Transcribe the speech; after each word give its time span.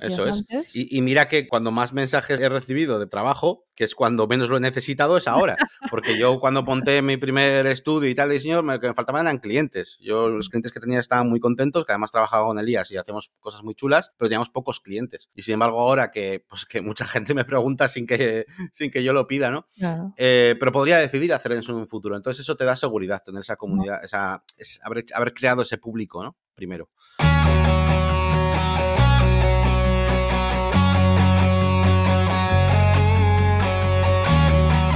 Lo 0.00 0.06
Eso 0.08 0.26
es. 0.26 0.36
antes. 0.38 0.76
Y, 0.76 0.96
y 0.96 1.00
mira 1.02 1.28
que 1.28 1.46
cuando 1.48 1.70
más 1.70 1.92
mensajes 1.92 2.40
he 2.40 2.48
recibido 2.48 2.98
de 2.98 3.06
trabajo, 3.06 3.66
que 3.74 3.84
es 3.84 3.94
cuando 3.94 4.26
menos 4.26 4.50
lo 4.50 4.56
he 4.56 4.60
necesitado, 4.60 5.16
es 5.16 5.26
ahora. 5.28 5.56
Porque 5.90 6.16
yo 6.18 6.38
cuando 6.40 6.62
monté 6.62 7.02
mi 7.02 7.16
primer 7.16 7.66
estudio 7.66 8.08
y 8.08 8.14
tal 8.14 8.28
de 8.28 8.34
diseño, 8.34 8.62
me- 8.62 8.74
lo 8.74 8.80
que 8.80 8.88
me 8.88 8.94
faltaban 8.94 9.22
eran 9.26 9.38
clientes. 9.38 9.98
Yo 10.00 10.28
los 10.28 10.48
clientes 10.48 10.70
que 10.72 10.80
tenía 10.80 10.98
estaban 11.00 11.28
muy 11.28 11.40
contentos, 11.40 11.84
que 11.84 11.92
además 11.92 12.10
trabajaba 12.12 12.46
con 12.46 12.58
Elías 12.58 12.90
y 12.92 12.96
hacíamos 12.96 13.30
cosas 13.40 13.62
muy 13.62 13.74
chulas, 13.74 14.12
pero 14.16 14.28
teníamos 14.28 14.50
pocos 14.50 14.80
clientes. 14.80 15.28
Y 15.34 15.42
sin 15.42 15.54
embargo 15.54 15.80
ahora 15.80 16.10
que, 16.10 16.44
pues, 16.48 16.64
que 16.66 16.80
mucha 16.82 17.04
gente 17.06 17.34
me 17.34 17.44
pregunta 17.44 17.88
sin 17.88 18.06
que, 18.06 18.46
sin 18.72 18.90
que 18.90 19.02
yo 19.02 19.12
lo 19.12 19.26
pida, 19.26 19.50
¿no? 19.50 19.66
Claro. 19.76 20.14
Eh, 20.16 20.54
pero 20.58 20.70
podría 20.72 20.98
decidir 20.98 21.32
hacer 21.34 21.52
eso 21.52 21.72
en 21.72 21.78
un 21.78 21.88
futuro. 21.88 22.16
Entonces 22.16 22.42
eso 22.42 22.56
te 22.56 22.64
da 22.64 22.76
seguridad, 22.76 23.22
tener 23.24 23.40
esa 23.40 23.56
comunidad, 23.56 24.04
esa, 24.04 24.42
es- 24.58 24.78
haber, 24.84 25.04
haber 25.14 25.34
creado 25.34 25.62
ese 25.62 25.78
público, 25.78 26.22
¿no? 26.22 26.36
Primero. 26.54 26.88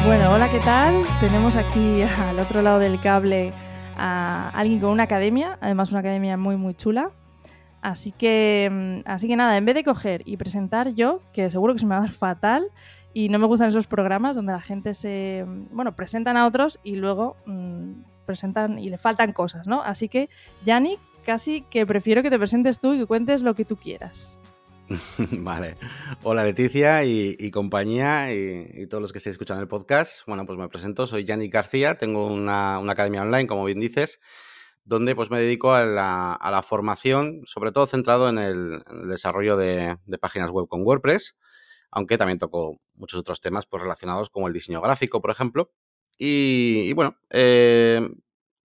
Bueno, 0.09 0.33
hola, 0.33 0.51
¿qué 0.51 0.59
tal? 0.61 1.05
Tenemos 1.21 1.55
aquí 1.55 2.01
al 2.19 2.39
otro 2.39 2.63
lado 2.63 2.79
del 2.79 2.99
cable 2.99 3.53
a 3.95 4.49
alguien 4.55 4.81
con 4.81 4.89
una 4.89 5.03
academia, 5.03 5.59
además 5.61 5.91
una 5.91 6.01
academia 6.01 6.39
muy 6.39 6.57
muy 6.57 6.73
chula. 6.73 7.11
Así 7.83 8.13
que, 8.13 8.71
mm, 8.73 9.01
así 9.07 9.29
que 9.29 9.37
nada, 9.37 9.59
en 9.59 9.67
vez 9.67 9.75
de 9.75 9.85
coger 9.85 10.23
y 10.25 10.39
presentar 10.39 10.95
yo, 10.95 11.21
que 11.35 11.51
seguro 11.51 11.75
que 11.75 11.81
se 11.81 11.85
me 11.85 11.91
va 11.91 11.99
a 11.99 12.01
dar 12.07 12.11
fatal 12.11 12.71
y 13.13 13.29
no 13.29 13.39
me 13.39 13.45
gustan 13.45 13.69
esos 13.69 13.87
programas 13.87 14.35
donde 14.35 14.53
la 14.53 14.63
gente 14.63 14.95
se, 14.95 15.45
mm, 15.47 15.77
bueno, 15.77 15.95
presentan 15.95 16.39
a 16.39 16.47
otros 16.47 16.81
y 16.83 16.97
luego 16.97 17.37
mm, 17.45 17.93
presentan 18.25 18.79
y 18.79 18.89
le 18.89 18.97
faltan 18.97 19.33
cosas, 19.33 19.67
¿no? 19.67 19.83
Así 19.83 20.09
que, 20.09 20.31
Yannick, 20.65 21.01
casi 21.27 21.61
que 21.69 21.85
prefiero 21.85 22.23
que 22.23 22.31
te 22.31 22.39
presentes 22.39 22.81
tú 22.81 22.95
y 22.95 22.99
que 23.01 23.07
cuentes 23.07 23.43
lo 23.43 23.53
que 23.53 23.67
tú 23.67 23.77
quieras. 23.77 24.39
Vale. 25.33 25.77
Hola 26.23 26.45
Leticia 26.45 27.05
y, 27.05 27.51
compañía 27.51 28.33
y, 28.33 28.87
todos 28.87 29.03
los 29.03 29.13
que 29.13 29.19
estéis 29.19 29.35
escuchando 29.35 29.63
el 29.63 29.69
podcast. 29.69 30.27
Bueno, 30.27 30.47
pues 30.47 30.59
me 30.59 30.69
presento, 30.69 31.07
soy 31.07 31.25
Yannick 31.25 31.53
García, 31.53 31.97
tengo 31.97 32.27
una, 32.27 32.79
academia 32.79 33.23
online, 33.23 33.47
como 33.47 33.65
bien 33.65 33.79
dices, 33.79 34.21
donde 34.85 35.15
pues 35.15 35.31
me 35.31 35.39
dedico 35.41 35.75
a 35.75 35.85
la, 35.85 36.63
formación, 36.63 37.43
sobre 37.45 37.73
todo 37.73 37.87
centrado 37.87 38.29
en 38.29 38.39
el, 38.39 38.83
desarrollo 39.09 39.57
de, 39.57 39.99
páginas 40.21 40.51
web 40.51 40.67
con 40.69 40.83
WordPress, 40.83 41.37
aunque 41.91 42.17
también 42.17 42.39
toco 42.39 42.81
muchos 42.95 43.21
otros 43.21 43.41
temas 43.41 43.67
pues, 43.67 43.83
relacionados 43.83 44.31
como 44.31 44.49
el 44.49 44.55
diseño 44.55 44.81
gráfico, 44.81 45.21
por 45.21 45.31
ejemplo. 45.31 45.71
Y, 46.19 46.85
y 46.87 46.93
bueno, 46.95 47.17
eh, 47.31 48.09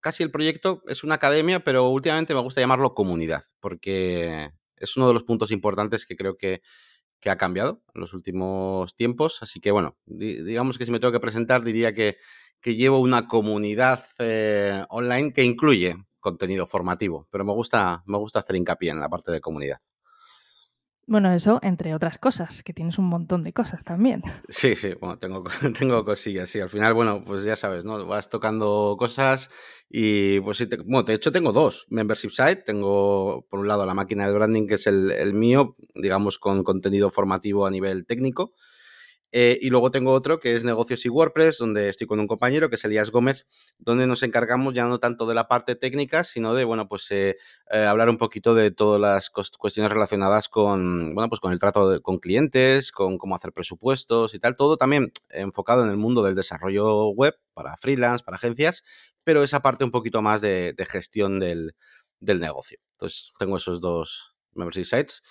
casi 0.01 0.23
el 0.23 0.31
proyecto 0.31 0.83
es 0.87 1.03
una 1.03 1.17
academia, 1.17 1.61
pero 1.65 1.89
últimamente 1.89 2.35
me 2.35 2.41
gusta 2.41 2.61
llamarlo 2.61 2.95
comunidad, 2.95 3.45
porque 3.59 4.51
es 4.81 4.97
uno 4.97 5.09
de 5.09 5.15
los 5.15 5.25
puntos 5.25 5.51
importantes 5.53 6.07
que 6.07 6.17
creo 6.17 6.37
que, 6.37 6.63
que 7.21 7.31
ha 7.31 7.37
cambiado 7.37 7.83
en 7.95 8.01
los 8.01 8.15
últimos 8.15 8.95
tiempos. 8.97 9.43
Así 9.43 9.61
que, 9.61 9.71
bueno, 9.71 9.97
di- 10.07 10.43
digamos 10.43 10.79
que 10.79 10.87
si 10.87 10.93
me 10.93 11.01
tengo 11.01 11.13
que 11.13 11.21
presentar, 11.21 11.63
diría 11.65 11.93
que, 11.95 12.17
que 12.61 12.77
llevo 12.77 12.99
una 13.01 13.29
comunidad 13.29 14.01
eh, 14.19 14.85
online 14.91 15.33
que 15.33 15.45
incluye 15.45 15.97
contenido 16.21 16.67
formativo, 16.67 17.29
pero 17.31 17.45
me 17.45 17.53
gusta, 17.53 18.03
me 18.07 18.19
gusta 18.19 18.41
hacer 18.41 18.57
hincapié 18.57 18.91
en 18.91 19.01
la 19.01 19.09
parte 19.09 19.33
de 19.33 19.41
comunidad. 19.41 19.79
Bueno, 21.11 21.33
eso 21.33 21.59
entre 21.63 21.93
otras 21.93 22.19
cosas, 22.19 22.63
que 22.63 22.73
tienes 22.73 22.97
un 22.97 23.07
montón 23.07 23.43
de 23.43 23.53
cosas 23.53 23.83
también. 23.83 24.23
Sí, 24.49 24.77
sí, 24.77 24.95
bueno, 25.01 25.19
tengo, 25.19 25.43
tengo 25.77 26.05
cosillas, 26.05 26.49
sí. 26.49 26.61
Al 26.61 26.69
final, 26.69 26.95
bueno, 26.95 27.21
pues 27.25 27.43
ya 27.43 27.57
sabes, 27.57 27.85
¿no? 27.85 28.07
Vas 28.07 28.29
tocando 28.31 28.95
cosas 28.97 29.51
y 29.89 30.39
pues 30.39 30.59
sí, 30.59 30.69
te- 30.69 30.77
bueno, 30.77 31.03
de 31.03 31.15
hecho 31.15 31.33
tengo 31.33 31.51
dos 31.53 31.87
membership 31.91 32.31
site. 32.31 32.63
Tengo, 32.65 33.45
por 33.51 33.59
un 33.59 33.67
lado, 33.67 33.85
la 33.87 33.95
máquina 33.95 34.25
de 34.29 34.33
branding, 34.35 34.69
que 34.69 34.75
es 34.75 34.87
el, 34.87 35.11
el 35.11 35.35
mío, 35.35 35.75
digamos, 35.97 36.39
con 36.39 36.63
contenido 36.63 37.11
formativo 37.11 37.67
a 37.67 37.73
nivel 37.73 38.07
técnico. 38.07 38.53
Eh, 39.33 39.59
y 39.61 39.71
luego 39.71 39.91
tengo 39.91 40.13
otro 40.13 40.41
que 40.41 40.55
es 40.57 40.65
negocios 40.65 41.05
y 41.07 41.09
WordPress, 41.09 41.59
donde 41.59 41.89
estoy 41.89 42.07
con 42.07 42.19
un 42.21 42.27
compañero 42.27 42.69
que 42.69 42.77
es 42.77 42.85
Elías 42.85 43.11
Gómez, 43.11 43.47
donde 43.79 44.07
nos 44.07 44.23
encargamos 44.23 44.75
ya 44.75 44.87
no 44.87 44.99
tanto 44.99 45.27
de 45.27 45.35
la 45.35 45.47
parte 45.49 45.77
técnica, 45.77 46.25
sino 46.25 46.55
de, 46.55 46.65
bueno, 46.65 46.89
pues 46.89 47.11
eh, 47.11 47.37
eh, 47.71 47.85
hablar 47.85 48.09
un 48.09 48.19
poquito 48.19 48.55
de 48.55 48.71
todas 48.71 49.01
las 49.01 49.31
cuestiones 49.31 49.93
relacionadas 49.93 50.49
con, 50.49 51.15
bueno, 51.15 51.29
pues 51.29 51.41
con 51.41 51.53
el 51.53 51.61
trato 51.61 52.03
con 52.03 52.19
clientes, 52.19 52.93
con 52.93 53.19
cómo 53.19 53.37
hacer 53.37 53.53
presupuestos 53.53 54.35
y 54.35 54.41
tal, 54.41 54.57
todo 54.57 54.77
también 54.77 55.13
enfocado 55.29 55.85
en 55.85 55.91
el 55.91 55.97
mundo 55.97 56.23
del 56.23 56.35
desarrollo 56.35 57.09
web 57.11 57.39
para 57.55 57.77
freelance, 57.77 58.25
para 58.25 58.37
agencias, 58.37 58.83
pero 59.23 59.43
esa 59.45 59.61
parte 59.61 59.85
un 59.85 59.91
poquito 59.91 60.23
más 60.23 60.41
de, 60.41 60.75
de 60.77 60.87
gestión 60.87 61.39
del, 61.39 61.75
del 62.21 62.41
negocio. 62.41 62.79
Entonces, 62.93 63.33
tengo 63.39 63.57
esos 63.57 63.81
dos 63.81 64.35
membership 64.55 64.85
sites. 64.85 65.23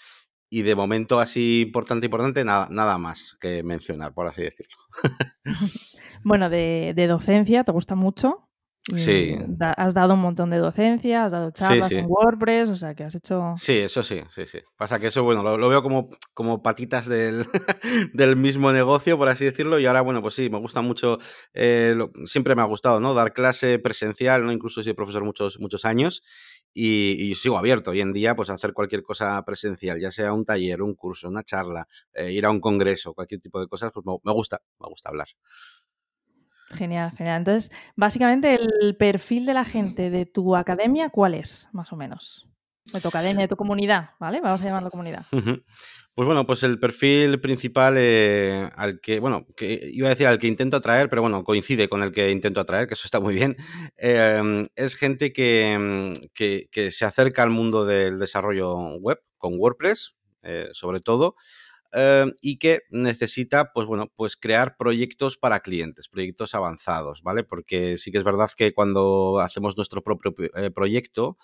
Y 0.50 0.64
de 0.64 0.76
momento 0.76 1.20
así 1.20 1.62
importante, 1.62 2.08
importante, 2.08 2.44
nada, 2.44 2.68
nada 2.72 2.98
más 2.98 3.38
que 3.40 3.62
mencionar, 3.64 4.14
por 4.14 4.28
así 4.28 4.42
decirlo. 4.44 4.76
Bueno, 6.24 6.50
de, 6.50 6.94
de 6.96 7.08
docencia, 7.08 7.64
¿te 7.64 7.72
gusta 7.72 7.96
mucho? 7.96 8.46
Sí. 8.96 9.36
da- 9.48 9.74
has 9.74 9.94
dado 9.94 10.16
un 10.16 10.20
montón 10.22 10.50
de 10.50 10.58
docencia, 10.58 11.24
has 11.26 11.32
dado 11.32 11.50
Sí, 11.50 11.54
charlas 11.64 11.90
sí. 11.90 11.96
en 11.96 12.06
WordPress, 12.08 12.70
o 12.70 12.76
sea 12.76 12.96
que 12.96 13.04
has 13.04 13.14
hecho... 13.14 13.54
Sí, 13.56 13.78
eso 13.78 14.02
sí, 14.04 14.22
sí, 14.34 14.48
sí. 14.48 14.60
Pasa 14.78 14.98
que 15.00 15.08
eso, 15.08 15.22
bueno, 15.24 15.44
lo, 15.44 15.58
lo 15.58 15.70
veo 15.70 15.84
como, 15.84 16.10
como 16.34 16.64
patitas 16.64 17.08
del, 17.08 17.46
del 18.14 18.36
mismo 18.36 18.72
negocio, 18.72 19.18
por 19.18 19.30
así 19.30 19.46
decirlo, 19.46 19.80
y 19.80 19.86
ahora, 19.86 20.02
bueno, 20.02 20.22
pues 20.22 20.34
sí, 20.34 20.50
me 20.50 20.58
gusta 20.60 20.82
mucho, 20.82 21.20
eh, 21.54 21.94
lo- 21.96 22.12
siempre 22.26 22.56
me 22.56 22.62
ha 22.64 22.66
gustado, 22.66 23.00
¿no? 23.00 23.14
Dar 23.14 23.34
clase 23.34 23.78
presencial, 23.80 24.44
¿no? 24.46 24.52
Incluso 24.52 24.82
he 24.82 24.84
sido 24.84 24.96
profesor 24.96 25.24
muchos, 25.24 25.60
muchos 25.60 25.86
años 25.86 26.24
y, 26.74 27.32
y 27.32 27.36
sigo 27.36 27.58
abierto 27.58 27.92
hoy 27.92 28.02
en 28.02 28.14
día, 28.14 28.36
pues 28.36 28.50
a 28.50 28.54
hacer 28.54 28.74
cualquier 28.74 29.04
cosa 29.04 29.44
presencial, 29.44 30.00
ya 30.00 30.12
sea 30.12 30.34
un 30.34 30.46
taller, 30.46 30.82
un 30.82 30.96
curso, 30.96 31.28
una 31.28 31.44
charla, 31.44 31.88
eh, 32.14 32.32
ir 32.32 32.46
a 32.46 32.52
un 32.52 32.60
congreso, 32.60 33.14
cualquier 33.14 33.42
tipo 33.42 33.60
de 33.60 33.68
cosas, 33.68 33.92
pues 33.94 34.06
me, 34.06 34.14
me 34.24 34.34
gusta, 34.34 34.62
me 34.80 34.88
gusta 34.88 35.10
hablar. 35.10 35.28
Genial, 36.76 37.12
genial. 37.12 37.38
Entonces, 37.38 37.72
básicamente 37.96 38.60
el 38.82 38.96
perfil 38.96 39.46
de 39.46 39.54
la 39.54 39.66
gente 39.66 40.10
de 40.10 40.26
tu 40.26 40.56
academia, 40.56 41.10
¿cuál 41.10 41.34
es, 41.34 41.68
más 41.72 41.92
o 41.92 41.96
menos? 41.96 42.48
De 42.94 43.02
tu 43.02 43.08
academia, 43.08 43.42
de 43.42 43.48
tu 43.48 43.56
comunidad, 43.56 44.12
¿vale? 44.20 44.40
Vamos 44.42 44.62
a 44.62 44.66
llamarlo 44.66 44.92
comunidad. 44.92 45.26
Ujú. 45.32 45.64
Pues 46.20 46.26
bueno, 46.28 46.46
pues 46.46 46.64
el 46.64 46.80
perfil 46.82 47.40
principal 47.40 47.96
eh, 47.98 48.70
al 48.76 49.00
que, 49.00 49.22
bueno, 49.22 49.48
que 49.56 49.90
iba 49.94 50.08
a 50.08 50.10
decir 50.10 50.28
al 50.28 50.38
que 50.38 50.48
intento 50.48 50.76
atraer, 50.76 51.10
pero 51.10 51.22
bueno, 51.22 51.46
coincide 51.46 51.88
con 51.88 52.04
el 52.04 52.12
que 52.12 52.30
intento 52.30 52.60
atraer, 52.60 52.88
que 52.88 52.96
eso 52.96 53.04
está 53.06 53.22
muy 53.22 53.34
bien, 53.36 53.56
eh, 53.98 54.68
es 54.76 54.96
gente 54.96 55.32
que, 55.32 55.78
mm, 55.80 56.28
que- 56.34 56.68
que 56.74 56.92
se 56.92 57.06
acerca 57.06 57.42
al 57.44 57.52
mundo 57.52 57.86
del 57.86 58.20
desarrollo 58.20 58.76
web 58.98 59.22
con 59.38 59.54
WordPress, 59.58 60.18
eh, 60.44 60.68
sobre 60.74 61.00
todo, 61.00 61.36
eh, 61.94 62.26
y 62.42 62.58
que 62.60 62.82
necesita, 62.92 63.72
pues 63.74 63.88
bueno, 63.88 64.12
pues 64.16 64.38
crear 64.38 64.78
proyectos 64.78 65.38
para 65.38 65.62
clientes, 65.62 66.08
proyectos 66.08 66.54
avanzados, 66.54 67.24
¿vale? 67.24 67.44
Porque 67.44 67.98
sí 67.98 68.12
que 68.12 68.20
es 68.20 68.24
verdad 68.24 68.50
que 68.56 68.74
cuando 68.74 69.40
hacemos 69.40 69.76
nuestro 69.78 70.04
propio 70.04 70.34
eh, 70.56 70.70
proyecto, 70.72 71.38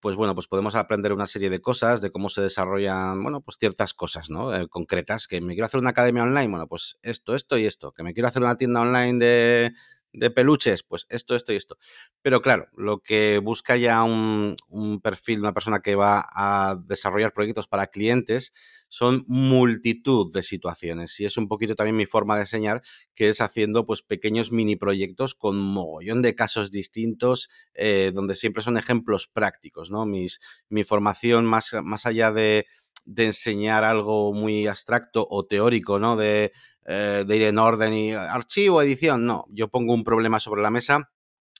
pues 0.00 0.16
bueno, 0.16 0.34
pues 0.34 0.48
podemos 0.48 0.74
aprender 0.74 1.12
una 1.12 1.26
serie 1.26 1.50
de 1.50 1.60
cosas, 1.60 2.00
de 2.00 2.10
cómo 2.10 2.30
se 2.30 2.40
desarrollan, 2.42 3.22
bueno, 3.22 3.40
pues 3.42 3.58
ciertas 3.58 3.94
cosas, 3.94 4.30
¿no? 4.30 4.54
Eh, 4.54 4.68
concretas, 4.68 5.26
que 5.26 5.40
me 5.40 5.54
quiero 5.54 5.66
hacer 5.66 5.80
una 5.80 5.90
academia 5.90 6.22
online, 6.22 6.48
bueno, 6.48 6.66
pues 6.66 6.98
esto, 7.02 7.34
esto 7.34 7.58
y 7.58 7.66
esto, 7.66 7.92
que 7.92 8.02
me 8.02 8.14
quiero 8.14 8.28
hacer 8.28 8.42
una 8.42 8.56
tienda 8.56 8.80
online 8.80 9.18
de, 9.18 9.72
de 10.12 10.30
peluches, 10.30 10.82
pues 10.82 11.06
esto, 11.08 11.36
esto 11.36 11.52
y 11.52 11.56
esto. 11.56 11.76
Pero 12.22 12.42
claro, 12.42 12.68
lo 12.76 12.98
que 12.98 13.38
busca 13.38 13.76
ya 13.76 14.02
un, 14.02 14.56
un 14.68 15.00
perfil, 15.00 15.40
una 15.40 15.54
persona 15.54 15.80
que 15.80 15.94
va 15.94 16.26
a 16.34 16.76
desarrollar 16.84 17.32
proyectos 17.32 17.66
para 17.68 17.88
clientes, 17.88 18.52
son 18.88 19.24
multitud 19.28 20.32
de 20.32 20.42
situaciones 20.42 21.18
y 21.20 21.24
es 21.24 21.36
un 21.38 21.46
poquito 21.46 21.76
también 21.76 21.96
mi 21.96 22.06
forma 22.06 22.34
de 22.34 22.42
enseñar, 22.42 22.82
que 23.14 23.28
es 23.28 23.40
haciendo 23.40 23.86
pues 23.86 24.02
pequeños 24.02 24.50
mini 24.50 24.74
proyectos 24.76 25.34
con 25.34 25.58
mogollón 25.58 26.22
de 26.22 26.34
casos 26.34 26.72
distintos, 26.72 27.48
eh, 27.74 28.10
donde 28.12 28.34
siempre 28.34 28.62
son 28.64 28.76
ejemplos 28.76 29.28
prácticos, 29.28 29.90
¿no? 29.90 30.06
Mis, 30.06 30.40
mi 30.68 30.82
formación 30.82 31.46
más, 31.46 31.74
más 31.84 32.04
allá 32.04 32.32
de, 32.32 32.66
de 33.06 33.26
enseñar 33.26 33.84
algo 33.84 34.32
muy 34.32 34.66
abstracto 34.66 35.26
o 35.30 35.46
teórico, 35.46 36.00
¿no? 36.00 36.16
De, 36.16 36.52
eh, 36.92 37.24
de 37.24 37.36
ir 37.36 37.42
en 37.42 37.56
orden 37.56 37.94
y 37.94 38.12
archivo, 38.12 38.82
edición, 38.82 39.24
no, 39.24 39.46
yo 39.48 39.68
pongo 39.68 39.94
un 39.94 40.02
problema 40.02 40.40
sobre 40.40 40.60
la 40.60 40.70
mesa. 40.70 41.12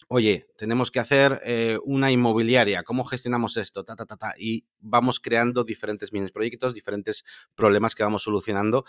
Oye, 0.09 0.49
tenemos 0.57 0.91
que 0.91 0.99
hacer 0.99 1.41
eh, 1.45 1.79
una 1.85 2.11
inmobiliaria, 2.11 2.83
¿cómo 2.83 3.05
gestionamos 3.05 3.57
esto? 3.57 3.85
Ta, 3.85 3.95
ta, 3.95 4.07
ta, 4.07 4.17
ta, 4.17 4.35
y 4.37 4.65
vamos 4.81 5.21
creando 5.21 5.65
diferentes 5.65 6.13
mini 6.13 6.31
proyectos, 6.31 6.75
diferentes 6.75 7.25
problemas 7.55 7.95
que 7.95 8.03
vamos 8.03 8.23
solucionando. 8.23 8.85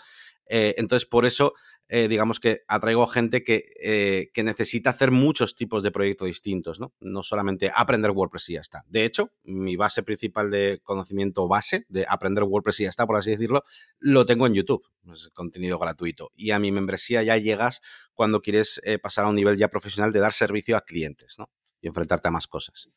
Eh, 0.46 0.74
entonces, 0.76 1.06
por 1.06 1.24
eso, 1.24 1.54
eh, 1.88 2.08
digamos 2.08 2.40
que 2.40 2.62
atraigo 2.66 3.06
gente 3.06 3.42
que, 3.42 3.72
eh, 3.80 4.30
que, 4.32 4.42
necesita 4.42 4.90
hacer 4.90 5.10
muchos 5.10 5.54
tipos 5.54 5.82
de 5.82 5.90
proyectos 5.90 6.26
distintos, 6.26 6.80
¿no? 6.80 6.92
No 7.00 7.22
solamente 7.22 7.70
aprender 7.74 8.10
WordPress 8.10 8.50
y 8.50 8.54
ya 8.54 8.60
está. 8.60 8.84
De 8.86 9.04
hecho, 9.04 9.30
mi 9.44 9.76
base 9.76 10.02
principal 10.02 10.50
de 10.50 10.80
conocimiento 10.82 11.46
base, 11.48 11.86
de 11.88 12.04
aprender 12.08 12.44
WordPress 12.44 12.80
y 12.80 12.82
ya 12.84 12.88
está, 12.88 13.06
por 13.06 13.16
así 13.16 13.30
decirlo, 13.30 13.62
lo 13.98 14.26
tengo 14.26 14.46
en 14.46 14.54
YouTube, 14.54 14.86
es 15.12 15.28
contenido 15.32 15.78
gratuito. 15.78 16.32
Y 16.34 16.50
a 16.50 16.58
mi 16.58 16.72
membresía 16.72 17.22
ya 17.22 17.36
llegas 17.36 17.80
cuando 18.14 18.42
quieres 18.42 18.80
pasar 19.02 19.24
a 19.24 19.28
un 19.28 19.36
nivel 19.36 19.56
ya 19.56 19.68
profesional 19.68 20.12
de 20.12 20.20
dar 20.20 20.32
servicio 20.32 20.76
a 20.76 20.82
clientes, 20.82 21.36
¿no? 21.38 21.50
Y 21.80 21.88
enfrentarte 21.88 22.28
a 22.28 22.30
más 22.30 22.46
cosas. 22.46 22.88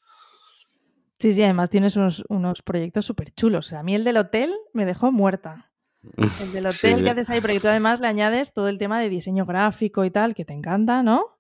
Sí, 1.20 1.34
sí, 1.34 1.44
además 1.44 1.70
tienes 1.70 1.96
unos, 1.96 2.24
unos 2.30 2.62
proyectos 2.62 3.06
súper 3.06 3.34
chulos. 3.34 3.68
O 3.68 3.70
sea, 3.70 3.80
a 3.80 3.84
mí 3.84 3.96
el 3.96 4.04
del 4.04 4.18
hotel 4.18 4.54
me 4.74 4.86
dejó 4.86 5.12
muerta. 5.12 5.72
El 6.18 6.52
del 6.52 6.66
hotel 6.68 7.04
que 7.04 7.10
haces 7.10 7.30
ahí, 7.30 7.42
pero 7.42 7.60
tú 7.60 7.68
además 7.68 8.00
le 8.00 8.08
añades 8.08 8.54
todo 8.54 8.68
el 8.68 8.78
tema 8.78 9.00
de 9.00 9.10
diseño 9.10 9.46
gráfico 9.46 10.06
y 10.06 10.12
tal, 10.12 10.36
que 10.36 10.46
te 10.46 10.54
encanta, 10.54 11.04
¿no? 11.04 11.35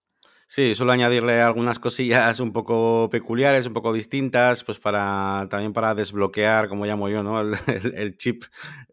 Sí, 0.48 0.76
suelo 0.76 0.92
añadirle 0.92 1.42
algunas 1.42 1.80
cosillas 1.80 2.40
un 2.40 2.54
poco 2.54 3.10
peculiares, 3.10 3.66
un 3.66 3.74
poco 3.74 3.92
distintas, 3.92 4.64
pues 4.64 4.80
para 4.80 5.48
también 5.50 5.74
para 5.74 5.96
desbloquear, 5.96 6.70
como 6.70 6.86
llamo 6.86 7.10
yo, 7.10 7.24
¿no? 7.24 7.42
El, 7.96 8.16
chip 8.18 8.44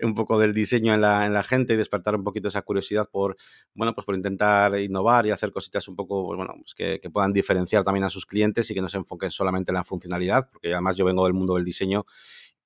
un 0.01 0.15
poco 0.15 0.39
del 0.39 0.55
diseño 0.55 0.95
en 0.95 1.03
la, 1.03 1.27
en 1.27 1.35
la, 1.35 1.43
gente 1.43 1.75
y 1.75 1.77
despertar 1.77 2.17
un 2.17 2.25
poquito 2.25 2.49
esa 2.49 2.63
curiosidad 2.63 3.07
por, 3.11 3.37
bueno, 3.75 3.95
pues 3.95 4.07
por 4.07 4.15
intentar 4.15 4.79
innovar 4.81 5.27
y 5.27 5.31
hacer 5.31 5.53
cositas 5.53 5.87
un 5.89 5.97
poco, 5.97 6.27
pues 6.27 6.39
bueno, 6.39 6.55
pues 6.57 6.75
que, 6.75 6.99
que, 7.01 7.11
puedan 7.11 7.35
diferenciar 7.35 7.85
también 7.85 8.05
a 8.05 8.09
sus 8.11 8.25
clientes 8.25 8.71
y 8.71 8.75
que 8.75 8.81
no 8.81 8.89
se 8.89 8.97
enfoquen 8.97 9.31
solamente 9.31 9.73
en 9.73 9.75
la 9.75 9.85
funcionalidad, 9.85 10.49
porque 10.51 10.73
además 10.73 10.97
yo 10.97 11.05
vengo 11.05 11.25
del 11.25 11.35
mundo 11.35 11.57
del 11.57 11.67
diseño 11.67 12.07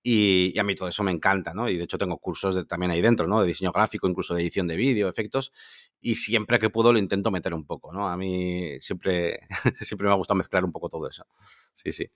y, 0.08 0.56
a 0.56 0.62
mí 0.62 0.76
todo 0.76 0.88
eso 0.88 1.02
me 1.02 1.10
encanta, 1.10 1.52
¿no? 1.52 1.68
Y 1.68 1.76
de 1.76 1.82
hecho 1.82 1.98
tengo 1.98 2.18
cursos 2.18 2.64
también 2.68 2.92
ahí 2.92 3.00
dentro, 3.00 3.26
¿no? 3.26 3.40
De 3.40 3.48
diseño 3.48 3.72
gráfico, 3.72 4.06
incluso 4.06 4.34
de 4.34 4.42
edición 4.42 4.68
de 4.68 4.76
vídeo, 4.76 5.08
efectos. 5.08 5.52
Y 6.00 6.14
siempre 6.14 6.60
que 6.60 6.70
puedo 6.70 6.92
lo 6.92 7.00
intento 7.00 7.32
meter 7.32 7.52
un 7.52 7.66
poco, 7.66 7.92
¿no? 7.92 8.08
A 8.08 8.16
mí 8.16 8.78
siempre, 8.78 9.40
siempre 9.80 10.06
me 10.06 10.12
ha 10.12 10.16
gustado 10.16 10.38
mezclar 10.38 10.64
un 10.64 10.70
poco 10.70 10.88
todo 10.88 11.08
eso. 11.08 11.26
Sí, 11.72 11.90
sí. 11.90 12.08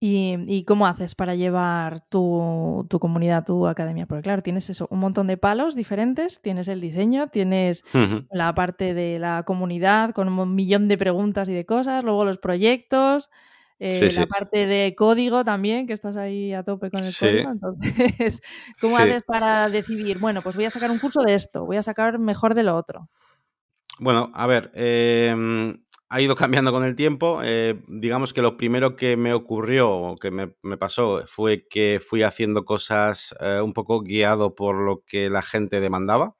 ¿Y, 0.00 0.64
cómo 0.64 0.86
haces 0.86 1.14
para 1.14 1.34
llevar 1.34 2.08
tu, 2.08 2.86
comunidad, 2.98 3.44
tu 3.44 3.66
academia? 3.66 4.06
Porque 4.06 4.22
claro, 4.22 4.42
tienes 4.42 4.70
eso, 4.70 4.88
un 4.90 5.00
montón 5.00 5.26
de 5.26 5.36
palos 5.36 5.76
diferentes, 5.76 6.40
tienes 6.40 6.68
el 6.68 6.80
diseño, 6.80 7.26
tienes 7.28 7.84
la 8.30 8.54
parte 8.54 8.94
de 8.94 9.18
la 9.18 9.42
comunidad 9.42 10.12
con 10.12 10.26
un 10.28 10.54
millón 10.54 10.88
de 10.88 10.96
preguntas 10.96 11.50
y 11.50 11.52
de 11.52 11.66
cosas, 11.66 12.02
luego 12.02 12.24
los 12.24 12.38
proyectos, 12.38 13.28
eh, 13.80 14.10
la 14.12 14.26
parte 14.26 14.66
de 14.66 14.94
código 14.96 15.44
también, 15.44 15.86
que 15.86 15.92
estás 15.92 16.16
ahí 16.16 16.52
a 16.52 16.64
tope 16.64 16.90
con 16.90 17.00
el 17.00 17.12
código. 17.18 17.50
Entonces, 17.50 18.40
¿cómo 18.80 18.96
haces 18.96 19.22
para 19.22 19.68
decidir, 19.68 20.18
bueno, 20.18 20.42
pues 20.42 20.56
voy 20.56 20.64
a 20.64 20.70
sacar 20.70 20.90
un 20.90 20.98
curso 20.98 21.22
de 21.22 21.34
esto, 21.34 21.64
voy 21.64 21.76
a 21.76 21.82
sacar 21.82 22.18
mejor 22.18 22.54
de 22.54 22.64
lo 22.64 22.76
otro? 22.76 23.08
Bueno, 24.00 24.30
a 24.34 24.46
ver, 24.46 24.70
em, 24.74 25.82
ha 26.08 26.20
ido 26.20 26.34
cambiando 26.36 26.72
con 26.72 26.84
el 26.84 26.94
tiempo. 26.94 27.40
Eh, 27.42 27.80
digamos 27.88 28.32
que 28.32 28.42
lo 28.42 28.56
primero 28.56 28.96
que 28.96 29.16
me 29.16 29.34
ocurrió 29.34 29.90
o 29.90 30.16
que 30.16 30.30
me, 30.30 30.76
pasó 30.76 31.24
fue 31.26 31.66
que 31.68 32.00
fui 32.04 32.22
haciendo 32.22 32.64
cosas 32.64 33.34
eh, 33.40 33.60
un 33.62 33.72
poco 33.72 34.00
guiado 34.02 34.54
por 34.54 34.76
lo 34.76 35.02
que 35.04 35.30
la 35.30 35.42
gente 35.42 35.80
demandaba. 35.80 36.37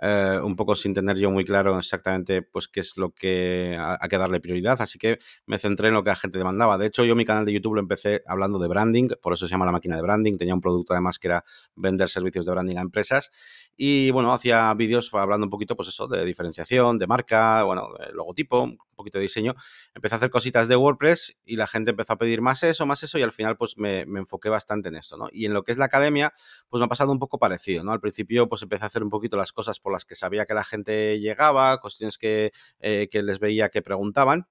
Eh, 0.00 0.38
un 0.42 0.56
poco 0.56 0.76
sin 0.76 0.92
tener 0.92 1.16
yo 1.16 1.30
muy 1.30 1.44
claro 1.44 1.78
exactamente 1.78 2.42
pues 2.42 2.68
qué 2.68 2.80
es 2.80 2.98
lo 2.98 3.12
que 3.12 3.78
hay 3.78 4.08
que 4.08 4.18
darle 4.18 4.40
prioridad, 4.40 4.80
así 4.82 4.98
que 4.98 5.18
me 5.46 5.58
centré 5.58 5.88
en 5.88 5.94
lo 5.94 6.04
que 6.04 6.10
la 6.10 6.16
gente 6.16 6.36
demandaba. 6.36 6.76
De 6.76 6.86
hecho, 6.86 7.04
yo 7.04 7.16
mi 7.16 7.24
canal 7.24 7.46
de 7.46 7.52
YouTube 7.52 7.74
lo 7.74 7.80
empecé 7.80 8.22
hablando 8.26 8.58
de 8.58 8.68
branding, 8.68 9.08
por 9.22 9.32
eso 9.32 9.46
se 9.46 9.52
llama 9.52 9.64
la 9.64 9.72
máquina 9.72 9.96
de 9.96 10.02
branding, 10.02 10.36
tenía 10.36 10.54
un 10.54 10.60
producto 10.60 10.92
además 10.92 11.18
que 11.18 11.28
era 11.28 11.44
vender 11.76 12.08
servicios 12.10 12.44
de 12.44 12.52
branding 12.52 12.76
a 12.76 12.82
empresas 12.82 13.30
y 13.76 14.10
bueno, 14.10 14.32
hacía 14.32 14.72
vídeos 14.74 15.12
hablando 15.14 15.46
un 15.46 15.50
poquito 15.50 15.76
pues 15.76 15.88
eso, 15.88 16.06
de 16.06 16.24
diferenciación, 16.24 16.98
de 16.98 17.06
marca, 17.06 17.62
bueno, 17.62 17.88
de 17.98 18.12
logotipo, 18.12 18.62
un 18.62 18.78
poquito 18.94 19.18
de 19.18 19.22
diseño. 19.22 19.54
Empecé 19.94 20.14
a 20.14 20.18
hacer 20.18 20.30
cositas 20.30 20.68
de 20.68 20.76
WordPress 20.76 21.36
y 21.44 21.56
la 21.56 21.66
gente 21.66 21.90
empezó 21.90 22.14
a 22.14 22.16
pedir 22.16 22.42
más 22.42 22.62
eso, 22.62 22.86
más 22.86 23.02
eso 23.02 23.18
y 23.18 23.22
al 23.22 23.32
final 23.32 23.56
pues 23.56 23.78
me, 23.78 24.04
me 24.06 24.20
enfoqué 24.20 24.48
bastante 24.48 24.88
en 24.88 24.96
esto, 24.96 25.16
¿no? 25.16 25.28
Y 25.32 25.46
en 25.46 25.54
lo 25.54 25.64
que 25.64 25.72
es 25.72 25.78
la 25.78 25.86
academia, 25.86 26.32
pues 26.68 26.80
me 26.80 26.84
ha 26.86 26.88
pasado 26.88 27.12
un 27.12 27.18
poco 27.18 27.38
parecido, 27.38 27.84
¿no? 27.84 27.92
Al 27.92 28.00
principio 28.00 28.48
pues 28.48 28.62
empecé 28.62 28.84
a 28.84 28.86
hacer 28.86 29.02
un 29.02 29.10
poquito 29.10 29.36
las 29.36 29.52
cosas 29.52 29.80
por 29.86 29.92
las 29.92 30.04
que 30.04 30.16
sabía 30.16 30.46
que 30.46 30.52
la 30.54 30.64
gente 30.64 31.20
llegaba, 31.20 31.78
cuestiones 31.80 32.18
que, 32.18 32.50
eh, 32.80 33.08
les 33.12 33.38
veía 33.38 33.68
que 33.68 33.82
preguntaban. 33.82 34.48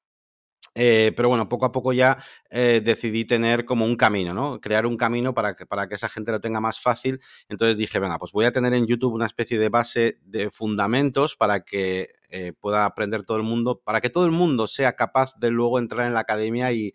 Eh, 0.76 1.12
pero 1.14 1.28
bueno, 1.28 1.50
poco 1.50 1.66
a 1.66 1.74
poco 1.74 1.92
ya 1.92 2.18
eh, 2.50 2.82
decidí 2.82 3.26
tener 3.26 3.66
como 3.66 3.84
un 3.84 3.98
camino, 3.98 4.34
¿no? 4.34 4.62
Crear 4.62 4.86
un 4.86 4.96
camino 4.96 5.34
para 5.34 5.54
que, 5.54 5.66
para 5.66 5.90
que 5.90 5.96
esa 5.96 6.08
gente 6.08 6.32
lo 6.32 6.40
tenga 6.40 6.62
más 6.62 6.80
fácil. 6.80 7.20
Entonces 7.50 7.76
dije, 7.76 8.00
venga, 8.00 8.18
pues 8.18 8.32
voy 8.32 8.46
a 8.46 8.54
tener 8.54 8.74
en 8.74 8.88
YouTube 8.88 9.14
una 9.14 9.26
especie 9.26 9.60
de 9.60 9.68
base 9.68 10.20
de 10.24 10.50
fundamentos 10.52 11.36
para 11.36 11.66
que 11.66 12.14
pueda 12.62 12.86
aprender 12.86 13.26
todo 13.26 13.36
el 13.36 13.44
mundo, 13.44 13.82
para 13.84 14.00
que 14.00 14.10
todo 14.10 14.26
el 14.26 14.32
mundo 14.32 14.68
sea 14.68 14.96
capaz 14.96 15.36
de 15.38 15.52
luego 15.52 15.80
entrar 15.80 16.08
en 16.08 16.14
la 16.14 16.22
academia 16.22 16.72
y 16.72 16.94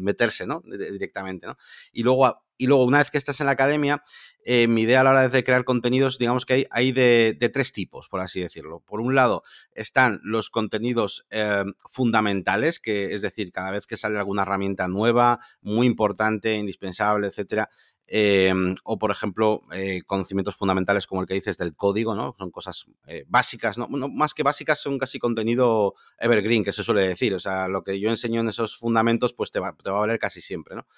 meterse, 0.00 0.44
¿no? 0.44 0.60
Directamente, 0.64 1.46
¿no? 1.46 1.56
Y 1.92 2.02
luego, 2.02 2.42
y 2.60 2.66
luego, 2.66 2.84
una 2.84 2.98
vez 2.98 3.10
que 3.10 3.18
estás 3.18 3.40
en 3.40 3.46
la 3.46 3.52
academia, 3.52 4.04
eh, 4.44 4.68
mi 4.68 4.82
idea 4.82 5.00
a 5.00 5.04
la 5.04 5.10
hora 5.10 5.28
de 5.28 5.44
crear 5.44 5.64
contenidos, 5.64 6.18
digamos 6.18 6.46
que 6.46 6.54
hay, 6.54 6.66
hay 6.70 6.92
de, 6.92 7.50
tres 7.52 7.72
tipos, 7.72 8.08
por 8.08 8.20
así 8.20 8.40
decirlo. 8.40 8.80
Por 8.80 9.00
un 9.00 9.14
lado, 9.14 9.42
están 9.72 10.20
los 10.22 10.50
contenidos 10.50 11.26
eh, 11.30 11.64
fundamentales, 11.88 12.78
que 12.78 13.14
es 13.14 13.22
decir, 13.22 13.50
cada 13.50 13.70
vez 13.70 13.86
que 13.86 13.96
sale 13.96 14.18
alguna 14.18 14.42
herramienta 14.42 14.88
nueva, 14.88 15.40
muy 15.62 15.86
importante, 15.86 16.54
indispensable, 16.54 17.28
etcétera, 17.28 17.70
Em, 18.12 18.74
o, 18.82 18.98
por 18.98 19.12
ejemplo, 19.12 19.62
eh, 19.72 20.02
conocimientos 20.04 20.56
fundamentales 20.56 21.06
como 21.06 21.20
el 21.20 21.28
que 21.28 21.34
dices 21.34 21.56
del 21.56 21.76
código, 21.76 22.16
¿no? 22.16 22.34
Son 22.36 22.50
cosas 22.50 22.86
eh, 23.06 23.22
básicas, 23.28 23.78
¿no? 23.78 23.86
Más 23.86 24.34
que 24.34 24.42
básicas, 24.42 24.80
son 24.80 24.98
casi 24.98 25.20
contenido 25.20 25.94
evergreen, 26.18 26.64
que 26.64 26.72
se 26.72 26.82
suele 26.82 27.02
decir. 27.02 27.32
O 27.34 27.38
sea, 27.38 27.68
lo 27.68 27.84
que 27.84 28.00
yo 28.00 28.10
enseño 28.10 28.40
en 28.40 28.48
esos 28.48 28.76
fundamentos, 28.76 29.32
pues 29.32 29.52
te 29.52 29.60
va, 29.60 29.76
te 29.76 29.90
va 29.90 29.98
a 29.98 30.00
valer 30.00 30.18
casi 30.18 30.40
siempre, 30.40 30.74
¿no? 30.74 30.88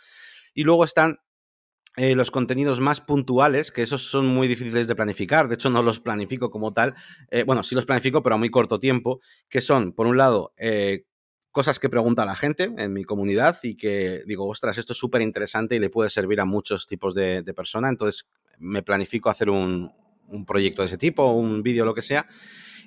Y 0.54 0.64
luego 0.64 0.84
están 0.84 1.20
eh, 1.96 2.14
los 2.14 2.30
contenidos 2.30 2.80
más 2.80 3.00
puntuales, 3.00 3.70
que 3.70 3.82
esos 3.82 4.02
son 4.02 4.26
muy 4.26 4.48
difíciles 4.48 4.88
de 4.88 4.94
planificar, 4.94 5.48
de 5.48 5.54
hecho 5.54 5.70
no 5.70 5.82
los 5.82 6.00
planifico 6.00 6.50
como 6.50 6.72
tal, 6.72 6.94
bueno, 7.46 7.62
sí 7.62 7.74
los 7.74 7.86
planifico, 7.86 8.22
pero 8.22 8.36
a 8.36 8.38
muy 8.38 8.50
corto 8.50 8.78
tiempo, 8.80 9.20
que 9.48 9.60
son, 9.60 9.92
por 9.92 10.06
un 10.06 10.16
lado, 10.16 10.54
cosas 11.52 11.78
que 11.78 11.90
pregunta 11.90 12.24
la 12.24 12.34
gente 12.34 12.72
en 12.78 12.92
mi 12.92 13.04
comunidad 13.04 13.58
y 13.62 13.76
que 13.76 14.22
digo, 14.26 14.48
ostras, 14.48 14.78
esto 14.78 14.94
es 14.94 14.98
súper 14.98 15.20
interesante 15.20 15.76
y 15.76 15.78
le 15.78 15.90
puede 15.90 16.08
servir 16.08 16.40
a 16.40 16.46
muchos 16.46 16.86
tipos 16.86 17.14
de, 17.14 17.42
de 17.42 17.54
personas. 17.54 17.90
Entonces 17.90 18.26
me 18.58 18.82
planifico 18.82 19.28
hacer 19.28 19.50
un, 19.50 19.92
un 20.28 20.46
proyecto 20.46 20.82
de 20.82 20.86
ese 20.86 20.98
tipo, 20.98 21.30
un 21.32 21.62
vídeo, 21.62 21.84
lo 21.84 21.94
que 21.94 22.02
sea. 22.02 22.26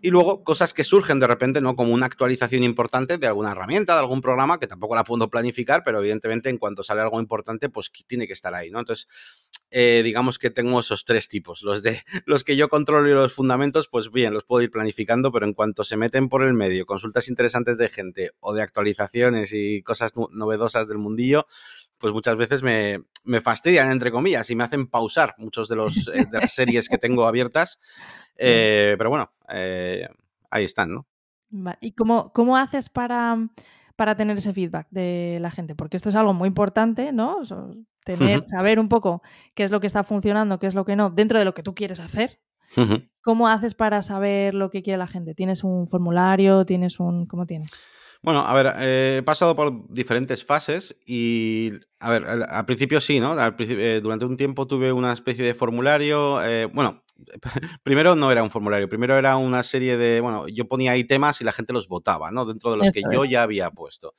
Y 0.01 0.09
luego 0.09 0.43
cosas 0.43 0.73
que 0.73 0.83
surgen 0.83 1.19
de 1.19 1.27
repente, 1.27 1.61
¿no? 1.61 1.75
Como 1.75 1.93
una 1.93 2.05
actualización 2.05 2.63
importante 2.63 3.17
de 3.17 3.27
alguna 3.27 3.51
herramienta, 3.51 3.93
de 3.93 3.99
algún 3.99 4.21
programa, 4.21 4.59
que 4.59 4.67
tampoco 4.67 4.95
la 4.95 5.03
puedo 5.03 5.29
planificar, 5.29 5.83
pero 5.83 5.99
evidentemente 5.99 6.49
en 6.49 6.57
cuanto 6.57 6.83
sale 6.83 7.01
algo 7.01 7.19
importante, 7.19 7.69
pues 7.69 7.91
tiene 8.07 8.27
que 8.27 8.33
estar 8.33 8.53
ahí, 8.53 8.69
¿no? 8.71 8.79
Entonces, 8.79 9.07
eh, 9.71 10.01
digamos 10.03 10.39
que 10.39 10.49
tengo 10.49 10.79
esos 10.79 11.05
tres 11.05 11.27
tipos. 11.27 11.63
Los 11.63 11.83
de 11.83 12.01
los 12.25 12.43
que 12.43 12.55
yo 12.55 12.69
controlo 12.69 13.09
y 13.09 13.13
los 13.13 13.33
fundamentos, 13.33 13.87
pues 13.87 14.11
bien, 14.11 14.33
los 14.33 14.43
puedo 14.43 14.61
ir 14.61 14.71
planificando, 14.71 15.31
pero 15.31 15.45
en 15.45 15.53
cuanto 15.53 15.83
se 15.83 15.97
meten 15.97 16.29
por 16.29 16.43
el 16.43 16.53
medio, 16.53 16.85
consultas 16.85 17.27
interesantes 17.27 17.77
de 17.77 17.89
gente 17.89 18.31
o 18.39 18.53
de 18.53 18.61
actualizaciones 18.61 19.51
y 19.53 19.81
cosas 19.81 20.13
novedosas 20.31 20.87
del 20.87 20.97
mundillo, 20.97 21.45
pues 22.05 22.13
muchas 22.13 22.37
veces 22.37 22.61
me, 22.61 23.39
fastidian, 23.41 23.91
entre 23.91 24.11
comillas, 24.11 24.47
y 24.51 24.55
me 24.55 24.63
hacen 24.63 24.85
pausar 24.85 25.33
muchos 25.39 25.67
de, 25.67 25.75
los, 25.75 26.07
eh, 26.09 26.27
de 26.29 26.39
las 26.39 26.51
series 26.53 26.87
que 26.87 26.99
tengo 26.99 27.25
abiertas. 27.25 27.79
Eh, 28.35 28.93
pero 28.95 29.09
bueno, 29.09 29.31
ahí 29.47 30.63
están, 30.63 30.93
¿no? 30.93 31.07
¿Y 31.81 31.93
cómo, 31.93 32.31
cómo 32.31 32.57
haces 32.57 32.89
para, 32.89 33.49
para 33.95 34.15
tener 34.15 34.37
ese 34.37 34.53
feedback 34.53 34.85
de 34.91 35.39
la 35.41 35.49
gente? 35.49 35.73
Porque 35.73 35.97
esto 35.97 36.09
es 36.09 36.15
algo 36.15 36.35
muy 36.35 36.45
importante, 36.45 37.11
¿no? 37.11 37.39
tener, 38.05 38.43
saber 38.45 38.79
un 38.79 38.87
poco 38.87 39.23
qué 39.55 39.63
es 39.63 39.71
lo 39.71 39.79
que 39.79 39.87
está 39.87 40.03
funcionando, 40.03 40.59
qué 40.59 40.67
es 40.67 40.75
lo 40.75 40.85
que 40.85 40.95
no, 40.95 41.09
dentro 41.09 41.39
de 41.39 41.45
lo 41.45 41.55
que 41.55 41.63
tú 41.63 41.73
quieres 41.73 41.99
hacer. 41.99 42.39
¿Cómo 43.21 43.47
haces 43.47 43.73
para 43.73 44.01
saber 44.01 44.53
lo 44.53 44.69
que 44.69 44.83
quiere 44.83 44.97
la 44.97 45.07
gente? 45.07 45.33
¿Tienes 45.33 45.63
un 45.63 45.87
formulario? 45.87 46.65
¿Tienes 46.65 46.99
un... 46.99 47.25
¿Cómo 47.25 47.45
tienes? 47.45 47.87
Bueno, 48.25 48.39
a 48.39 48.53
ver, 48.55 48.73
eh, 48.79 49.17
he 49.19 49.23
pasado 49.23 49.55
por 49.55 49.87
diferentes 49.87 50.43
fases 50.43 50.95
y, 51.05 51.71
a 51.99 52.09
ver, 52.09 52.25
al, 52.25 52.65
principio 52.65 52.99
sí, 52.99 53.19
¿no? 53.19 53.35
Eh, 53.59 53.99
durante 54.01 54.25
un 54.25 54.35
tiempo 54.35 54.65
tuve 54.65 54.91
una 54.91 55.13
especie 55.13 55.45
de 55.45 55.53
formulario, 55.53 56.43
eh, 56.43 56.65
bueno, 56.65 57.03
primero 57.83 58.15
no 58.15 58.31
era 58.31 58.41
un 58.41 58.49
formulario, 58.49 58.89
primero 58.89 59.15
era 59.15 59.37
una 59.37 59.61
serie 59.61 59.95
de, 59.97 60.21
bueno, 60.21 60.47
yo 60.47 60.67
ponía 60.67 60.93
ahí 60.93 61.03
temas 61.03 61.39
y 61.41 61.43
la 61.43 61.51
gente 61.51 61.71
los 61.71 61.87
votaba, 61.87 62.31
¿no? 62.31 62.45
Dentro 62.45 62.71
de 62.71 62.77
los 62.77 62.89
que 62.89 63.03
yo 63.13 63.25
ya 63.25 63.43
había 63.43 63.69
puesto. 63.69 64.15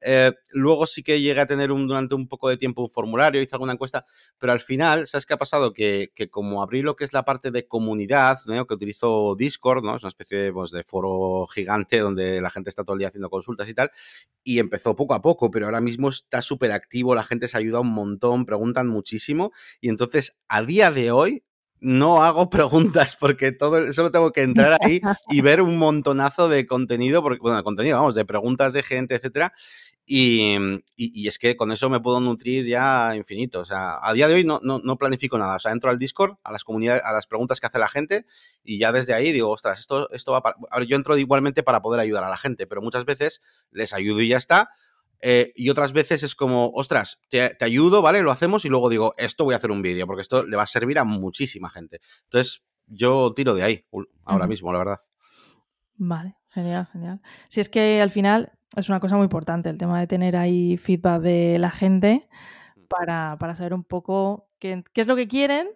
Eh, 0.00 0.32
luego 0.52 0.86
sí 0.86 1.02
que 1.02 1.20
llegué 1.20 1.40
a 1.40 1.46
tener 1.46 1.72
un, 1.72 1.86
durante 1.86 2.14
un 2.14 2.28
poco 2.28 2.48
de 2.48 2.56
tiempo 2.56 2.82
un 2.82 2.90
formulario, 2.90 3.42
hice 3.42 3.54
alguna 3.54 3.72
encuesta, 3.72 4.04
pero 4.38 4.52
al 4.52 4.60
final, 4.60 5.06
¿sabes 5.06 5.26
qué 5.26 5.34
ha 5.34 5.38
pasado? 5.38 5.72
Que, 5.72 6.10
como 6.30 6.62
abrí 6.62 6.82
lo 6.82 6.96
que 6.96 7.04
es 7.04 7.12
la 7.12 7.24
parte 7.24 7.50
de 7.50 7.66
comunidad, 7.66 8.38
que 8.46 8.74
utilizo 8.74 9.34
Discord, 9.36 9.84
¿no? 9.84 9.96
Es 9.96 10.02
una 10.02 10.08
especie 10.08 10.38
de, 10.38 10.52
pues, 10.52 10.70
de 10.70 10.82
foro 10.84 11.46
gigante 11.46 11.98
donde 11.98 12.40
la 12.40 12.50
gente 12.50 12.70
está 12.70 12.84
todo 12.84 12.94
el 12.94 13.00
día 13.00 13.08
haciendo 13.08 13.30
consultas 13.30 13.68
y 13.68 13.74
tal, 13.74 13.90
y 14.44 14.58
empezó 14.58 14.96
poco 14.96 15.14
a 15.14 15.22
poco, 15.22 15.50
pero 15.50 15.66
ahora 15.66 15.80
mismo 15.80 16.08
está 16.08 16.42
súper 16.42 16.72
activo, 16.72 17.14
la 17.14 17.24
gente 17.24 17.48
se 17.48 17.58
ayuda 17.58 17.80
un 17.80 17.92
montón, 17.92 18.46
preguntan 18.46 18.88
muchísimo, 18.88 19.52
y 19.80 19.88
entonces 19.88 20.38
a 20.48 20.62
día 20.62 20.90
de 20.90 21.10
hoy 21.10 21.44
no 21.80 22.22
hago 22.22 22.50
preguntas 22.50 23.16
porque 23.18 23.52
todo 23.52 23.92
solo 23.92 24.10
tengo 24.10 24.32
que 24.32 24.42
entrar 24.42 24.76
ahí 24.80 25.00
y 25.30 25.40
ver 25.40 25.60
un 25.62 25.78
montonazo 25.78 26.48
de 26.48 26.66
contenido, 26.66 27.22
porque, 27.22 27.40
bueno, 27.40 27.62
contenido, 27.64 27.98
vamos, 27.98 28.14
de 28.14 28.24
preguntas 28.24 28.72
de 28.72 28.82
gente, 28.82 29.14
etcétera. 29.14 29.52
Y, 30.12 30.56
y, 30.96 31.28
es 31.28 31.38
que 31.38 31.56
con 31.56 31.70
eso 31.70 31.88
me 31.88 32.00
puedo 32.00 32.18
nutrir 32.18 32.66
ya 32.66 33.14
infinito. 33.14 33.60
O 33.60 33.64
sea, 33.64 34.00
a 34.02 34.12
día 34.12 34.26
de 34.26 34.34
hoy 34.34 34.42
no, 34.42 34.58
no, 34.60 34.80
no, 34.82 34.98
planifico 34.98 35.38
nada. 35.38 35.54
O 35.54 35.58
sea, 35.60 35.70
entro 35.70 35.88
al 35.88 36.00
Discord, 36.00 36.34
a 36.42 36.50
las 36.50 36.64
comunidades, 36.64 37.00
a 37.04 37.12
las 37.12 37.28
preguntas 37.28 37.60
que 37.60 37.68
hace 37.68 37.78
la 37.78 37.86
gente, 37.86 38.26
y 38.64 38.80
ya 38.80 38.90
desde 38.90 39.14
ahí 39.14 39.30
digo, 39.30 39.50
ostras, 39.50 39.78
esto, 39.78 40.10
esto 40.10 40.32
va 40.32 40.42
para. 40.42 40.56
yo 40.84 40.96
entro 40.96 41.16
igualmente 41.16 41.62
para 41.62 41.80
poder 41.80 42.00
ayudar 42.00 42.24
a 42.24 42.28
la 42.28 42.36
gente, 42.36 42.66
pero 42.66 42.82
muchas 42.82 43.04
veces 43.04 43.40
les 43.70 43.92
ayudo 43.92 44.20
y 44.20 44.26
ya 44.26 44.36
está 44.36 44.70
Eh, 45.20 45.52
y 45.54 45.70
otras 45.70 45.92
veces 45.92 46.24
es 46.24 46.34
como, 46.34 46.72
ostras, 46.74 47.20
te, 47.28 47.54
te, 47.54 47.64
ayudo, 47.64 48.02
¿vale? 48.02 48.22
Lo 48.22 48.32
hacemos 48.32 48.64
y 48.64 48.68
luego 48.68 48.88
digo, 48.88 49.12
esto 49.16 49.44
voy 49.44 49.54
a 49.54 49.58
hacer 49.58 49.70
un 49.70 49.82
vídeo, 49.82 50.08
porque 50.08 50.22
esto 50.22 50.44
le 50.44 50.56
va 50.56 50.64
a 50.64 50.66
servir 50.66 50.98
a 50.98 51.04
muchísima 51.04 51.70
gente. 51.70 52.00
Entonces, 52.24 52.64
yo 52.88 53.32
tiro 53.36 53.54
de 53.54 53.62
ahí 53.62 53.86
ahora 54.24 54.48
mismo, 54.48 54.72
la 54.72 54.78
verdad. 54.78 54.98
Vale, 55.94 56.34
genial, 56.48 56.88
genial. 56.92 57.20
Si 57.48 57.60
es 57.60 57.68
que 57.68 58.02
al 58.02 58.10
final 58.10 58.58
es 58.76 58.88
una 58.88 59.00
cosa 59.00 59.16
muy 59.16 59.24
importante 59.24 59.68
el 59.68 59.78
tema 59.78 59.98
de 60.00 60.06
tener 60.06 60.36
ahí 60.36 60.76
feedback 60.76 61.22
de 61.22 61.58
la 61.58 61.70
gente 61.70 62.28
para, 62.88 63.36
para 63.38 63.54
saber 63.54 63.74
un 63.74 63.84
poco 63.84 64.48
qué, 64.58 64.84
qué, 64.92 65.00
es 65.00 65.06
lo 65.06 65.16
que 65.16 65.28
quieren 65.28 65.68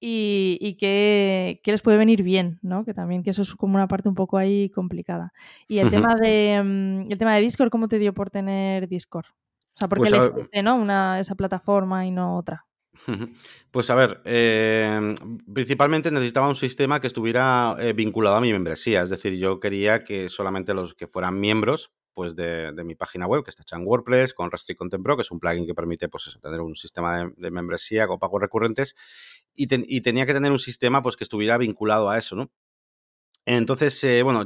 y, 0.00 0.58
y 0.60 0.74
qué, 0.74 1.60
qué, 1.62 1.72
les 1.72 1.82
puede 1.82 1.98
venir 1.98 2.22
bien, 2.22 2.58
¿no? 2.62 2.84
Que 2.84 2.94
también 2.94 3.22
que 3.22 3.30
eso 3.30 3.42
es 3.42 3.54
como 3.54 3.74
una 3.74 3.88
parte 3.88 4.08
un 4.08 4.14
poco 4.14 4.38
ahí 4.38 4.70
complicada. 4.70 5.32
Y 5.66 5.78
el, 5.78 5.86
uh 5.86 5.88
-huh. 5.88 5.92
tema, 5.92 6.14
de, 6.14 6.62
mm, 6.62 7.12
el 7.12 7.18
tema 7.18 7.34
de 7.34 7.40
Discord, 7.40 7.70
¿cómo 7.70 7.88
te 7.88 7.98
dio 7.98 8.14
por 8.14 8.30
tener 8.30 8.88
Discord? 8.88 9.26
O 9.26 9.78
sea, 9.78 9.88
¿por 9.88 9.98
qué 9.98 10.10
pues 10.10 10.12
elegiste, 10.12 10.62
¿no? 10.62 10.76
Una, 10.76 11.20
esa 11.20 11.34
plataforma 11.34 12.06
y 12.06 12.10
no 12.10 12.36
otra? 12.36 12.66
Pues 13.70 13.90
a 13.90 13.94
ver, 13.94 14.20
eh, 14.24 15.14
principalmente 15.52 16.10
necesitaba 16.10 16.48
un 16.48 16.56
sistema 16.56 17.00
que 17.00 17.06
estuviera 17.06 17.76
eh, 17.78 17.92
vinculado 17.92 18.36
a 18.36 18.40
mi 18.40 18.52
membresía, 18.52 19.02
es 19.02 19.10
decir, 19.10 19.34
yo 19.34 19.60
quería 19.60 20.02
que 20.04 20.28
solamente 20.28 20.74
los 20.74 20.94
que 20.94 21.06
fueran 21.06 21.38
miembros 21.38 21.92
pues 22.18 22.34
de, 22.34 22.72
de 22.72 22.82
mi 22.82 22.96
página 22.96 23.28
web, 23.28 23.44
que 23.44 23.50
está 23.50 23.62
hecha 23.62 23.76
en 23.76 23.86
WordPress, 23.86 24.34
con 24.34 24.50
Restrict 24.50 24.76
Content 24.76 25.04
Pro, 25.04 25.14
que 25.14 25.22
es 25.22 25.30
un 25.30 25.38
plugin 25.38 25.64
que 25.64 25.72
permite 25.72 26.08
pues 26.08 26.26
eso, 26.26 26.40
tener 26.40 26.60
un 26.60 26.74
sistema 26.74 27.16
de, 27.16 27.32
de 27.36 27.52
membresía 27.52 28.08
con 28.08 28.18
pagos 28.18 28.42
recurrentes, 28.42 28.96
y, 29.54 29.68
ten, 29.68 29.84
y, 29.86 30.00
tenía 30.00 30.26
que 30.26 30.32
tener 30.32 30.50
un 30.50 30.58
sistema 30.58 31.00
pues 31.00 31.16
que 31.16 31.22
estuviera 31.22 31.56
vinculado 31.58 32.10
a 32.10 32.18
eso, 32.18 32.34
¿no? 32.34 32.50
Entonces, 33.46 34.02
eh, 34.02 34.24
bueno, 34.24 34.44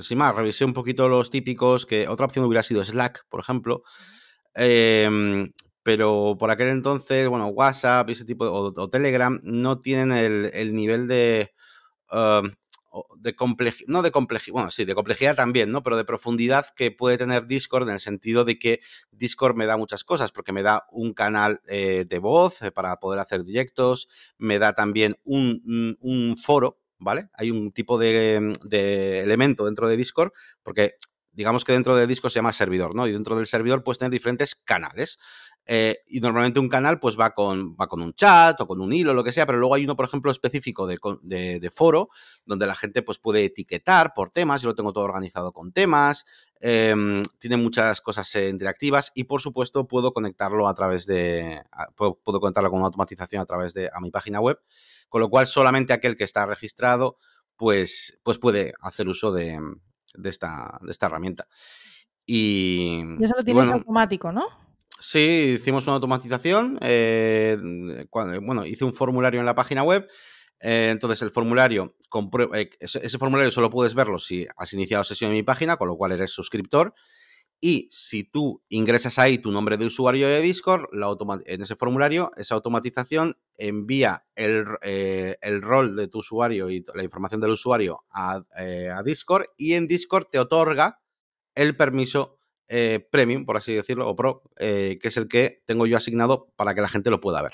sin 0.00 0.18
más, 0.18 0.34
revisé 0.34 0.64
un 0.64 0.72
poquito 0.72 1.08
los 1.08 1.30
típicos, 1.30 1.86
que 1.86 2.08
otra 2.08 2.26
opción 2.26 2.44
hubiera 2.44 2.64
sido 2.64 2.82
Slack, 2.82 3.24
por 3.28 3.38
ejemplo, 3.38 3.84
eh, 4.56 5.48
pero 5.84 6.34
por 6.36 6.50
aquel 6.50 6.70
entonces, 6.70 7.28
bueno, 7.28 7.46
WhatsApp 7.46 8.10
ese 8.10 8.24
tipo 8.24 8.44
de, 8.44 8.50
o, 8.50 8.72
o, 8.76 8.90
Telegram 8.90 9.40
no 9.44 9.80
tienen 9.80 10.10
el, 10.10 10.50
el 10.54 10.74
nivel 10.74 11.06
de, 11.06 11.52
uh, 12.10 12.48
de 13.16 13.34
complejidad, 13.34 13.88
no 13.88 14.02
de 14.02 14.10
complejidad, 14.10 14.52
bueno, 14.52 14.70
sí, 14.70 14.84
de 14.84 14.94
complejidad 14.94 15.36
también, 15.36 15.70
¿no? 15.70 15.82
Pero 15.82 15.96
de 15.96 16.04
profundidad 16.04 16.66
que 16.76 16.90
puede 16.90 17.18
tener 17.18 17.46
Discord 17.46 17.88
en 17.88 17.94
el 17.94 18.00
sentido 18.00 18.44
de 18.44 18.58
que 18.58 18.80
Discord 19.10 19.56
me 19.56 19.66
da 19.66 19.76
muchas 19.76 20.04
cosas, 20.04 20.32
porque 20.32 20.52
me 20.52 20.62
da 20.62 20.86
un 20.90 21.14
canal 21.14 21.60
eh, 21.66 22.04
de 22.08 22.18
voz 22.18 22.62
eh, 22.62 22.70
para 22.70 22.98
poder 23.00 23.20
hacer 23.20 23.44
directos, 23.44 24.08
me 24.38 24.58
da 24.58 24.74
también 24.74 25.16
un, 25.24 25.96
un 26.00 26.36
foro, 26.36 26.80
¿vale? 26.98 27.30
Hay 27.34 27.50
un 27.50 27.72
tipo 27.72 27.98
de, 27.98 28.52
de 28.64 29.20
elemento 29.20 29.64
dentro 29.64 29.88
de 29.88 29.96
Discord, 29.96 30.32
porque 30.62 30.96
digamos 31.32 31.64
que 31.64 31.72
dentro 31.72 31.96
de 31.96 32.06
Discord 32.06 32.32
se 32.32 32.38
llama 32.38 32.52
servidor, 32.52 32.94
¿no? 32.94 33.06
Y 33.06 33.12
dentro 33.12 33.36
del 33.36 33.46
servidor 33.46 33.82
puedes 33.82 33.98
tener 33.98 34.12
diferentes 34.12 34.54
canales. 34.54 35.18
Eh, 35.64 35.98
y 36.08 36.18
normalmente 36.18 36.58
un 36.58 36.68
canal 36.68 36.98
pues 36.98 37.18
va 37.18 37.30
con, 37.30 37.76
va 37.76 37.86
con 37.86 38.02
un 38.02 38.12
chat 38.14 38.60
o 38.60 38.66
con 38.66 38.80
un 38.80 38.92
hilo, 38.92 39.14
lo 39.14 39.22
que 39.22 39.30
sea, 39.30 39.46
pero 39.46 39.58
luego 39.58 39.76
hay 39.76 39.84
uno, 39.84 39.94
por 39.94 40.06
ejemplo, 40.06 40.32
específico 40.32 40.86
de, 40.86 40.98
de, 41.22 41.60
de 41.60 41.70
foro, 41.70 42.08
donde 42.44 42.66
la 42.66 42.74
gente 42.74 43.02
pues 43.02 43.18
puede 43.18 43.44
etiquetar 43.44 44.12
por 44.12 44.30
temas, 44.30 44.62
yo 44.62 44.70
lo 44.70 44.74
tengo 44.74 44.92
todo 44.92 45.04
organizado 45.04 45.52
con 45.52 45.72
temas, 45.72 46.26
eh, 46.60 47.22
tiene 47.38 47.56
muchas 47.56 48.00
cosas 48.00 48.34
eh, 48.34 48.48
interactivas 48.48 49.12
y 49.14 49.24
por 49.24 49.40
supuesto 49.40 49.86
puedo 49.86 50.12
conectarlo 50.12 50.66
a 50.66 50.74
través 50.74 51.06
de, 51.06 51.62
puedo, 51.94 52.18
puedo, 52.22 52.40
conectarlo 52.40 52.70
con 52.70 52.80
una 52.80 52.86
automatización 52.86 53.40
a 53.40 53.46
través 53.46 53.72
de 53.72 53.88
a 53.92 54.00
mi 54.00 54.10
página 54.10 54.40
web, 54.40 54.60
con 55.08 55.20
lo 55.20 55.30
cual 55.30 55.46
solamente 55.46 55.92
aquel 55.92 56.16
que 56.16 56.24
está 56.24 56.44
registrado 56.44 57.18
pues, 57.56 58.18
pues 58.24 58.38
puede 58.38 58.74
hacer 58.80 59.06
uso 59.08 59.30
de, 59.30 59.60
de, 60.14 60.28
esta, 60.28 60.80
de 60.82 60.90
esta 60.90 61.06
herramienta. 61.06 61.46
Y, 62.26 63.02
y 63.18 63.24
eso 63.24 63.34
lo 63.36 63.44
tienes 63.44 63.64
bueno, 63.64 63.74
automático, 63.74 64.32
¿no? 64.32 64.61
Sí, 65.02 65.54
hicimos 65.56 65.84
una 65.88 65.94
automatización. 65.94 66.78
Eh, 66.80 67.58
bueno, 68.40 68.64
hice 68.64 68.84
un 68.84 68.94
formulario 68.94 69.40
en 69.40 69.46
la 69.46 69.54
página 69.56 69.82
web. 69.82 70.08
Eh, 70.60 70.90
entonces, 70.92 71.20
el 71.22 71.32
formulario, 71.32 71.96
eh, 72.54 72.70
ese, 72.78 73.18
formulario 73.18 73.50
solo 73.50 73.68
puedes 73.68 73.96
verlo 73.96 74.20
si 74.20 74.46
has 74.56 74.72
iniciado 74.74 75.02
sesión 75.02 75.32
en 75.32 75.38
mi 75.38 75.42
página, 75.42 75.76
con 75.76 75.88
lo 75.88 75.96
cual 75.96 76.12
eres 76.12 76.30
suscriptor. 76.30 76.94
Y 77.60 77.88
si 77.90 78.22
tú 78.22 78.62
ingresas 78.68 79.18
ahí 79.18 79.38
tu 79.38 79.50
nombre 79.50 79.76
de 79.76 79.86
usuario 79.86 80.28
de 80.28 80.40
Discord, 80.40 80.84
la 80.92 81.12
en 81.46 81.62
ese 81.62 81.74
formulario, 81.74 82.30
esa 82.36 82.54
automatización 82.54 83.36
envía 83.56 84.24
el, 84.36 84.64
rol 85.62 85.96
de 85.96 86.06
tu 86.06 86.18
usuario 86.18 86.70
y 86.70 86.84
la 86.94 87.02
información 87.02 87.40
del 87.40 87.50
usuario 87.50 88.04
a 88.12 89.02
Discord 89.04 89.46
y 89.56 89.72
en 89.72 89.88
Discord 89.88 90.26
te 90.30 90.38
otorga 90.38 91.00
el 91.56 91.76
permiso 91.76 92.38
eh, 92.74 93.06
premium, 93.10 93.44
por 93.44 93.58
así 93.58 93.74
decirlo, 93.74 94.08
o 94.08 94.16
pro, 94.16 94.42
eh, 94.56 94.98
que 95.00 95.08
es 95.08 95.16
el 95.18 95.28
que 95.28 95.62
tengo 95.66 95.86
yo 95.86 95.98
asignado 95.98 96.48
para 96.56 96.74
que 96.74 96.80
la 96.80 96.88
gente 96.88 97.10
lo 97.10 97.20
pueda 97.20 97.42
ver. 97.42 97.52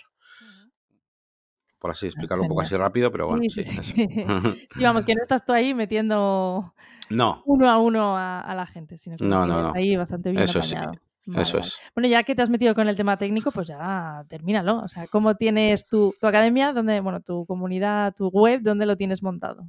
Por 1.80 1.90
así 1.90 2.06
explicarlo 2.06 2.44
un 2.44 2.48
poco 2.48 2.60
así 2.60 2.76
rápido, 2.76 3.10
pero 3.10 3.26
bueno, 3.26 3.42
sí. 3.48 3.64
sí, 3.64 3.76
sí. 3.82 3.94
y 4.76 4.82
vamos, 4.82 5.02
que 5.02 5.14
no 5.14 5.22
estás 5.22 5.44
tú 5.44 5.52
ahí 5.52 5.75
metiendo 5.75 6.72
no. 7.10 7.42
uno 7.46 7.68
a 7.68 7.78
uno 7.78 8.16
a, 8.16 8.40
a 8.40 8.54
la 8.54 8.66
gente, 8.66 8.96
sino 8.96 9.16
que 9.16 9.25
no, 9.25 9.44
no, 9.44 9.60
no. 9.60 9.72
ahí 9.75 9.96
bastante 9.96 10.30
bien 10.30 10.44
Eso 10.44 10.60
apañado. 10.60 10.92
sí. 10.94 11.00
Vale, 11.26 11.42
Eso 11.42 11.58
es. 11.58 11.76
Bueno, 11.94 12.08
ya 12.08 12.22
que 12.22 12.34
te 12.34 12.40
has 12.40 12.48
metido 12.48 12.75
con 12.75 12.88
el 12.88 12.96
tema 12.96 13.18
técnico, 13.18 13.50
pues 13.50 13.68
ya 13.68 14.25
termínalo. 14.28 14.78
O 14.78 14.88
sea, 14.88 15.06
¿cómo 15.08 15.34
tienes 15.34 15.87
tu, 15.87 16.14
tu 16.18 16.26
academia, 16.26 16.72
donde, 16.72 17.00
bueno, 17.00 17.20
tu 17.20 17.44
comunidad, 17.44 18.14
tu 18.14 18.28
web, 18.28 18.62
dónde 18.62 18.87
lo 18.87 18.96
tienes 18.96 19.22
montado? 19.22 19.68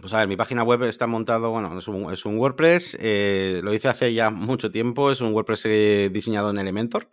Pues 0.00 0.14
a 0.14 0.18
ver, 0.18 0.28
mi 0.28 0.36
página 0.36 0.62
web 0.62 0.82
está 0.84 1.06
montado, 1.06 1.50
bueno, 1.50 1.78
es 1.78 1.86
un, 1.88 2.12
es 2.12 2.24
un 2.24 2.38
WordPress, 2.38 2.96
eh, 3.00 3.60
lo 3.62 3.74
hice 3.74 3.88
hace 3.88 4.14
ya 4.14 4.30
mucho 4.30 4.70
tiempo, 4.70 5.10
es 5.10 5.20
un 5.20 5.32
WordPress 5.32 5.66
eh, 5.66 6.10
diseñado 6.12 6.50
en 6.50 6.58
Elementor, 6.58 7.10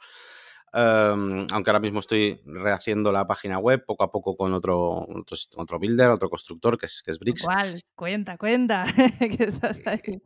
um, 0.73 1.47
aunque 1.51 1.69
ahora 1.69 1.79
mismo 1.79 1.99
estoy 1.99 2.41
rehaciendo 2.45 3.11
la 3.11 3.27
página 3.27 3.59
web 3.59 3.83
poco 3.85 4.03
a 4.03 4.11
poco 4.11 4.37
con 4.37 4.53
otro, 4.53 5.05
otro, 5.07 5.37
otro 5.55 5.79
builder, 5.79 6.11
otro 6.11 6.29
constructor, 6.29 6.77
que 6.77 6.85
es, 6.85 7.01
que 7.03 7.11
es 7.11 7.19
Bricks. 7.19 7.43
¿Cuál? 7.43 7.81
Cuenta, 7.95 8.37
cuenta, 8.37 8.85
que 9.19 9.43
estás 9.43 9.85
ahí. 9.87 10.21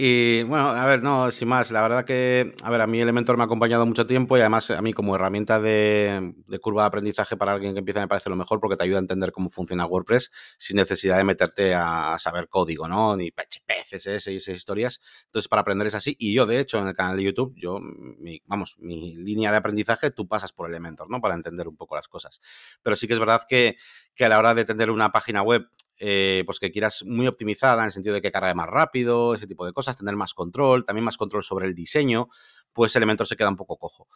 Y 0.00 0.44
bueno, 0.44 0.68
a 0.68 0.86
ver, 0.86 1.02
no, 1.02 1.28
sin 1.32 1.48
más, 1.48 1.72
la 1.72 1.82
verdad 1.82 2.04
que, 2.04 2.52
a 2.62 2.70
ver, 2.70 2.82
a 2.82 2.86
mí 2.86 3.00
Elementor 3.00 3.36
me 3.36 3.42
ha 3.42 3.46
acompañado 3.46 3.84
mucho 3.84 4.06
tiempo 4.06 4.36
y 4.36 4.40
además 4.40 4.70
a 4.70 4.80
mí 4.80 4.92
como 4.92 5.16
herramienta 5.16 5.58
de, 5.58 6.34
curva 6.60 6.82
de 6.82 6.86
aprendizaje 6.86 7.36
para 7.36 7.54
alguien 7.54 7.72
que 7.72 7.80
empieza 7.80 7.98
me 7.98 8.06
parece 8.06 8.30
lo 8.30 8.36
mejor 8.36 8.60
porque 8.60 8.76
te 8.76 8.84
ayuda 8.84 8.98
a 8.98 9.00
entender 9.00 9.32
cómo 9.32 9.48
funciona 9.48 9.86
WordPress 9.86 10.30
sin 10.56 10.76
necesidad 10.76 11.16
de 11.16 11.24
meterte 11.24 11.74
a 11.74 12.16
saber 12.20 12.48
código, 12.48 12.86
¿no? 12.86 13.16
Ni 13.16 13.32
PHP, 13.32 13.72
CSS 13.90 14.28
y 14.28 14.36
esas 14.36 14.54
historias. 14.54 15.00
Entonces, 15.24 15.48
para 15.48 15.62
aprender 15.62 15.88
es 15.88 15.96
así. 15.96 16.14
Y 16.16 16.32
yo, 16.32 16.46
de 16.46 16.60
hecho, 16.60 16.78
en 16.78 16.86
el 16.86 16.94
canal 16.94 17.16
de 17.16 17.24
YouTube, 17.24 17.54
yo, 17.56 17.80
mi, 17.80 18.40
vamos, 18.46 18.76
mi 18.78 19.16
línea 19.16 19.50
de 19.50 19.56
aprendizaje, 19.56 20.12
tú 20.12 20.28
pasas 20.28 20.52
por 20.52 20.68
Elementor, 20.68 21.10
¿no? 21.10 21.20
Para 21.20 21.34
entender 21.34 21.66
un 21.66 21.76
poco 21.76 21.96
las 21.96 22.06
cosas. 22.06 22.40
Pero 22.84 22.94
sí 22.94 23.08
que 23.08 23.14
es 23.14 23.18
verdad 23.18 23.40
que, 23.48 23.76
que 24.14 24.24
a 24.24 24.28
la 24.28 24.38
hora 24.38 24.54
de 24.54 24.64
tener 24.64 24.92
una 24.92 25.10
página 25.10 25.42
web 25.42 25.68
eh, 25.98 26.42
pues 26.46 26.58
que 26.58 26.70
quieras 26.70 27.04
muy 27.04 27.26
optimizada 27.26 27.82
en 27.82 27.86
el 27.86 27.92
sentido 27.92 28.14
de 28.14 28.22
que 28.22 28.32
cargue 28.32 28.54
más 28.54 28.68
rápido, 28.68 29.34
ese 29.34 29.46
tipo 29.46 29.66
de 29.66 29.72
cosas, 29.72 29.96
tener 29.96 30.16
más 30.16 30.34
control, 30.34 30.84
también 30.84 31.04
más 31.04 31.16
control 31.16 31.42
sobre 31.42 31.66
el 31.66 31.74
diseño, 31.74 32.28
pues 32.72 32.94
Elementor 32.96 33.26
se 33.26 33.36
queda 33.36 33.48
un 33.48 33.56
poco 33.56 33.76
cojo. 33.76 34.08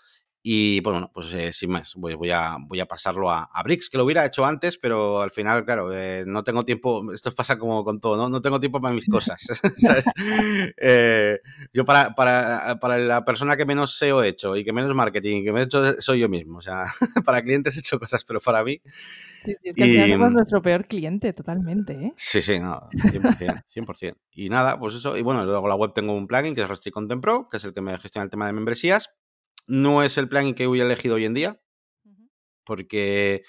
Y 0.45 0.81
pues 0.81 0.93
bueno, 0.93 1.11
pues 1.15 1.33
eh, 1.35 1.53
sin 1.53 1.71
más, 1.71 1.95
voy, 1.95 2.15
voy, 2.15 2.31
a, 2.33 2.57
voy 2.59 2.81
a 2.81 2.87
pasarlo 2.87 3.31
a, 3.31 3.45
a, 3.45 3.63
Bricks, 3.63 3.89
que 3.89 3.97
lo 3.97 4.05
hubiera 4.05 4.27
hecho 4.27 4.45
antes, 4.45 4.77
pero 4.77 5.23
al 5.23 5.31
final, 5.31 5.65
claro, 5.65 5.97
eh, 5.97 6.25
no 6.27 6.43
tengo 6.43 6.65
tiempo, 6.65 7.13
esto 7.13 7.33
pasa 7.33 7.57
como 7.57 7.85
con 7.85 8.01
todo, 8.01 8.17
¿no? 8.17 8.29
No 8.29 8.43
tengo 8.43 8.59
tiempo 8.59 8.81
para 8.81 8.93
mis 8.93 9.07
cosas, 9.07 9.41
¿sabes? 9.77 10.05
Eh, 10.85 11.39
yo 11.73 11.85
para, 11.85 12.15
para, 12.15 12.79
para, 12.81 12.99
la 12.99 13.25
persona 13.25 13.57
que 13.57 13.65
menos 13.65 13.97
SEO 13.97 14.23
he 14.23 14.29
hecho 14.29 14.57
y 14.57 14.65
que 14.65 14.73
menos 14.73 14.95
marketing, 14.95 15.45
que 15.45 15.53
menos 15.53 15.67
he 15.73 15.91
hecho 15.91 16.01
soy 16.01 16.21
yo 16.21 16.29
mismo, 16.29 16.59
o 16.59 16.63
sea, 16.63 16.85
para 17.25 17.43
clientes 17.43 17.77
he 17.77 17.81
hecho 17.81 17.99
cosas, 17.99 18.25
pero 18.25 18.41
para 18.41 18.65
mí... 18.65 18.81
Sí, 19.45 19.53
sí, 19.53 19.69
es 19.69 19.77
que 19.77 19.87
y, 19.87 19.99
al 19.99 20.11
final 20.11 20.33
nuestro 20.33 20.63
peor 20.63 20.87
cliente, 20.87 21.33
totalmente, 21.33 21.93
¿eh? 21.93 22.13
Sí, 22.17 22.43
sí, 22.43 22.59
no, 22.59 22.89
100%, 22.93 23.65
100%. 23.65 24.17
Y 24.33 24.49
nada, 24.49 24.79
pues 24.79 24.95
eso, 24.95 25.17
y 25.17 25.23
bueno, 25.23 25.45
luego 25.45 25.69
la 25.69 25.75
web 25.75 25.93
tengo 25.93 26.15
un 26.15 26.27
plugin 26.27 26.55
que 26.55 26.63
es 26.63 26.69
Restrict 26.69 26.95
Content 26.95 27.23
Pro, 27.23 27.49
que 27.49 27.59
es 27.59 27.65
el 27.65 27.75
que 27.75 27.81
me 27.81 27.99
gestiona 27.99 28.25
el 28.25 28.31
tema 28.31 28.47
de 28.47 28.53
membresías, 28.53 29.13
no 29.67 30.03
es 30.03 30.19
el 30.19 30.29
plugin 30.29 30.55
que 30.55 30.67
hubiera 30.67 30.87
elegido 30.87 31.17
hoy 31.17 31.25
en 31.25 31.35
día, 31.35 31.61
porque 32.65 33.43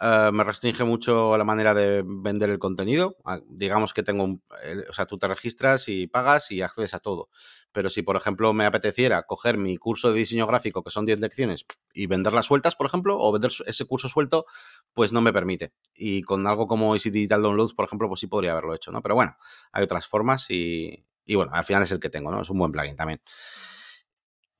uh, 0.00 0.32
me 0.32 0.44
restringe 0.44 0.84
mucho 0.84 1.36
la 1.36 1.44
manera 1.44 1.74
de 1.74 2.02
vender 2.04 2.50
el 2.50 2.58
contenido. 2.58 3.16
Uh, 3.24 3.40
digamos 3.48 3.92
que 3.92 4.02
tengo 4.02 4.24
un. 4.24 4.42
Eh, 4.62 4.84
o 4.88 4.92
sea, 4.92 5.06
tú 5.06 5.18
te 5.18 5.28
registras 5.28 5.88
y 5.88 6.06
pagas 6.06 6.50
y 6.50 6.62
accedes 6.62 6.94
a 6.94 7.00
todo. 7.00 7.28
Pero 7.72 7.90
si, 7.90 8.02
por 8.02 8.16
ejemplo, 8.16 8.52
me 8.52 8.66
apeteciera 8.66 9.22
coger 9.22 9.56
mi 9.58 9.76
curso 9.76 10.12
de 10.12 10.18
diseño 10.18 10.46
gráfico, 10.46 10.82
que 10.82 10.90
son 10.90 11.06
10 11.06 11.20
lecciones, 11.20 11.64
y 11.92 12.06
venderlas 12.06 12.46
sueltas, 12.46 12.76
por 12.76 12.86
ejemplo, 12.86 13.18
o 13.18 13.32
vender 13.32 13.50
ese 13.66 13.84
curso 13.86 14.08
suelto, 14.08 14.46
pues 14.92 15.12
no 15.12 15.20
me 15.20 15.32
permite. 15.32 15.72
Y 15.94 16.22
con 16.22 16.46
algo 16.46 16.66
como 16.66 16.94
Easy 16.94 17.10
Digital 17.10 17.42
Downloads, 17.42 17.74
por 17.74 17.86
ejemplo, 17.86 18.08
pues 18.08 18.20
sí 18.20 18.26
podría 18.26 18.52
haberlo 18.52 18.74
hecho, 18.74 18.92
¿no? 18.92 19.02
Pero 19.02 19.14
bueno, 19.14 19.36
hay 19.72 19.84
otras 19.84 20.06
formas 20.06 20.50
y, 20.50 21.04
y 21.24 21.34
bueno, 21.34 21.52
al 21.54 21.64
final 21.64 21.82
es 21.82 21.92
el 21.92 22.00
que 22.00 22.10
tengo, 22.10 22.30
¿no? 22.30 22.42
Es 22.42 22.50
un 22.50 22.58
buen 22.58 22.72
plugin 22.72 22.96
también. 22.96 23.20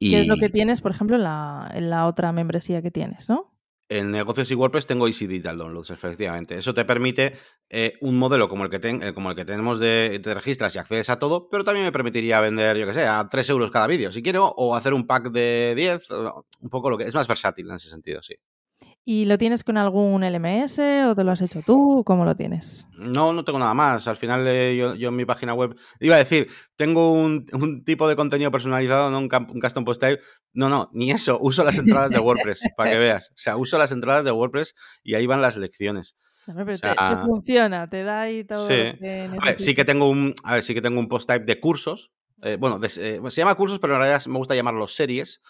Y... 0.03 0.11
¿Qué 0.11 0.21
es 0.21 0.27
lo 0.27 0.37
que 0.37 0.49
tienes, 0.49 0.81
por 0.81 0.91
ejemplo, 0.91 1.15
en 1.15 1.23
la, 1.23 1.71
en 1.73 1.89
la, 1.89 2.07
otra 2.07 2.33
membresía 2.33 2.83
que 2.83 2.91
tienes, 2.91 3.29
no? 3.29 3.55
En 3.89 4.11
negocios 4.11 4.51
y 4.51 4.55
WordPress 4.57 4.87
tengo 4.87 5.07
Easy 5.07 5.29
Digital 5.29 5.59
Downloads, 5.59 5.91
efectivamente. 5.91 6.57
Eso 6.57 6.75
te 6.75 6.85
permite 6.85 7.35
eh, 7.69 7.95
un 8.01 8.19
modelo 8.19 8.49
como 8.49 8.65
el, 8.65 8.71
que 8.71 8.81
eh, 8.89 9.13
como 9.15 9.31
el 9.31 9.37
que 9.37 9.45
tenemos 9.45 9.79
de 9.79 10.19
te 10.21 10.35
registras 10.35 10.75
y 10.75 10.81
accedes 10.81 11.09
a 11.09 11.21
todo, 11.21 11.49
pero 11.49 11.63
también 11.63 11.87
me 11.87 11.93
permitiría 11.93 12.41
vender, 12.41 12.77
yo 12.79 12.87
que 12.87 12.95
sé, 12.95 13.07
a 13.07 13.29
3 13.31 13.51
euros 13.51 13.71
cada 13.71 13.87
vídeo, 13.87 14.11
si 14.11 14.23
quiero, 14.23 14.49
o 14.49 14.75
hacer 14.75 14.93
un 14.93 15.07
pack 15.07 15.31
de 15.31 15.75
10, 15.77 16.11
un 16.11 16.71
poco 16.71 16.91
lo 16.91 16.99
que 16.99 17.05
es 17.05 17.15
más 17.15 17.29
versátil 17.29 17.69
en 17.69 17.77
ese 17.77 17.91
sentido, 17.91 18.23
sí. 18.23 18.35
¿Y 19.05 19.25
lo 19.25 19.37
tienes 19.37 19.65
con 19.65 19.77
algún 19.77 20.23
LMS 20.23 20.79
o 21.09 21.15
te 21.17 21.25
lo 21.25 21.33
has 21.33 21.41
hecho 21.41 21.61
tú? 21.61 22.05
¿Cómo 22.07 22.25
lo 22.25 22.37
tienes? 22.37 22.87
No, 22.93 23.33
no 23.33 23.43
tengo 23.43 23.59
nada 23.59 23.75
más. 23.75 24.07
Al 24.07 24.17
final 24.17 24.47
eh, 24.47 24.77
yo, 24.77 25.09
en 25.09 25.17
mi 25.17 25.25
página 25.25 25.55
web 25.55 25.77
iba 25.99 26.15
a 26.15 26.19
decir, 26.19 26.49
tengo 26.77 27.13
un, 27.13 27.45
tipo 27.85 28.07
de 28.07 28.15
contenido 28.15 28.53
personalizado, 28.53 29.11
no 29.11 29.19
un, 29.19 29.29
custom 29.29 29.85
post 29.85 30.01
type. 30.01 30.23
No, 30.53 30.69
no, 30.69 30.89
ni 30.93 31.11
eso. 31.11 31.37
Uso 31.41 31.65
las 31.65 31.79
entradas 31.79 32.13
de 32.13 32.21
WordPress, 32.21 32.61
para 32.77 32.93
que 32.93 32.99
veas. 32.99 33.31
O 33.31 33.37
sea, 33.37 33.57
uso 33.57 33.77
las 33.77 33.91
entradas 33.91 34.25
de 34.25 34.31
WordPress 34.31 34.77
y 35.03 35.15
ahí 35.15 35.27
van 35.27 35.43
las 35.43 35.57
lecciones. 35.57 36.15
pero 36.47 36.65
te, 36.79 37.17
funciona, 37.25 37.91
te 37.91 38.05
da 38.05 38.21
ahí 38.21 38.45
todo. 38.45 38.69
Sí. 38.69 38.93
sí 39.59 39.75
que 39.75 39.85
tengo 39.85 40.09
un, 40.09 40.33
a 40.45 40.55
ver, 40.55 40.63
sí 40.63 40.75
que 40.75 40.83
tengo 40.83 41.01
un 41.01 41.09
post 41.09 41.29
type 41.29 41.45
de 41.45 41.59
cursos. 41.59 42.13
Eh, 42.43 42.57
bueno, 42.59 42.81
eh, 42.85 42.89
se 43.29 43.41
llama 43.41 43.57
cursos, 43.57 43.81
pero 43.81 43.95
en 43.95 44.01
realidad 44.01 44.25
me 44.27 44.39
gusta 44.39 44.55
llamarlos 44.55 44.95
series 44.95 45.43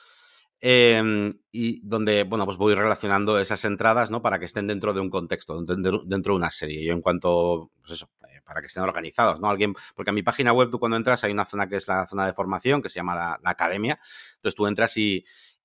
Em, 0.65 1.33
y 1.51 1.81
donde, 1.85 2.23
bueno, 2.23 2.45
pues 2.47 2.57
voy 2.57 2.77
relacionando 2.77 3.37
esas 3.41 3.65
entradas, 3.65 4.13
¿no? 4.13 4.23
Para 4.23 4.39
que 4.39 4.45
estén 4.45 4.69
dentro 4.69 4.93
de 4.95 5.01
un 5.01 5.11
contexto, 5.11 5.61
dentro, 5.61 6.05
de 6.05 6.31
una 6.31 6.51
serie. 6.51 6.85
Yo 6.85 6.93
en 6.93 7.01
cuanto, 7.01 7.73
pues 7.81 7.95
eso, 7.95 8.09
eh, 8.29 8.41
para 8.45 8.61
que 8.61 8.69
estén 8.69 8.85
organizados, 8.85 9.41
¿no? 9.41 9.51
Alguien, 9.51 9.75
porque 9.97 10.11
en 10.11 10.15
mi 10.15 10.23
página 10.23 10.53
web 10.53 10.71
tú 10.71 10.79
cuando 10.79 10.97
entras 10.97 11.25
hay 11.25 11.33
una 11.33 11.45
zona 11.45 11.69
que 11.69 11.75
es 11.75 11.89
la 11.89 12.07
zona 12.07 12.27
de 12.27 12.33
formación, 12.33 12.81
que 12.81 12.89
se 12.91 13.01
llama 13.01 13.17
la 13.43 13.51
academia. 13.51 13.99
Entonces 14.37 14.55
tú 14.55 14.69
entras 14.69 14.97
y, 14.97 15.25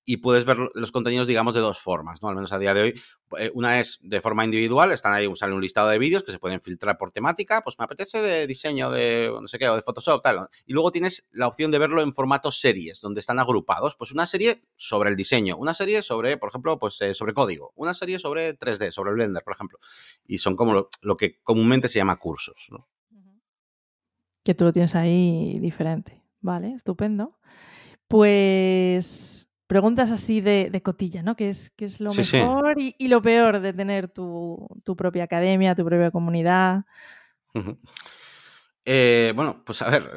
y 0.10 0.18
puedes 0.18 0.46
ver 0.46 0.58
los 0.74 0.94
contenidos, 0.94 1.28
digamos, 1.28 1.54
de 1.54 1.60
dos 1.60 1.80
formas, 1.80 2.22
¿no? 2.22 2.30
Al 2.30 2.36
menos 2.36 2.54
a 2.54 2.58
día 2.58 2.74
de 2.74 2.82
hoy. 2.82 3.02
Eh, 3.38 3.52
una 3.54 3.82
es 3.82 4.00
de 4.02 4.22
forma 4.22 4.46
individual, 4.46 4.94
están 4.94 5.14
ahí, 5.14 5.28
sale 5.36 5.54
un 5.54 5.60
listado 5.60 5.90
de 5.90 6.00
vídeos 6.00 6.24
que 6.24 6.32
se 6.32 6.40
pueden 6.40 6.62
filtrar 6.62 6.98
por 6.98 7.12
temática, 7.12 7.60
pues 7.62 7.78
me 7.78 7.84
apetece 7.84 8.22
de 8.22 8.48
diseño, 8.48 8.90
de 8.90 9.30
no 9.30 9.50
sé 9.50 9.60
qué, 9.60 9.68
o 9.68 9.76
de 9.76 9.82
Photoshop, 9.82 10.24
tal. 10.24 10.48
Y 10.66 10.72
luego 10.72 10.94
tienes 10.94 11.28
la 11.32 11.46
opción 11.46 11.72
de 11.72 11.80
verlo 11.80 12.02
en 12.02 12.14
formato 12.14 12.54
series, 12.54 13.02
donde 13.02 13.20
están 13.20 13.38
agrupados. 13.38 13.98
Pues 13.98 14.14
una 14.14 14.26
serie 14.26 14.64
sobre 14.78 15.10
el 15.10 15.18
diseño, 15.18 15.58
una 15.58 15.74
serie 15.74 16.02
sobre, 16.02 16.38
por 16.38 16.48
ejemplo, 16.50 16.80
pues 16.80 17.02
eh, 17.02 17.14
sobre 17.14 17.34
código, 17.34 17.74
una 17.76 17.94
serie 17.94 18.18
sobre 18.18 18.58
3D, 18.58 18.94
sobre 18.94 19.12
Blender, 19.12 19.44
por 19.44 19.56
ejemplo. 19.56 19.78
Y 20.26 20.38
son 20.38 20.56
como 20.56 20.88
lo, 21.02 21.18
que 21.18 21.42
comúnmente 21.44 21.90
se 21.90 22.00
llama 22.00 22.16
cursos. 22.16 22.70
Que 24.42 24.56
tú 24.56 24.64
lo 24.64 24.72
tienes 24.72 24.96
ahí 24.96 25.60
diferente. 25.60 26.24
Vale, 26.40 26.76
estupendo. 26.76 27.38
Pues 28.08 29.47
preguntas 29.68 30.12
así 30.12 30.42
de, 30.42 30.82
cotilla, 30.84 31.22
¿no? 31.22 31.36
¿Qué 31.36 31.50
es, 31.50 31.74
es 31.78 32.00
lo 32.00 32.12
mejor 32.12 32.76
Y, 32.78 33.08
lo 33.08 33.22
peor 33.22 33.60
de 33.60 33.74
tener 33.74 34.08
tu, 34.08 34.68
propia 34.98 35.26
academia, 35.26 35.76
tu 35.76 35.86
propia 35.86 36.10
comunidad? 36.10 36.86
Eh, 38.86 39.34
bueno, 39.36 39.64
pues 39.66 39.82
a 39.82 39.90
ver, 39.90 40.12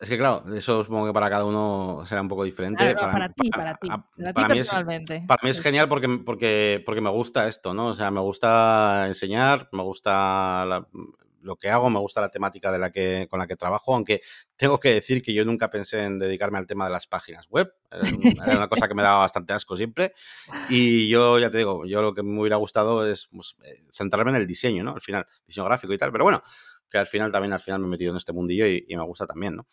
es 0.00 0.08
que 0.08 0.16
claro, 0.16 0.44
eso 0.54 0.84
supongo 0.84 1.06
que 1.06 1.12
para 1.12 1.28
cada 1.28 1.44
uno 1.44 2.04
será 2.06 2.20
un 2.20 2.28
poco 2.28 2.44
diferente. 2.44 2.94
para, 2.94 3.28
ti, 3.30 3.50
para, 3.50 3.74
ti, 3.74 3.88
para, 3.88 4.32
ti 4.32 4.44
personalmente. 4.46 5.24
para 5.26 5.42
mí 5.42 5.50
es 5.50 5.60
genial 5.60 5.88
porque, 5.88 6.08
porque, 6.24 6.80
porque 6.86 7.00
me 7.00 7.10
gusta 7.10 7.48
esto, 7.48 7.74
¿no? 7.74 7.88
O 7.88 7.94
sea, 7.94 8.12
me 8.12 8.20
gusta 8.20 9.06
enseñar, 9.08 9.68
me 9.72 9.82
gusta 9.82 10.64
la, 10.64 10.86
lo 11.44 11.56
que 11.56 11.70
hago, 11.70 11.90
me 11.90 11.98
gusta 11.98 12.20
la 12.20 12.30
temática 12.30 12.72
de 12.72 12.78
la 12.78 12.90
que, 12.90 13.28
con 13.30 13.38
la 13.38 13.46
que 13.46 13.56
trabajo, 13.56 13.94
aunque 13.94 14.22
tengo 14.56 14.80
que 14.80 14.94
decir 14.94 15.22
que 15.22 15.32
yo 15.32 15.44
nunca 15.44 15.70
pensé 15.70 16.04
en 16.04 16.18
dedicarme 16.18 16.58
al 16.58 16.66
tema 16.66 16.86
de 16.86 16.92
las 16.92 17.06
páginas 17.06 17.48
web. 17.48 17.72
Era 17.90 18.56
una 18.56 18.68
cosa 18.68 18.88
que 18.88 18.94
me 18.94 19.02
daba 19.02 19.18
bastante 19.18 19.52
asco 19.52 19.76
siempre. 19.76 20.14
Y 20.68 21.08
yo, 21.08 21.38
ya 21.38 21.50
te 21.50 21.58
digo, 21.58 21.84
yo 21.86 22.02
lo 22.02 22.14
que 22.14 22.22
me 22.22 22.40
hubiera 22.40 22.56
gustado 22.56 23.06
es 23.06 23.28
pues, 23.30 23.56
eh, 23.62 23.84
centrarme 23.92 24.30
en 24.30 24.38
el 24.38 24.46
diseño, 24.46 24.82
¿no? 24.82 24.94
Al 24.94 25.00
final, 25.00 25.26
diseño 25.46 25.66
gráfico 25.66 25.92
y 25.92 25.98
tal. 25.98 26.10
Pero 26.10 26.24
bueno, 26.24 26.42
que 26.90 26.98
al 26.98 27.06
final 27.06 27.30
también 27.30 27.52
al 27.52 27.60
final 27.60 27.80
me 27.80 27.86
he 27.86 27.90
metido 27.90 28.10
en 28.10 28.16
este 28.16 28.32
mundillo 28.32 28.66
y, 28.66 28.86
me 28.88 29.04
gusta 29.04 29.26
también, 29.26 29.56
¿no? 29.56 29.66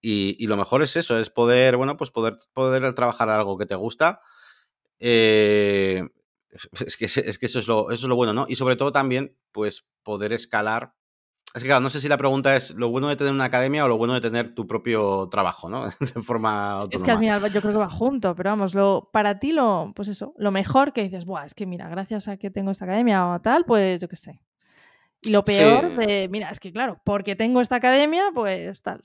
Y, 0.00 0.46
lo 0.46 0.56
mejor 0.56 0.82
es 0.82 0.96
eso, 0.96 1.18
es 1.18 1.30
poder, 1.30 1.76
bueno, 1.76 1.96
pues 1.96 2.10
poder, 2.10 2.36
poder 2.52 2.92
trabajar 2.94 3.30
algo 3.30 3.56
que 3.56 3.66
te 3.66 3.76
gusta. 3.76 4.20
Eh, 4.98 6.02
es 6.86 6.96
que, 6.96 7.04
es 7.04 7.38
que 7.38 7.46
eso, 7.46 7.60
es 7.60 7.68
lo, 7.68 7.90
eso 7.90 8.06
es 8.06 8.08
lo 8.08 8.16
bueno, 8.16 8.32
¿no? 8.32 8.46
Y 8.48 8.56
sobre 8.56 8.76
todo 8.76 8.90
también, 8.90 9.36
pues 9.52 9.86
poder 10.02 10.32
escalar 10.32 10.94
es 11.54 11.62
que 11.62 11.68
claro, 11.68 11.80
no 11.80 11.90
sé 11.90 12.00
si 12.00 12.08
la 12.08 12.16
pregunta 12.16 12.56
es 12.56 12.70
lo 12.70 12.88
bueno 12.88 13.08
de 13.08 13.16
tener 13.16 13.32
una 13.32 13.44
academia 13.44 13.84
o 13.84 13.88
lo 13.88 13.98
bueno 13.98 14.14
de 14.14 14.20
tener 14.20 14.54
tu 14.54 14.66
propio 14.66 15.28
trabajo, 15.30 15.68
¿no? 15.68 15.86
de 16.00 16.22
forma 16.22 16.72
autónoma. 16.72 16.96
Es 16.96 17.02
que 17.02 17.10
al 17.10 17.18
final 17.18 17.52
yo 17.52 17.60
creo 17.60 17.72
que 17.72 17.78
va 17.78 17.90
junto, 17.90 18.34
pero 18.34 18.50
vamos, 18.50 18.74
lo, 18.74 19.10
para 19.12 19.38
ti 19.38 19.52
lo, 19.52 19.92
pues 19.94 20.08
eso, 20.08 20.34
lo 20.38 20.50
mejor 20.50 20.92
que 20.92 21.02
dices, 21.02 21.24
Buah, 21.24 21.44
es 21.44 21.54
que 21.54 21.66
mira, 21.66 21.88
gracias 21.88 22.28
a 22.28 22.36
que 22.36 22.50
tengo 22.50 22.70
esta 22.70 22.86
academia 22.86 23.26
o 23.28 23.40
tal, 23.40 23.64
pues 23.64 24.00
yo 24.00 24.08
qué 24.08 24.16
sé. 24.16 24.40
Y 25.22 25.30
lo 25.30 25.44
peor 25.44 25.96
de, 25.96 26.28
mira, 26.30 26.50
es 26.50 26.58
que 26.58 26.72
claro, 26.72 27.00
porque 27.04 27.36
tengo 27.36 27.60
esta 27.60 27.76
academia, 27.76 28.30
pues 28.34 28.82
tal. 28.82 29.02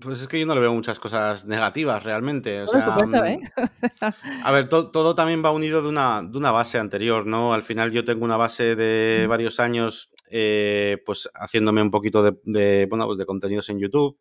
Pues 0.00 0.20
es 0.20 0.28
que 0.28 0.40
yo 0.40 0.46
no 0.46 0.54
le 0.54 0.60
veo 0.60 0.72
muchas 0.72 0.98
cosas 0.98 1.46
negativas 1.46 2.02
realmente. 2.02 2.62
O 2.62 2.66
sea, 2.66 2.80
¿eh? 3.26 3.38
Mm, 3.38 4.02
a 4.44 4.50
ver, 4.50 4.68
todo 4.68 5.14
también 5.14 5.44
va 5.44 5.52
unido 5.52 5.82
de 5.82 5.88
una, 5.88 6.22
de 6.22 6.36
una 6.36 6.50
base 6.50 6.78
anterior, 6.78 7.26
¿no? 7.26 7.52
Al 7.52 7.62
final 7.62 7.92
yo 7.92 8.04
tengo 8.04 8.24
una 8.24 8.36
base 8.36 8.74
de 8.74 9.24
mm. 9.24 9.28
varios 9.28 9.60
años, 9.60 10.10
eh, 10.30 11.02
pues 11.04 11.28
haciéndome 11.34 11.82
un 11.82 11.90
poquito 11.90 12.22
de, 12.22 12.86
bueno, 12.88 13.06
pues 13.06 13.18
de 13.18 13.26
contenidos 13.26 13.68
en 13.70 13.78
YouTube, 13.78 14.18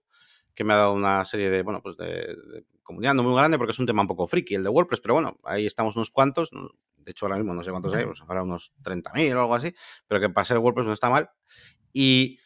que 0.54 0.64
me 0.64 0.74
ha 0.74 0.78
dado 0.78 0.94
una 0.94 1.24
serie 1.26 1.50
de, 1.50 1.62
bueno, 1.64 1.82
pues 1.82 1.98
de, 1.98 2.36
comunidad 2.84 3.14
no 3.14 3.24
muy 3.24 3.36
grande 3.36 3.58
porque 3.58 3.72
es 3.72 3.80
un 3.80 3.86
tema 3.86 4.02
un 4.02 4.08
poco 4.08 4.28
friki 4.28 4.56
el 4.56 4.64
de 4.64 4.70
WordPress, 4.70 5.02
pero 5.02 5.16
bueno, 5.16 5.38
ahí 5.44 5.66
estamos 5.66 5.96
unos 5.96 6.10
cuantos. 6.10 6.50
De 6.96 7.12
hecho, 7.12 7.26
ahora 7.26 7.38
mismo 7.38 7.54
no 7.54 7.64
sé 7.64 7.72
cuántos 7.72 7.94
hay, 7.94 8.06
pues 8.06 8.22
ahora 8.22 8.44
unos 8.44 8.74
30.000 8.84 9.36
o 9.36 9.42
algo 9.42 9.56
así, 9.56 9.74
pero 10.08 10.22
que 10.22 10.30
para 10.30 10.46
ser 10.46 10.58
WordPress 10.58 10.88
no 10.88 10.94
está 10.94 11.10
mal. 11.10 11.30
Y, 11.94 12.40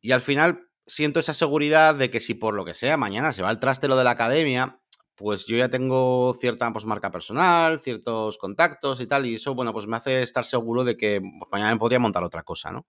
y 0.00 0.12
al 0.12 0.20
final 0.20 0.68
siento 0.86 1.20
esa 1.20 1.34
seguridad 1.34 1.94
de 1.94 2.10
que 2.10 2.20
si 2.20 2.34
por 2.34 2.54
lo 2.54 2.64
que 2.64 2.74
sea 2.74 2.96
mañana 2.96 3.32
se 3.32 3.42
va 3.42 3.48
al 3.48 3.60
traste 3.60 3.88
lo 3.88 3.96
de 3.96 4.04
la 4.04 4.10
academia, 4.10 4.79
pues 5.20 5.44
yo 5.44 5.54
ya 5.54 5.68
tengo 5.68 6.32
cierta 6.32 6.72
pues, 6.72 6.86
marca 6.86 7.10
personal, 7.10 7.78
ciertos 7.78 8.38
contactos 8.38 9.02
y 9.02 9.06
tal, 9.06 9.26
y 9.26 9.34
eso, 9.34 9.54
bueno, 9.54 9.70
pues 9.70 9.86
me 9.86 9.98
hace 9.98 10.22
estar 10.22 10.46
seguro 10.46 10.82
de 10.82 10.96
que 10.96 11.20
pues, 11.20 11.52
mañana 11.52 11.72
me 11.74 11.78
podría 11.78 11.98
montar 11.98 12.24
otra 12.24 12.42
cosa, 12.42 12.72
¿no? 12.72 12.86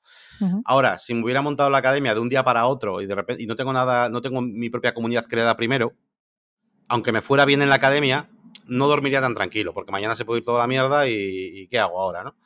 Ahora, 0.64 0.98
si 0.98 1.14
me 1.14 1.24
hubiera 1.26 1.42
montado 1.42 1.70
la 1.70 1.80
academia 1.80 2.14
de 2.14 2.22
un 2.22 2.30
día 2.30 2.42
para 2.46 2.68
otro 2.68 3.02
y 3.02 3.06
de 3.06 3.16
repente 3.16 3.44
y 3.44 3.48
no 3.48 3.58
tengo 3.58 3.74
nada, 3.74 4.08
no 4.08 4.22
tengo 4.22 4.42
mi 4.42 4.70
propia 4.70 4.94
comunidad 4.94 5.26
creada 5.26 5.58
primero, 5.58 5.92
aunque 6.88 7.12
me 7.12 7.22
fuera 7.22 7.44
bien 7.44 7.62
en 7.62 7.68
la 7.68 7.76
academia, 7.76 8.30
no 8.66 8.88
dormiría 8.88 9.20
tan 9.20 9.36
tranquilo, 9.36 9.74
porque 9.74 9.92
mañana 9.92 10.16
se 10.16 10.24
puede 10.24 10.40
ir 10.40 10.46
toda 10.46 10.60
la 10.60 10.68
mierda 10.68 11.10
y, 11.10 11.14
y 11.14 11.68
¿qué 11.68 11.80
hago 11.80 12.00
ahora, 12.00 12.24
no? 12.24 12.38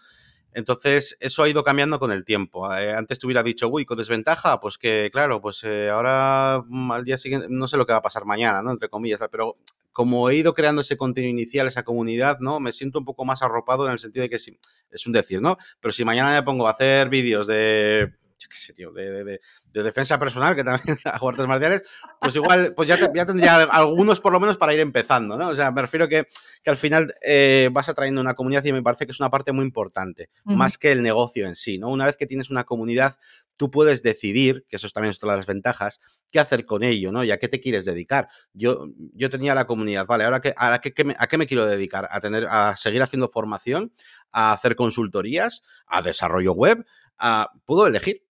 Entonces, 0.56 1.18
eso 1.20 1.44
ha 1.44 1.50
ido 1.50 1.64
cambiando 1.64 2.00
con 2.00 2.14
el 2.14 2.24
tiempo. 2.24 2.74
Eh, 2.74 2.94
antes 2.94 3.20
te 3.20 3.26
hubiera 3.28 3.44
dicho, 3.44 3.68
uy, 3.68 3.84
con 3.84 3.98
desventaja, 3.98 4.62
pues 4.62 4.78
que, 4.78 5.10
claro, 5.12 5.42
pues 5.42 5.62
eh, 5.66 5.90
ahora 5.90 6.64
mm, 6.66 6.92
al 6.94 7.04
día 7.04 7.18
siguiente, 7.18 7.48
no 7.50 7.68
sé 7.68 7.76
lo 7.76 7.86
que 7.86 7.92
va 7.92 7.98
a 8.00 8.02
pasar 8.02 8.24
mañana, 8.24 8.64
¿no? 8.64 8.72
Entre 8.72 8.88
comillas, 8.88 9.20
pero 9.30 9.56
como 9.92 10.30
he 10.30 10.38
ido 10.38 10.54
creando 10.54 10.80
ese 10.80 10.96
contenido 10.96 11.30
inicial, 11.30 11.68
esa 11.68 11.84
comunidad, 11.84 12.40
¿no? 12.40 12.62
Me 12.62 12.72
siento 12.72 13.00
un 13.00 13.06
poco 13.06 13.26
más 13.26 13.42
arropado 13.42 13.86
en 13.86 13.92
el 13.92 14.00
sentido 14.00 14.24
de 14.24 14.30
que 14.30 14.40
sí, 14.40 14.58
es 14.92 15.06
un 15.06 15.12
decir, 15.12 15.42
¿no? 15.42 15.58
Pero 15.82 15.92
si 15.92 16.06
mañana 16.06 16.32
me 16.32 16.44
pongo 16.44 16.70
a 16.70 16.72
hacer 16.72 17.10
vídeos 17.10 17.48
de 17.48 18.14
qué 18.48 18.56
sé, 18.56 18.74
tío, 18.74 18.92
de, 18.92 19.40
defensa 19.72 20.18
personal, 20.20 20.56
que 20.56 20.64
también 20.64 20.98
hago 21.06 21.30
artes 21.30 21.48
marciales, 21.48 21.84
pues 22.20 22.36
igual, 22.36 22.74
pues 22.76 22.88
ya, 22.88 22.98
ya, 23.14 23.26
tendría 23.26 23.64
algunos 23.64 24.20
por 24.20 24.34
lo 24.34 24.40
menos 24.40 24.58
para 24.58 24.74
ir 24.74 24.80
empezando, 24.80 25.38
¿no? 25.38 25.50
O 25.50 25.56
sea, 25.56 25.72
me 25.72 25.82
refiero 25.82 26.08
que, 26.08 26.28
que 26.64 26.70
al 26.70 26.78
final 26.78 27.14
eh, 27.22 27.70
vas 27.72 27.90
atrayendo 27.90 28.22
una 28.22 28.36
comunidad 28.36 28.64
y 28.66 28.74
me 28.74 28.84
parece 28.84 29.06
que 29.06 29.12
es 29.12 29.20
una 29.20 29.30
parte 29.30 29.52
muy 29.52 29.66
importante, 29.66 30.30
más 30.44 30.78
que 30.78 30.92
el 30.92 31.02
negocio 31.02 31.48
en 31.48 31.56
sí, 31.56 31.78
¿no? 31.78 31.90
Una 31.90 32.06
vez 32.06 32.18
que 32.18 32.26
tienes 32.26 32.50
una 32.50 32.64
comunidad, 32.64 33.16
tú 33.58 33.72
puedes 33.72 34.04
decidir, 34.04 34.66
que 34.68 34.76
eso 34.76 34.88
también 34.90 35.12
es 35.12 35.20
todas 35.20 35.38
las 35.38 35.46
ventajas, 35.46 36.00
qué 36.32 36.40
hacer 36.40 36.66
con 36.66 36.84
ello, 36.84 37.12
¿no? 37.12 37.24
Y 37.24 37.32
a 37.32 37.40
qué 37.40 37.48
te 37.48 37.60
quieres 37.60 37.86
dedicar. 37.86 38.28
Yo, 38.54 38.88
yo 39.14 39.30
tenía 39.30 39.56
la 39.56 39.66
comunidad, 39.66 40.06
vale, 40.06 40.26
ahora 40.26 40.42
que, 40.42 40.54
a, 40.58 40.80
qué, 40.80 41.04
me, 41.04 41.16
¿a 41.18 41.28
qué 41.28 41.38
me 41.38 41.48
quiero 41.48 41.66
dedicar? 41.66 42.08
A, 42.12 42.20
tener, 42.20 42.48
a 42.50 42.76
seguir 42.76 43.02
haciendo 43.02 43.30
formación, 43.30 43.94
a 44.32 44.52
hacer 44.52 44.76
consultorías, 44.76 45.64
a 45.88 46.02
desarrollo 46.02 46.54
web, 46.54 46.86
a, 47.18 47.52
puedo 47.66 47.88
elegir. 47.88 48.24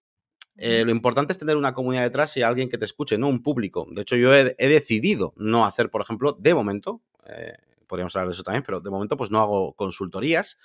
Eh, 0.57 0.83
lo 0.85 0.91
importante 0.91 1.33
es 1.33 1.39
tener 1.39 1.57
una 1.57 1.73
comunidad 1.73 2.03
detrás 2.03 2.35
y 2.37 2.41
alguien 2.41 2.69
que 2.69 2.77
te 2.77 2.85
escuche, 2.85 3.17
no 3.17 3.27
un 3.27 3.43
público. 3.43 3.87
De 3.91 4.01
hecho, 4.01 4.15
yo 4.15 4.33
he, 4.33 4.55
decidido 4.57 5.33
no 5.35 5.65
hacer, 5.65 5.89
por 5.89 6.01
ejemplo, 6.01 6.33
de 6.39 6.53
momento, 6.53 7.01
eh, 7.27 7.57
podríamos 7.87 8.15
hablar 8.15 8.29
de 8.29 8.33
eso 8.33 8.43
también, 8.43 8.63
pero 8.65 8.79
de 8.79 8.89
momento 8.89 9.17
pues 9.17 9.31
no 9.31 9.41
hago 9.41 9.73
consultorías. 9.73 10.57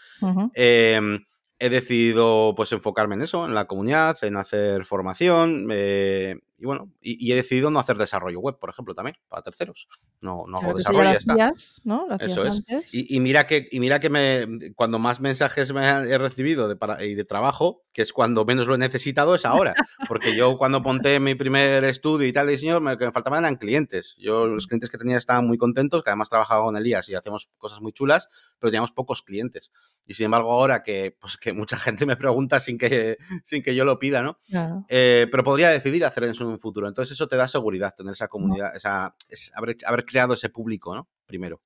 Em, 0.55 1.25
he 1.59 1.69
decidido 1.69 2.55
pues 2.57 2.73
enfocarme 2.73 3.17
en 3.17 3.23
eso, 3.23 3.45
en 3.45 3.55
la 3.55 3.67
comunidad, 3.67 4.17
en 4.23 4.37
hacer 4.37 4.85
formación. 4.85 5.69
Eh, 5.71 6.39
y 6.61 6.67
bueno, 6.67 6.93
y, 7.01 7.33
he 7.33 7.35
decidido 7.35 7.71
no 7.71 7.79
hacer 7.79 7.97
desarrollo 7.97 8.39
web, 8.39 8.59
por 8.59 8.69
ejemplo, 8.69 8.95
también, 8.95 9.17
para 9.29 9.43
terceros. 9.43 9.89
No, 10.21 10.45
no 10.47 10.59
hago 10.59 10.75
desarrollo, 10.75 11.13
ya 11.13 11.17
está. 11.17 11.53
¿no? 11.85 12.07
Eso 12.21 12.45
es. 12.45 12.63
Y, 12.93 13.19
mira 13.19 13.47
que, 13.47 13.67
y 13.71 13.81
mira 13.81 13.99
que 13.99 14.11
me, 14.11 14.75
cuando 14.75 14.99
más 14.99 15.23
mensajes 15.23 15.73
me 15.73 15.83
he 15.89 16.19
recibido 16.19 16.69
de, 16.69 16.77
para, 16.77 17.03
y 17.03 17.15
de 17.15 17.25
trabajo, 17.25 17.85
que 17.95 18.03
es 18.03 18.13
cuando 18.13 18.45
menos 18.45 18.67
lo 18.67 18.75
he 18.75 18.79
necesitado, 18.79 19.35
es 19.35 19.47
ahora. 19.47 19.75
Porque 20.07 20.37
yo 20.37 20.59
cuando 20.59 20.81
monté 20.81 21.19
mi 21.19 21.35
primer 21.35 21.83
estudio 21.85 22.29
y 22.29 22.33
tal 22.35 22.45
de 22.45 22.53
diseño, 22.53 22.79
lo 22.79 22.99
que 22.99 23.07
me 23.07 23.13
faltaban 23.13 23.45
eran 23.45 23.57
clientes. 23.57 24.15
Yo 24.19 24.47
los 24.47 24.67
clientes 24.67 24.91
que 24.91 24.99
tenía 24.99 25.17
estaban 25.17 25.47
muy 25.47 25.57
contentos, 25.57 26.03
que 26.03 26.11
además 26.11 26.29
trabajaba 26.29 26.65
con 26.65 26.77
Elías 26.77 27.09
y 27.09 27.15
hacemos 27.15 27.49
cosas 27.57 27.81
muy 27.81 27.93
chulas, 27.93 28.29
pero 28.59 28.71
teníamos 28.71 28.93
pocos 28.93 29.23
clientes. 29.23 29.73
Y 30.07 30.13
sin 30.13 30.27
embargo 30.27 30.53
ahora 30.53 30.83
que, 30.83 31.17
pues, 31.19 31.39
que 31.39 31.55
mucha 31.55 31.79
gente 31.79 32.05
me 32.05 32.17
pregunta 32.17 32.61
sin 32.61 32.77
que, 32.77 33.17
sin 33.45 33.63
que 33.63 33.75
yo 33.75 33.87
lo 33.87 33.99
pida, 33.99 34.21
¿no? 34.23 34.39
Eh, 34.89 35.27
pero 35.31 35.43
podría 35.43 35.71
decidir 35.71 36.05
hacer 36.05 36.25
eso 36.25 36.50
en 36.51 36.55
un 36.55 36.61
futuro. 36.61 36.89
Entonces 36.89 37.15
eso 37.15 37.29
te 37.29 37.37
da 37.37 37.49
seguridad, 37.49 37.95
tener 37.95 38.13
esa 38.13 38.29
comunidad, 38.29 38.75
esa, 38.75 39.15
haber, 39.55 39.77
haber, 39.87 40.05
creado 40.05 40.35
ese 40.35 40.51
público, 40.51 40.95
¿no? 40.95 41.09
Primero. 41.27 41.61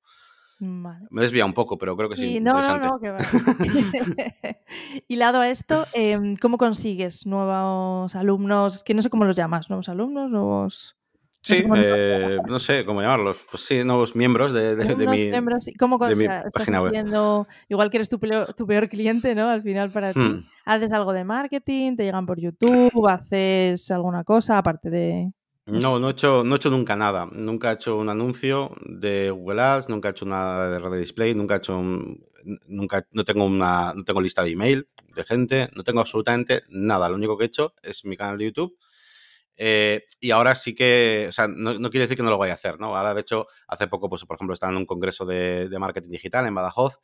Me 0.59 1.21
desvía 1.21 1.45
un 1.45 1.53
poco, 1.53 1.77
pero 1.77 1.97
creo 1.97 2.09
que 2.09 2.15
sí. 2.15 2.39
no, 2.39 2.53
no, 2.53 2.77
no, 2.77 2.99
que 2.99 3.11
va. 3.11 3.17
y 5.07 5.15
lado 5.17 5.41
a 5.41 5.49
esto, 5.49 5.85
em, 5.93 6.37
¿cómo 6.37 6.57
consigues 6.57 7.25
nuevos 7.25 8.15
alumnos? 8.15 8.83
Que 8.83 8.93
no 8.93 9.01
sé 9.01 9.09
cómo 9.09 9.25
los 9.25 9.35
llamas, 9.35 9.69
nuevos 9.69 9.89
alumnos, 9.89 10.29
nuevos... 10.29 10.95
Sí, 11.45 11.63
eh, 11.75 12.39
no 12.47 12.59
sé 12.59 12.83
cómo 12.85 13.03
llamarlos. 13.03 13.37
Pues 13.51 13.63
sí, 13.63 13.83
nuevos 13.83 14.15
miembros 14.15 14.51
de, 14.51 14.75
de, 14.75 14.95
de 14.95 15.07
mi, 15.07 15.25
miembros, 15.27 15.69
¿Cómo 15.77 15.99
de 15.99 16.15
mi 16.15 16.25
página 16.51 16.81
web. 16.81 17.45
Igual 17.69 17.91
que 17.91 17.97
eres 17.97 18.09
tu 18.09 18.19
peor, 18.19 18.51
tu 18.55 18.65
peor, 18.65 18.89
cliente, 18.89 19.35
¿no? 19.35 19.47
Al 19.47 19.61
final 19.61 19.91
para 19.91 20.11
ti. 20.11 20.19
Hmm. 20.19 20.43
¿Haces 20.65 20.91
algo 20.91 21.13
de 21.13 21.23
marketing? 21.23 21.97
¿Te 21.97 22.03
llegan 22.03 22.25
por 22.25 22.39
YouTube? 22.39 23.07
¿Haces 23.07 23.91
alguna 23.91 24.23
cosa 24.23 24.57
aparte 24.57 24.89
de...? 24.89 25.31
No, 25.67 25.99
no 25.99 26.07
he, 26.07 26.11
hecho, 26.11 26.43
no 26.43 26.55
he 26.55 26.57
hecho 26.57 26.71
nunca 26.71 26.95
nada. 26.95 27.27
Nunca 27.31 27.69
he 27.69 27.75
hecho 27.75 27.95
un 27.95 28.09
anuncio 28.09 28.71
de 28.83 29.29
Google 29.29 29.61
Ads, 29.61 29.89
nunca 29.89 30.09
he 30.09 30.11
hecho 30.11 30.25
nada 30.25 30.71
de 30.71 30.79
red 30.79 30.97
display, 30.97 31.35
nunca 31.35 31.55
he 31.55 31.57
hecho 31.57 31.79
nunca, 32.67 33.07
no 33.11 33.23
tengo 33.23 33.45
una, 33.45 33.93
no 33.95 34.03
tengo 34.03 34.21
lista 34.21 34.43
de 34.43 34.51
email 34.51 34.87
de 35.15 35.23
gente, 35.23 35.69
no 35.75 35.83
tengo 35.83 35.99
absolutamente 35.99 36.63
nada. 36.69 37.07
Lo 37.07 37.15
único 37.15 37.37
que 37.37 37.43
he 37.43 37.47
hecho 37.47 37.73
es 37.83 38.03
mi 38.03 38.17
canal 38.17 38.39
de 38.39 38.45
YouTube 38.45 38.75
eh, 39.57 40.05
y 40.19 40.31
ahora 40.31 40.55
sí 40.55 40.75
que, 40.75 41.27
o 41.29 41.31
sea, 41.31 41.47
no, 41.47 41.77
quiere 41.89 42.05
decir 42.05 42.17
que 42.17 42.23
no 42.23 42.29
lo 42.29 42.37
vaya 42.37 42.53
a 42.53 42.55
hacer, 42.55 42.79
¿no? 42.79 42.95
Ahora, 42.95 43.13
de 43.13 43.21
hecho, 43.21 43.47
hace 43.67 43.87
poco, 43.87 44.09
pues, 44.09 44.25
por 44.25 44.35
ejemplo, 44.35 44.53
estaba 44.53 44.71
en 44.71 44.77
un 44.77 44.85
congreso 44.85 45.25
de, 45.25 45.69
marketing 45.79 46.09
digital 46.09 46.45
en 46.47 46.55
Badajoz 46.55 46.99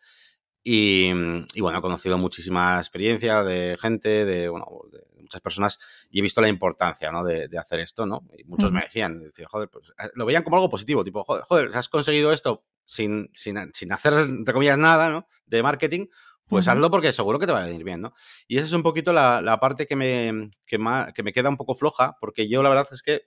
y, 0.64 1.12
bueno, 1.60 1.80
he 1.80 1.82
conocido 1.82 2.18
muchísima 2.18 2.78
experiencia 2.78 3.44
de 3.44 3.78
gente, 3.80 4.26
de, 4.26 4.50
bueno, 4.50 4.68
de 4.92 5.02
muchas 5.22 5.42
personas 5.42 5.80
y 6.10 6.20
he 6.20 6.22
visto 6.22 6.42
la 6.42 6.50
importancia, 6.50 7.12
¿no? 7.12 7.24
De, 7.24 7.50
hacer 7.58 7.80
esto, 7.80 8.06
¿no? 8.06 8.28
Y 8.38 8.44
muchos 8.44 8.72
me 8.72 8.82
decían, 8.82 9.32
joder, 9.48 9.70
pues, 9.70 9.90
eh, 9.98 10.10
lo 10.16 10.26
veían 10.26 10.44
como 10.44 10.58
algo 10.58 10.70
positivo, 10.70 11.04
tipo, 11.04 11.24
joder, 11.24 11.44
joder 11.44 11.72
has 11.74 11.90
conseguido 11.90 12.32
esto 12.32 12.66
sin, 12.84 13.30
sin, 13.34 13.58
sin 13.74 13.94
hacer, 13.94 14.14
entre 14.14 14.54
comillas, 14.54 14.78
nada, 14.78 15.10
¿no? 15.10 15.26
De 15.46 15.64
marketing, 15.64 16.08
pues 16.52 16.68
hazlo 16.68 16.92
porque 16.92 17.14
seguro 17.14 17.40
que 17.40 17.46
te 17.46 17.54
va 17.54 17.64
a 17.64 17.66
venir 17.66 17.86
bien, 17.86 18.02
¿no? 18.02 18.14
Y 18.46 18.58
esa 18.58 18.68
es 18.68 18.74
un 18.74 18.84
poquito 18.84 19.14
la, 19.14 19.58
parte 19.62 19.88
que 19.88 19.96
me, 19.96 20.50
que, 20.66 20.78
me 20.78 21.32
queda 21.32 21.48
un 21.48 21.56
poco 21.56 21.76
floja, 21.76 22.18
porque 22.20 22.50
yo 22.50 22.62
la 22.62 22.68
verdad 22.68 22.88
es 22.92 23.02
que, 23.02 23.22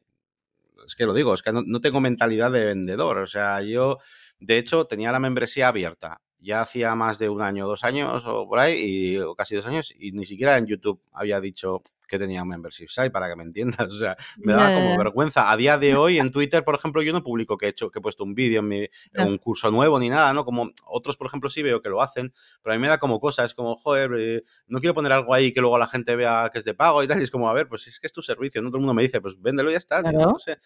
es 0.87 0.95
que 0.95 1.07
lo 1.07 1.15
digo, 1.15 1.33
es 1.33 1.41
que 1.41 1.51
no, 1.51 1.81
tengo 1.81 2.03
mentalidad 2.03 2.53
de 2.53 2.67
vendedor. 2.67 3.17
O 3.17 3.27
sea, 3.27 3.63
yo, 3.63 3.97
de 4.39 4.59
hecho, 4.59 4.87
tenía 4.87 5.11
la 5.11 5.21
membresía 5.21 5.69
abierta 5.69 6.21
ya 6.39 6.61
hacía 6.61 6.95
más 6.95 7.19
de 7.19 7.31
un 7.31 7.41
año, 7.41 7.67
dos 7.67 7.85
años 7.85 8.23
o 8.27 8.47
por 8.47 8.59
ahí, 8.59 9.15
y, 9.15 9.17
o 9.17 9.35
casi 9.35 9.57
dos 9.57 9.65
años, 9.65 9.95
y 9.99 10.13
ni 10.13 10.27
siquiera 10.27 10.59
en 10.59 10.67
YouTube 10.67 11.01
había 11.11 11.41
dicho 11.41 11.81
que 12.15 12.19
tenía 12.19 12.43
un 12.43 12.49
membership 12.49 12.89
site, 12.89 13.11
para 13.11 13.29
que 13.29 13.37
me 13.37 13.43
entiendas. 13.43 13.89
O 13.95 13.97
sea, 13.97 14.17
me 14.39 14.53
daba 14.53 14.75
como 14.75 14.99
vergüenza. 14.99 15.51
A 15.51 15.57
día 15.57 15.79
de 15.79 15.95
hoy, 15.95 16.19
en 16.19 16.31
Twitter, 16.33 16.65
por 16.65 16.75
ejemplo, 16.75 17.01
yo 17.03 17.13
no 17.13 17.23
publico 17.23 17.57
que 17.57 17.67
he 17.67 17.69
hecho, 17.69 17.91
que 17.91 18.01
he 18.01 18.03
puesto 18.03 18.25
un 18.25 18.35
vídeo 18.35 18.61
en, 18.61 18.69
mi, 18.69 18.89
un 19.19 19.39
curso 19.39 19.71
nuevo 19.71 19.99
ni 19.99 20.09
nada, 20.09 20.33
¿no? 20.33 20.45
Como 20.45 20.71
otros, 20.87 21.17
por 21.17 21.29
ejemplo, 21.29 21.49
sí 21.49 21.63
veo 21.63 21.81
que 21.81 21.89
lo 21.89 22.03
hacen, 22.03 22.33
pero 22.63 22.75
a 22.75 22.77
mí 22.77 22.83
me 22.83 22.89
da 22.89 22.99
como 22.99 23.21
cosa, 23.21 23.45
es 23.45 23.55
como, 23.55 23.77
joder, 23.77 24.11
eh, 24.19 24.43
no 24.67 24.81
quiero 24.81 24.95
poner 24.95 25.13
algo 25.13 25.33
ahí 25.33 25.53
que 25.53 25.61
luego 25.61 25.79
la 25.79 25.87
gente 25.87 26.17
vea 26.17 26.51
que 26.53 26.59
es 26.59 26.65
de 26.65 26.75
pago 26.75 27.03
y 27.03 27.09
tal, 27.09 27.21
y 27.21 27.25
es 27.25 27.31
como, 27.31 27.49
a 27.49 27.53
ver, 27.53 27.69
pues 27.69 27.87
es 27.87 28.01
que 28.01 28.07
es 28.07 28.13
tu 28.13 28.23
servicio, 28.23 28.61
¿no? 28.63 28.69
Todo 28.69 28.79
el 28.79 28.83
mundo 28.83 28.95
me 28.95 29.03
dice, 29.03 29.21
pues 29.21 29.41
véndelo 29.41 29.71
y 29.71 29.73
ya 29.73 29.79
está, 29.79 30.03
no 30.03 30.39
sé. 30.39 30.59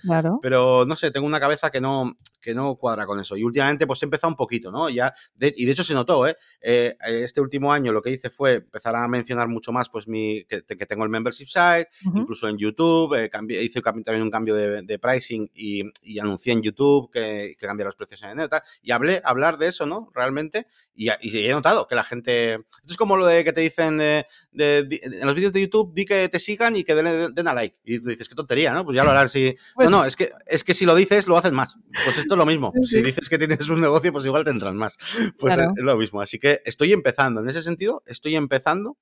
Pero, 0.43 0.85
no 0.85 0.97
sé, 0.97 1.11
tengo 1.11 1.27
una 1.27 1.41
cabeza 1.41 1.71
que 1.71 1.81
no, 1.81 2.17
que 2.41 2.55
no 2.55 2.77
cuadra 2.77 3.07
con 3.07 3.21
eso. 3.21 3.37
Y 3.37 3.45
últimamente, 3.45 3.87
pues 3.87 4.03
he 4.03 4.07
empezado 4.07 4.31
un 4.31 4.37
poquito, 4.37 4.71
¿no? 4.71 4.89
Ya, 4.89 5.13
y 5.41 5.65
de 5.65 5.73
hecho 5.73 5.85
se 5.85 5.95
notó, 5.95 6.27
¿eh? 6.27 6.37
¿eh? 6.61 6.97
Este 7.01 7.41
último 7.41 7.73
año 7.73 7.93
lo 7.93 8.03
que 8.03 8.11
hice 8.11 8.31
fue 8.31 8.55
empezar 8.57 8.97
a 8.97 9.07
mencionar 9.09 9.49
mucho 9.49 9.73
más, 9.73 9.89
pues, 9.89 10.09
mi, 10.09 10.45
que, 10.45 10.65
que 10.65 10.87
tengo 10.87 11.05
el 11.05 11.11
membership 11.11 11.38
site, 11.47 11.89
incluso 12.15 12.49
en 12.49 12.59
YouTube, 12.59 13.15
eh, 13.15 13.31
hice 13.63 13.81
también 13.81 14.23
un 14.23 14.31
cambio 14.31 14.55
de, 14.55 14.99
pricing 14.99 15.51
y, 15.55 16.19
anuncié 16.19 16.53
en 16.53 16.63
YouTube 16.63 17.11
que, 17.11 17.57
que 17.59 17.67
cambié 17.67 17.85
los 17.85 17.95
precios 17.95 18.23
en 18.23 18.31
enero 18.31 18.49
y 18.83 18.91
hablé, 18.91 19.21
hablar 19.25 19.59
de 19.59 19.69
eso, 19.69 19.87
¿no? 19.87 20.11
Realmente, 20.15 20.67
y, 20.95 21.09
he 21.09 21.53
notado 21.53 21.87
que 21.87 21.95
la 21.95 22.05
gente, 22.05 22.55
esto 22.55 22.91
es 22.91 22.97
como 22.97 23.17
lo 23.17 23.27
de 23.27 23.45
que 23.45 23.53
te 23.53 23.61
dicen 23.61 23.99
de, 23.99 24.27
en 24.53 25.27
los 25.27 25.35
vídeos 25.35 25.53
de 25.53 25.61
YouTube, 25.61 25.93
di 25.95 26.05
que 26.05 26.29
te 26.29 26.41
sigan 26.41 26.77
y 26.77 26.85
que 26.85 26.95
den, 26.95 27.49
a 27.49 27.55
like, 27.55 27.77
y 27.85 28.01
tú 28.01 28.09
dices, 28.09 28.29
qué 28.29 28.35
tontería, 28.35 28.73
¿no? 28.73 28.85
Pues 28.85 28.97
ya 28.97 29.05
lo 29.05 29.11
harán 29.11 29.29
si... 29.29 29.57
Pues 29.75 29.91
no, 29.91 29.99
no, 29.99 30.05
es 30.05 30.17
que, 30.17 30.33
es 30.47 30.65
que 30.65 30.75
si 30.75 30.85
lo 30.85 30.95
dices, 30.95 31.29
lo 31.29 31.37
hacen 31.37 31.55
más. 31.55 31.77
Pues 32.05 32.19
esto 32.19 32.35
es 32.35 32.39
lo 32.39 32.47
mismo. 32.47 32.73
Si 32.83 33.01
dices 33.03 33.29
que 33.29 33.39
tienes 33.39 33.69
un 33.69 33.81
negocio, 33.81 34.13
pues 34.13 34.25
igual 34.25 34.45
tendrán 34.45 34.77
más. 34.77 34.99
Pues 35.39 35.57
es 35.57 35.85
lo 35.85 35.97
mismo. 35.97 36.21
Así 36.21 36.39
que 36.39 36.63
estoy 36.65 36.93
empezando, 36.93 37.41
en 37.41 37.49
ese 37.49 37.63
sentido, 37.63 38.03
estoy 38.07 38.35
empezando 38.37 38.97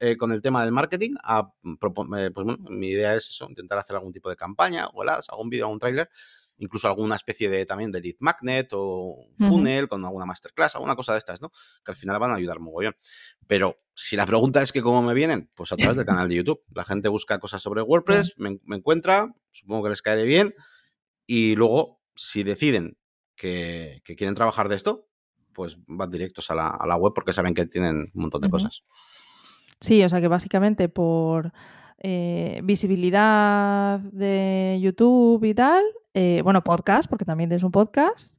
eh, 0.00 0.16
con 0.16 0.32
el 0.32 0.42
tema 0.42 0.62
del 0.62 0.72
marketing, 0.72 1.14
a, 1.22 1.50
pues 1.80 1.92
bueno, 1.92 2.56
mi 2.70 2.88
idea 2.88 3.14
es 3.14 3.30
eso, 3.30 3.46
intentar 3.48 3.78
hacer 3.78 3.96
algún 3.96 4.12
tipo 4.12 4.30
de 4.30 4.36
campaña, 4.36 4.86
o 4.88 5.02
algún 5.02 5.50
vídeo, 5.50 5.64
algún 5.64 5.78
trailer, 5.78 6.08
incluso 6.58 6.88
alguna 6.88 7.16
especie 7.16 7.48
de 7.48 7.64
también 7.64 7.90
de 7.90 8.00
lead 8.00 8.16
magnet 8.20 8.68
o 8.72 9.26
funnel 9.38 9.88
con 9.88 10.04
alguna 10.04 10.26
masterclass, 10.26 10.74
alguna 10.74 10.96
cosa 10.96 11.12
de 11.12 11.18
estas, 11.18 11.40
¿no? 11.40 11.50
Que 11.84 11.92
al 11.92 11.96
final 11.96 12.18
van 12.18 12.32
a 12.32 12.34
ayudar 12.34 12.60
mogollón. 12.60 12.94
Pero 13.46 13.76
si 13.94 14.16
la 14.16 14.26
pregunta 14.26 14.62
es 14.62 14.72
que 14.72 14.82
cómo 14.82 15.02
me 15.02 15.14
vienen, 15.14 15.48
pues 15.56 15.72
a 15.72 15.76
través 15.76 15.96
del 15.96 16.06
canal 16.06 16.28
de 16.28 16.34
YouTube. 16.36 16.62
La 16.74 16.84
gente 16.84 17.08
busca 17.08 17.38
cosas 17.38 17.62
sobre 17.62 17.82
WordPress, 17.82 18.34
me, 18.36 18.58
encuentra, 18.70 19.34
supongo 19.50 19.84
que 19.84 19.90
les 19.90 20.02
cae 20.02 20.24
bien, 20.24 20.54
y 21.26 21.56
luego, 21.56 22.00
si 22.14 22.42
deciden 22.42 22.98
que, 23.36 24.00
quieren 24.04 24.34
trabajar 24.34 24.68
de 24.68 24.76
esto, 24.76 25.08
pues 25.52 25.76
van 25.86 26.10
directos 26.10 26.50
a 26.50 26.54
la, 26.54 26.96
web 26.96 27.12
porque 27.14 27.32
saben 27.32 27.54
que 27.54 27.66
tienen 27.66 28.06
un 28.14 28.22
montón 28.22 28.40
de 28.40 28.50
cosas. 28.50 28.84
Sí, 29.80 30.02
o 30.02 30.08
sea 30.08 30.20
que 30.20 30.28
básicamente 30.28 30.88
por 30.88 31.52
eh, 31.98 32.60
visibilidad 32.64 33.98
de 34.00 34.78
YouTube 34.80 35.44
y 35.44 35.54
tal, 35.54 35.84
eh, 36.14 36.40
bueno, 36.42 36.62
podcast, 36.62 37.08
porque 37.08 37.24
también 37.24 37.50
tienes 37.50 37.64
un 37.64 37.72
podcast. 37.72 38.34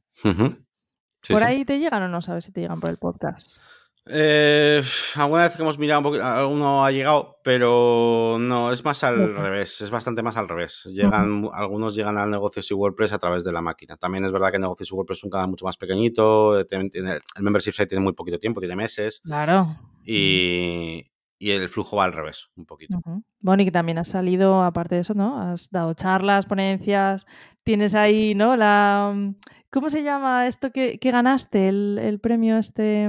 ¿Por 1.28 1.42
ahí 1.42 1.64
te 1.64 1.78
llegan 1.78 2.02
o 2.02 2.08
no 2.08 2.22
sabes 2.22 2.44
si 2.44 2.52
te 2.52 2.60
llegan 2.60 2.80
por 2.80 2.90
el 2.90 2.96
podcast? 2.96 3.60
Eh, 4.06 4.82
alguna 5.16 5.42
vez 5.42 5.54
que 5.54 5.62
hemos 5.62 5.78
mirado 5.78 6.00
un 6.00 6.04
poquito, 6.04 6.24
alguno 6.24 6.84
ha 6.84 6.90
llegado, 6.90 7.38
pero 7.44 8.38
no, 8.40 8.72
es 8.72 8.84
más 8.84 9.04
al 9.04 9.36
revés, 9.36 9.82
es 9.82 9.90
bastante 9.90 10.22
más 10.22 10.36
al 10.36 10.48
revés. 10.48 10.84
Llegan, 10.86 11.48
Algunos 11.52 11.94
llegan 11.94 12.18
al 12.18 12.30
negocio 12.30 12.62
y 12.68 12.74
WordPress 12.74 13.12
a 13.12 13.18
través 13.18 13.44
de 13.44 13.52
la 13.52 13.60
máquina. 13.60 13.96
También 13.96 14.24
es 14.24 14.32
verdad 14.32 14.50
que 14.50 14.58
Negocios 14.58 14.90
y 14.90 14.94
WordPress 14.94 15.18
es 15.18 15.24
un 15.24 15.30
canal 15.30 15.48
mucho 15.48 15.66
más 15.66 15.76
pequeñito, 15.76 16.58
el 16.58 17.20
membership 17.40 17.72
site 17.72 17.88
tiene 17.88 18.02
muy 18.02 18.14
poquito 18.14 18.38
tiempo, 18.38 18.60
tiene 18.60 18.74
meses. 18.74 19.20
Claro. 19.22 19.76
Y, 20.04 21.06
y 21.40 21.50
el 21.52 21.70
flujo 21.70 21.96
va 21.96 22.04
al 22.04 22.12
revés, 22.12 22.50
un 22.54 22.66
poquito. 22.66 23.00
Bueno, 23.40 23.62
y 23.62 23.64
que 23.64 23.72
también 23.72 23.98
has 23.98 24.08
salido, 24.08 24.62
aparte 24.62 24.96
de 24.96 25.00
eso, 25.00 25.14
¿no? 25.14 25.40
Has 25.40 25.70
dado 25.70 25.94
charlas, 25.94 26.44
ponencias, 26.44 27.26
tienes 27.64 27.94
ahí, 27.94 28.34
¿no? 28.34 28.56
La 28.56 29.10
mm, 29.12 29.34
¿Cómo 29.70 29.88
se 29.88 30.02
llama 30.02 30.48
esto 30.48 30.70
que, 30.72 30.98
ganaste, 31.00 31.68
el, 31.68 32.18
premio 32.20 32.58
este? 32.58 33.08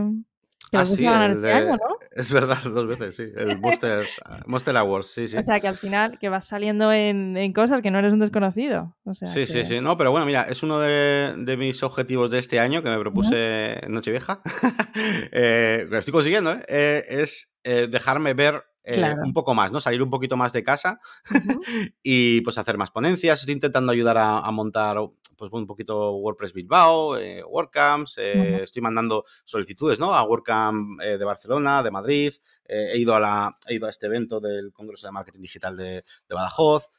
Ah, 0.73 0.85
sí, 0.85 1.05
año, 1.05 1.35
¿no? 1.35 1.97
Es 2.11 2.31
verdad, 2.31 2.57
dos 2.63 2.87
veces, 2.87 3.15
sí. 3.15 3.23
El 3.35 3.59
Monster, 3.59 4.03
Monster, 4.45 4.77
Awards, 4.77 5.07
sí, 5.07 5.27
sí. 5.27 5.37
O 5.37 5.43
sea, 5.43 5.59
que 5.59 5.67
al 5.67 5.77
final 5.77 6.17
que 6.17 6.29
vas 6.29 6.47
saliendo 6.47 6.91
en, 6.93 7.51
cosas 7.53 7.81
que 7.81 7.91
no 7.91 7.99
eres 7.99 8.13
un 8.13 8.19
desconocido. 8.19 8.95
sí, 9.11 9.45
sí, 9.45 9.65
sí. 9.65 9.81
No, 9.81 9.97
pero 9.97 10.11
bueno, 10.11 10.25
mira, 10.25 10.43
es 10.43 10.63
uno 10.63 10.79
de, 10.79 11.55
mis 11.57 11.83
objetivos 11.83 12.31
de 12.31 12.39
este 12.39 12.59
año 12.59 12.81
que 12.81 12.89
me 12.89 12.99
propuse 12.99 13.85
en 13.85 13.93
Nochevieja. 13.93 14.41
eh, 15.31 15.85
lo 15.89 15.97
estoy 15.97 16.11
consiguiendo, 16.13 16.53
¿eh? 16.53 16.63
eh 16.67 17.03
es 17.09 17.53
eh, 17.63 17.87
dejarme 17.89 18.33
ver 18.33 18.63
eh, 18.83 19.15
un 19.23 19.33
poco 19.33 19.53
más, 19.53 19.71
¿no? 19.71 19.79
Salir 19.79 20.01
un 20.01 20.09
poquito 20.09 20.37
más 20.37 20.53
de 20.53 20.63
casa 20.63 20.99
y 22.03 22.41
pues 22.41 22.57
hacer 22.57 22.77
más 22.77 22.91
ponencias. 22.91 23.39
Estoy 23.39 23.53
intentando 23.53 23.91
ayudar 23.91 24.17
a, 24.17 24.51
montar 24.51 24.97
pues 25.37 25.51
un 25.53 25.65
poquito 25.65 26.11
WordPress 26.17 26.53
Bilbao, 26.53 27.17
eh, 27.17 27.43
WordCamps, 27.43 28.17
estoy 28.17 28.81
mandando 28.81 29.23
solicitudes, 29.43 29.99
¿no? 29.99 30.13
A 30.13 30.23
WordCamp 30.23 30.99
de 30.99 31.23
Barcelona, 31.23 31.81
de 31.81 31.91
Madrid, 31.91 32.33
he, 32.65 32.97
ido 32.97 33.15
a 33.15 33.19
la, 33.19 33.55
he 33.67 33.75
ido 33.75 33.87
a 33.87 33.89
este 33.89 34.05
evento 34.05 34.39
del 34.39 34.71
Congreso 34.71 35.07
de 35.07 35.11
Marketing 35.11 35.41
Digital 35.41 35.75
de, 35.75 36.03
Badajoz. 36.29 36.89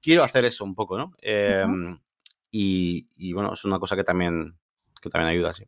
Quiero 0.00 0.22
hacer 0.22 0.44
eso 0.44 0.64
un 0.64 0.74
poco, 0.74 0.96
¿no? 0.96 1.14
Em, 1.20 1.98
y, 2.50 3.08
y, 3.16 3.32
bueno, 3.32 3.52
es 3.52 3.64
una 3.64 3.80
cosa 3.80 3.96
que 3.96 4.04
también, 4.04 4.56
que 5.02 5.10
también 5.10 5.30
ayuda, 5.30 5.54
sí. 5.54 5.64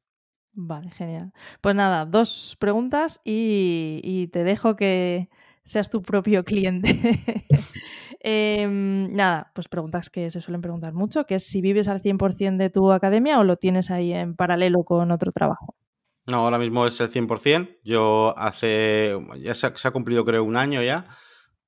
Vale, 0.52 0.90
genial. 0.90 1.32
Pues 1.60 1.74
nada, 1.74 2.04
dos 2.06 2.56
preguntas 2.58 3.20
y, 3.24 4.28
te 4.32 4.44
dejo 4.44 4.76
que 4.76 5.28
seas 5.70 5.88
tu 5.88 6.02
propio 6.02 6.44
cliente. 6.44 6.90
Em, 8.22 9.10
nada, 9.14 9.50
pues 9.54 9.68
preguntas 9.68 10.10
que 10.10 10.30
se 10.30 10.42
suelen 10.42 10.60
preguntar 10.60 10.92
mucho, 10.92 11.24
que 11.24 11.36
es 11.36 11.46
si 11.46 11.62
vives 11.62 11.88
al 11.88 12.02
100% 12.02 12.58
de 12.58 12.68
tu 12.68 12.92
academia 12.92 13.40
o 13.40 13.44
lo 13.44 13.56
tienes 13.56 13.90
ahí 13.90 14.12
en 14.12 14.36
paralelo 14.36 14.84
con 14.84 15.10
otro 15.10 15.32
trabajo. 15.32 15.74
No, 16.26 16.40
ahora 16.40 16.58
mismo 16.58 16.86
es 16.86 17.00
el 17.00 17.10
100%. 17.10 17.78
Yo 17.82 18.36
hace, 18.36 19.16
ya 19.38 19.54
se 19.54 19.66
ha, 19.66 19.90
cumplido 19.90 20.26
creo 20.26 20.44
un 20.44 20.58
año 20.58 20.82
ya 20.82 21.06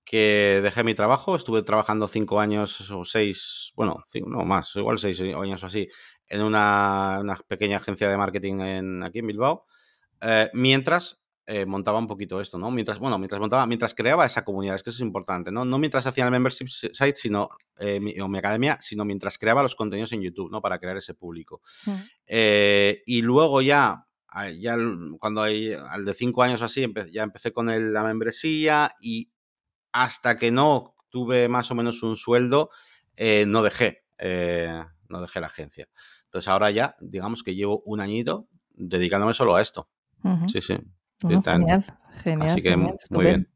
que 0.05 0.61
dejé 0.63 0.85
mi 0.85 0.95
trabajo. 0.95 1.37
Estuve 1.37 1.63
trabajando 1.63 2.07
cinco 2.07 2.39
años 2.39 2.91
o 2.91 3.03
seis, 3.07 3.73
bueno, 3.75 4.03
cinco, 4.07 4.29
no 4.29 4.45
más, 4.45 4.77
igual 4.77 4.99
seis 4.99 5.23
años 5.23 5.63
o 5.63 5.67
así, 5.67 5.89
en 6.27 6.43
una, 6.43 7.23
pequeña 7.49 7.79
agencia 7.79 8.11
de 8.11 8.19
marketing 8.19 8.61
en, 8.61 9.03
aquí 9.05 9.21
en 9.21 9.27
Bilbao. 9.27 9.65
Eh, 10.21 10.51
mientras 10.53 11.22
eh, 11.47 11.67
montaba 11.67 11.99
un 11.99 12.07
poquito 12.07 12.41
esto, 12.41 12.59
¿no? 12.59 12.71
Mientras, 12.71 12.99
bueno, 12.99 13.19
mientras 13.19 13.41
montaba, 13.41 13.67
mientras 13.67 13.95
creaba 13.95 14.25
esa 14.25 14.45
comunidad, 14.45 14.77
es 14.77 14.83
que 14.83 14.91
eso 14.91 14.99
es 14.99 15.03
importante, 15.03 15.51
¿no? 15.51 15.65
No 15.65 15.79
mientras 15.79 16.07
hacía 16.07 16.25
el 16.25 16.31
membership 16.31 16.69
site, 16.69 17.17
sino, 17.17 17.51
eh, 17.79 18.01
mi, 18.01 18.19
o 18.21 18.29
mi 18.29 18.39
academia, 18.39 18.79
sino 18.81 19.05
mientras 19.05 19.39
creaba 19.39 19.63
los 19.63 19.75
contenidos 19.75 20.13
en 20.13 20.23
YouTube, 20.23 20.51
¿no? 20.51 20.61
Para 20.61 20.79
crear 20.79 20.97
ese 20.97 21.15
público. 21.15 21.63
y 22.27 23.23
luego 23.23 23.63
ya 23.63 24.07
ya 24.59 24.77
cuando 25.19 25.43
hay, 25.43 25.73
al 25.73 26.05
de 26.05 26.15
cinco 26.15 26.43
años 26.43 26.63
así, 26.63 26.91
ya 27.13 27.23
empecé 27.23 27.53
con 27.53 27.67
la 27.93 28.03
membresía 28.03 28.95
y 29.01 29.31
hasta 29.93 30.37
que 30.37 30.51
no 30.51 30.97
tuve 31.11 31.49
más 31.49 31.71
o 31.71 31.75
menos 31.75 32.03
un 32.03 32.17
sueldo, 32.17 32.71
eh, 33.17 33.45
no 33.47 33.63
dejé, 33.63 34.05
eh, 34.19 34.83
no 35.09 35.21
dejé 35.21 35.41
la 35.41 35.49
agencia. 35.49 35.89
Entonces 36.25 36.49
ahora 36.49 36.71
ya, 36.71 36.97
digamos 37.01 37.43
que 37.43 37.55
llevo 37.55 37.83
un 37.85 38.01
añito 38.01 38.49
dedicándome 38.71 39.35
solo 39.35 39.55
a 39.55 39.61
esto. 39.61 39.89
Sí, 40.47 40.63
sí. 40.63 40.77
Genial, 41.23 41.85
genial. 42.23 42.51
Así 42.51 42.63
que 42.63 42.77
muy 42.77 43.25
bien. 43.25 43.49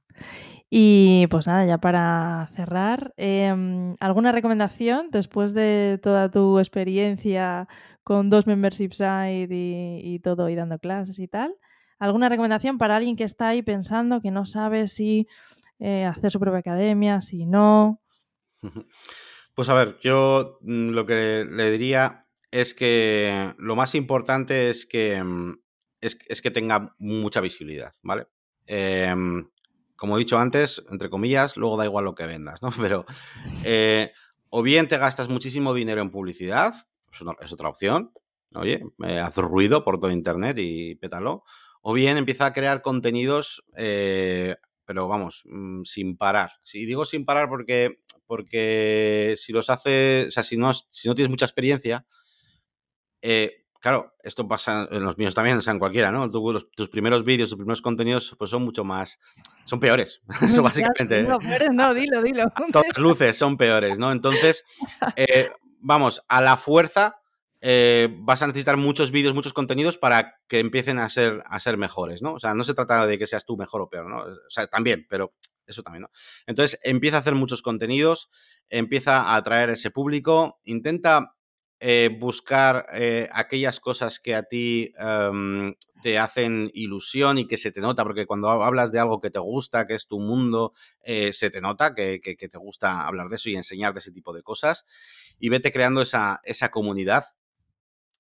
Y 0.69 1.27
pues 1.29 1.47
nada, 1.47 1.65
ya 1.65 1.79
para 1.79 2.49
cerrar, 2.53 3.15
em, 3.17 3.95
¿alguna 4.01 4.33
recomendación 4.33 5.11
después 5.11 5.55
de 5.55 6.01
toda 6.03 6.31
tu 6.31 6.59
experiencia 6.59 7.69
con 8.03 8.31
dos 8.31 8.47
membership 8.47 8.91
site 8.93 9.49
y, 9.51 10.19
todo 10.21 10.49
y 10.49 10.57
dando 10.57 10.79
clases 10.79 11.19
y 11.19 11.29
tal? 11.29 11.55
¿Alguna 11.99 12.29
recomendación 12.29 12.79
para 12.79 12.97
alguien 12.97 13.17
que 13.17 13.25
está 13.25 13.49
ahí 13.49 13.63
pensando 13.63 14.21
que 14.21 14.31
no 14.31 14.45
sabe 14.45 14.89
si 14.89 15.29
eh, 15.79 16.05
hacer 16.05 16.33
su 16.33 16.41
propia 16.41 16.59
academia, 16.61 17.21
si 17.21 17.47
no? 17.47 18.01
Pues 19.55 19.71
a 19.71 19.75
ver, 19.75 19.97
yo 20.03 20.59
mm, 20.61 20.91
lo 20.91 21.07
que 21.07 21.47
le 21.51 21.71
diría 21.71 22.27
es 22.51 22.75
que 22.75 23.55
lo 23.57 23.75
más 23.75 23.95
importante 23.95 24.69
es 24.69 24.85
que, 24.85 25.23
mm, 25.25 25.59
es, 26.09 26.41
que 26.43 26.51
tenga 26.51 26.95
mucha 26.99 27.41
visibilidad, 27.41 27.93
¿vale? 28.03 28.27
Eh, 28.67 29.15
como 29.97 30.17
he 30.17 30.19
dicho 30.19 30.39
antes, 30.39 30.85
entre 30.91 31.11
comillas, 31.11 31.57
luego 31.57 31.77
da 31.77 31.85
igual 31.85 32.05
lo 32.05 32.15
que 32.15 32.27
vendas, 32.27 32.63
¿no? 32.63 32.71
Pero 32.81 33.05
eh, 33.65 34.13
o 34.51 34.63
bien 34.63 34.89
te 34.89 34.99
gastas 34.99 35.29
muchísimo 35.29 35.75
dinero 35.75 36.03
en 36.03 36.11
publicidad, 36.11 36.75
es, 37.41 37.53
otra 37.53 37.69
opción, 37.69 38.13
oye, 38.55 38.83
haz 39.23 39.37
ruido 39.37 39.85
por 39.85 39.99
todo 39.99 40.11
Internet 40.11 40.59
y 40.59 40.95
pétalo, 40.97 41.45
o 41.83 41.93
bien 41.93 42.17
empieza 42.17 42.47
a 42.47 42.53
crear 42.53 42.83
contenidos, 42.83 43.65
eh, 43.77 44.57
pero 44.85 45.09
vamos, 45.09 45.43
mm, 45.47 45.83
sin 45.83 46.17
parar. 46.17 46.53
Si 46.63 46.85
digo 46.85 47.05
sin 47.05 47.25
parar 47.25 47.49
porque, 47.49 48.01
porque 48.27 49.35
si 49.37 49.53
los 49.53 49.71
haces, 49.71 50.29
o 50.29 50.31
sea, 50.31 50.43
si 50.43 50.57
no, 50.57 50.73
si 50.73 51.09
no 51.09 51.15
tienes 51.15 51.31
mucha 51.31 51.47
experiencia, 51.47 52.07
eh, 53.23 53.66
claro, 53.87 54.17
esto 54.25 54.49
pasa 54.49 54.89
en 54.91 55.05
los 55.05 55.17
míos 55.17 55.33
también, 55.33 55.59
o 55.59 55.63
sea, 55.63 55.73
en 55.73 55.79
cualquiera, 55.79 56.11
¿no? 56.11 56.29
tus 56.29 56.89
primeros 56.89 57.25
vídeos, 57.25 57.51
tus 57.51 57.57
primeros 57.57 57.81
contenidos, 57.81 58.35
pues 58.37 58.51
son 58.51 58.65
mucho 58.65 58.83
más, 58.83 59.21
son 59.65 59.79
peores. 59.79 60.23
Eso 60.43 60.61
básicamente. 60.61 61.23
No, 61.23 61.39
peores 61.39 61.71
no, 61.73 61.95
dilo, 61.95 62.21
dilo. 62.21 62.47
Todas 62.73 62.99
luces 62.99 63.39
son 63.39 63.57
peores, 63.57 64.01
¿no? 64.01 64.11
Entonces, 64.11 64.65
eh, 65.15 65.53
vamos, 65.79 66.21
a 66.27 66.43
la 66.43 66.57
fuerza 66.57 67.21
eh, 67.61 68.09
vas 68.23 68.43
a 68.43 68.49
necesitar 68.49 68.77
muchos 68.77 69.13
vídeos, 69.13 69.37
muchos 69.37 69.53
contenidos 69.53 69.99
para 69.99 70.35
que 70.49 70.59
empiecen 70.59 70.99
a 70.99 71.09
ser, 71.09 71.45
a 71.47 71.61
ser 71.61 71.77
mejores, 71.77 72.23
¿no? 72.23 72.33
O 72.35 72.41
sea, 72.41 72.55
no 72.55 72.65
se 72.65 72.75
trata 72.75 73.07
de 73.07 73.19
que 73.19 73.29
seas 73.29 73.45
tú 73.45 73.57
mejor 73.57 73.83
o 73.83 73.89
peor, 73.89 74.11
¿no? 74.11 74.23
O 74.23 74.51
sea, 74.51 74.67
también, 74.67 75.07
pero 75.09 75.33
eso 75.65 75.85
también, 75.85 76.03
¿no? 76.03 76.11
Entonces, 76.49 76.81
empieza 76.83 77.19
a 77.19 77.21
hacer 77.21 77.37
muchos 77.37 77.63
contenidos, 77.63 78.31
empieza 78.69 79.21
a 79.21 79.37
atraer 79.37 79.71
ese 79.71 79.93
público, 79.93 80.59
intenta 80.65 81.36
eh, 81.79 82.11
buscar 82.19 82.87
eh, 82.93 83.29
aquellas 83.33 83.81
cosas 83.81 84.19
que 84.19 84.35
a 84.35 84.45
ti 84.45 84.95
em, 84.99 85.75
te 86.03 86.19
hacen 86.19 86.71
ilusión 86.73 87.39
y 87.39 87.47
que 87.47 87.59
se 87.59 87.71
te 87.71 87.81
nota, 87.81 88.03
porque 88.03 88.27
cuando 88.27 88.49
hablas 88.49 88.93
de 88.93 88.99
algo 88.99 89.21
que 89.21 89.31
te 89.31 89.39
gusta, 89.39 89.87
que 89.87 89.95
es 89.95 90.07
tu 90.07 90.19
mundo, 90.19 90.73
eh, 91.03 91.33
se 91.33 91.51
te 91.51 91.61
nota 91.61 91.95
que, 91.95 92.21
que, 92.21 92.37
te 92.49 92.59
gusta 92.59 93.07
hablar 93.07 93.29
de 93.29 93.37
eso 93.37 93.51
y 93.51 93.57
enseñar 93.57 93.93
de 93.93 94.01
ese 94.01 94.13
tipo 94.13 94.33
de 94.33 94.43
cosas. 94.43 94.87
Y 95.39 95.51
vete 95.51 95.71
creando 95.71 96.01
esa, 96.01 96.41
esa 96.45 96.71
comunidad 96.71 97.25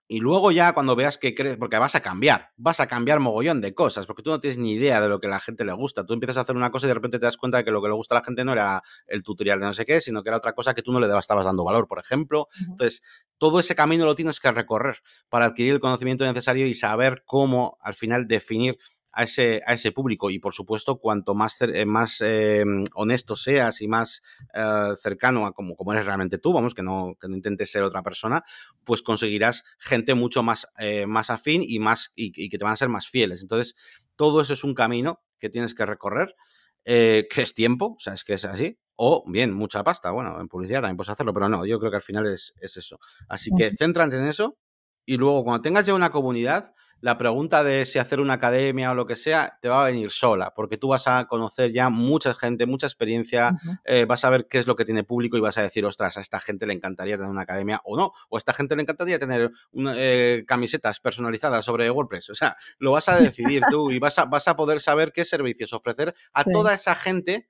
y 0.08 0.20
luego 0.20 0.52
ya 0.52 0.72
cuando 0.72 0.94
veas 0.94 1.18
que 1.18 1.34
crees, 1.34 1.56
porque 1.56 1.78
vas 1.78 1.94
a 1.96 2.00
cambiar, 2.00 2.52
vas 2.56 2.78
a 2.80 2.86
cambiar 2.86 3.18
mogollón 3.18 3.60
de 3.60 3.74
cosas, 3.74 4.06
porque 4.06 4.22
tú 4.22 4.30
no 4.30 4.40
tienes 4.40 4.58
ni 4.58 4.72
idea 4.72 5.00
de 5.00 5.08
lo 5.08 5.20
que 5.20 5.26
a 5.26 5.30
la 5.30 5.40
gente 5.40 5.64
le 5.64 5.72
gusta. 5.72 6.06
Tú 6.06 6.14
empiezas 6.14 6.36
a 6.36 6.40
hacer 6.42 6.56
una 6.56 6.70
cosa 6.70 6.86
y 6.86 6.88
de 6.88 6.94
repente 6.94 7.18
te 7.18 7.26
das 7.26 7.36
cuenta 7.36 7.58
de 7.58 7.64
que 7.64 7.70
lo 7.72 7.82
que 7.82 7.88
le 7.88 7.94
gusta 7.94 8.14
a 8.14 8.20
la 8.20 8.24
gente 8.24 8.44
no 8.44 8.52
era 8.52 8.82
el 9.06 9.22
tutorial 9.22 9.58
de 9.58 9.66
no 9.66 9.72
sé 9.72 9.84
qué, 9.84 10.00
sino 10.00 10.22
que 10.22 10.28
era 10.28 10.36
otra 10.36 10.52
cosa 10.52 10.74
que 10.74 10.82
tú 10.82 10.92
no 10.92 11.00
le 11.00 11.18
estabas 11.18 11.46
dando 11.46 11.64
valor, 11.64 11.88
por 11.88 11.98
ejemplo. 11.98 12.48
Entonces, 12.60 13.02
todo 13.38 13.58
ese 13.58 13.74
camino 13.74 14.04
lo 14.04 14.14
tienes 14.14 14.38
que 14.38 14.50
recorrer 14.52 14.98
para 15.28 15.46
adquirir 15.46 15.74
el 15.74 15.80
conocimiento 15.80 16.24
necesario 16.24 16.66
y 16.66 16.74
saber 16.74 17.22
cómo 17.24 17.76
al 17.80 17.94
final 17.94 18.28
definir 18.28 18.78
a 19.16 19.22
ese, 19.22 19.62
a 19.66 19.72
ese 19.72 19.92
público. 19.92 20.30
Y 20.30 20.38
por 20.38 20.52
supuesto, 20.52 20.98
cuanto 20.98 21.34
más, 21.34 21.60
eh, 21.62 21.86
más 21.86 22.20
eh, 22.20 22.64
honesto 22.94 23.34
seas 23.34 23.80
y 23.80 23.88
más 23.88 24.22
eh, 24.52 24.92
cercano 24.96 25.46
a 25.46 25.52
como, 25.52 25.74
como 25.74 25.94
eres 25.94 26.04
realmente 26.04 26.36
tú, 26.36 26.52
vamos, 26.52 26.74
que 26.74 26.82
no, 26.82 27.16
que 27.18 27.26
no 27.26 27.34
intentes 27.34 27.72
ser 27.72 27.82
otra 27.82 28.02
persona, 28.02 28.44
pues 28.84 29.00
conseguirás 29.00 29.64
gente 29.78 30.14
mucho 30.14 30.42
más, 30.42 30.68
más 31.06 31.30
afín 31.30 31.62
y, 31.66 31.78
más, 31.78 32.12
y, 32.14 32.50
que 32.50 32.58
te 32.58 32.64
van 32.64 32.74
a 32.74 32.76
ser 32.76 32.90
más 32.90 33.08
fieles. 33.08 33.40
Entonces, 33.40 33.74
todo 34.16 34.42
eso 34.42 34.52
es 34.52 34.62
un 34.64 34.74
camino 34.74 35.22
que 35.38 35.48
tienes 35.48 35.74
que 35.74 35.86
recorrer. 35.86 36.36
que 36.84 37.26
es 37.36 37.54
tiempo, 37.54 37.94
o 37.96 37.98
sea, 37.98 38.12
es 38.12 38.22
que 38.22 38.34
es 38.34 38.44
así, 38.44 38.78
o 38.96 39.24
bien, 39.26 39.52
mucha 39.52 39.82
pasta. 39.82 40.10
Bueno, 40.10 40.38
en 40.40 40.48
publicidad 40.48 40.82
también 40.82 40.96
puedes 40.98 41.10
hacerlo, 41.10 41.32
pero 41.32 41.48
no, 41.48 41.64
yo 41.64 41.78
creo 41.78 41.90
que 41.90 41.96
al 41.96 42.02
final 42.02 42.26
es, 42.26 42.52
es 42.60 42.76
eso. 42.76 42.98
Así 43.28 43.50
que 43.56 43.72
céntrate 43.72 44.18
en 44.18 44.28
eso 44.28 44.58
y 45.06 45.16
luego 45.16 45.42
cuando 45.44 45.62
tengas 45.62 45.86
ya 45.86 45.94
una 45.94 46.10
comunidad, 46.10 46.74
la 47.00 47.18
pregunta 47.18 47.62
de 47.62 47.84
si 47.84 47.98
hacer 47.98 48.20
una 48.20 48.34
academia 48.34 48.90
o 48.90 48.94
lo 48.94 49.06
que 49.06 49.16
sea 49.16 49.58
te 49.60 49.68
va 49.68 49.82
a 49.82 49.86
venir 49.86 50.10
sola, 50.10 50.54
porque 50.54 50.78
tú 50.78 50.88
vas 50.88 51.06
a 51.06 51.26
conocer 51.26 51.72
ya 51.72 51.90
mucha 51.90 52.34
gente, 52.34 52.66
mucha 52.66 52.86
experiencia, 52.86 53.54
eh, 53.84 54.06
vas 54.06 54.24
a 54.24 54.30
ver 54.30 54.46
qué 54.48 54.58
es 54.58 54.66
lo 54.66 54.76
que 54.76 54.84
tiene 54.84 55.04
público 55.04 55.36
y 55.36 55.40
vas 55.40 55.58
a 55.58 55.62
decir, 55.62 55.84
ostras, 55.84 56.16
a 56.16 56.20
esta 56.20 56.40
gente 56.40 56.66
le 56.66 56.72
encantaría 56.72 57.16
tener 57.16 57.30
una 57.30 57.42
academia 57.42 57.80
o 57.84 57.96
no, 57.96 58.12
o 58.28 58.36
a 58.36 58.38
esta 58.38 58.52
gente 58.52 58.76
le 58.76 58.82
encantaría 58.82 59.18
tener 59.18 59.50
eh, 59.94 60.44
camisetas 60.46 61.00
personalizadas 61.00 61.64
sobre 61.64 61.90
WordPress. 61.90 62.30
O 62.30 62.34
sea, 62.34 62.56
lo 62.78 62.92
vas 62.92 63.08
a 63.08 63.20
decidir 63.20 63.62
tú 63.70 63.90
y 63.90 63.98
vas 63.98 64.18
a, 64.18 64.24
vas 64.24 64.48
a 64.48 64.56
poder 64.56 64.80
saber 64.80 65.12
qué 65.12 65.24
servicios 65.24 65.72
ofrecer 65.72 66.14
a 66.32 66.44
toda 66.44 66.74
esa 66.74 66.94
gente 66.94 67.48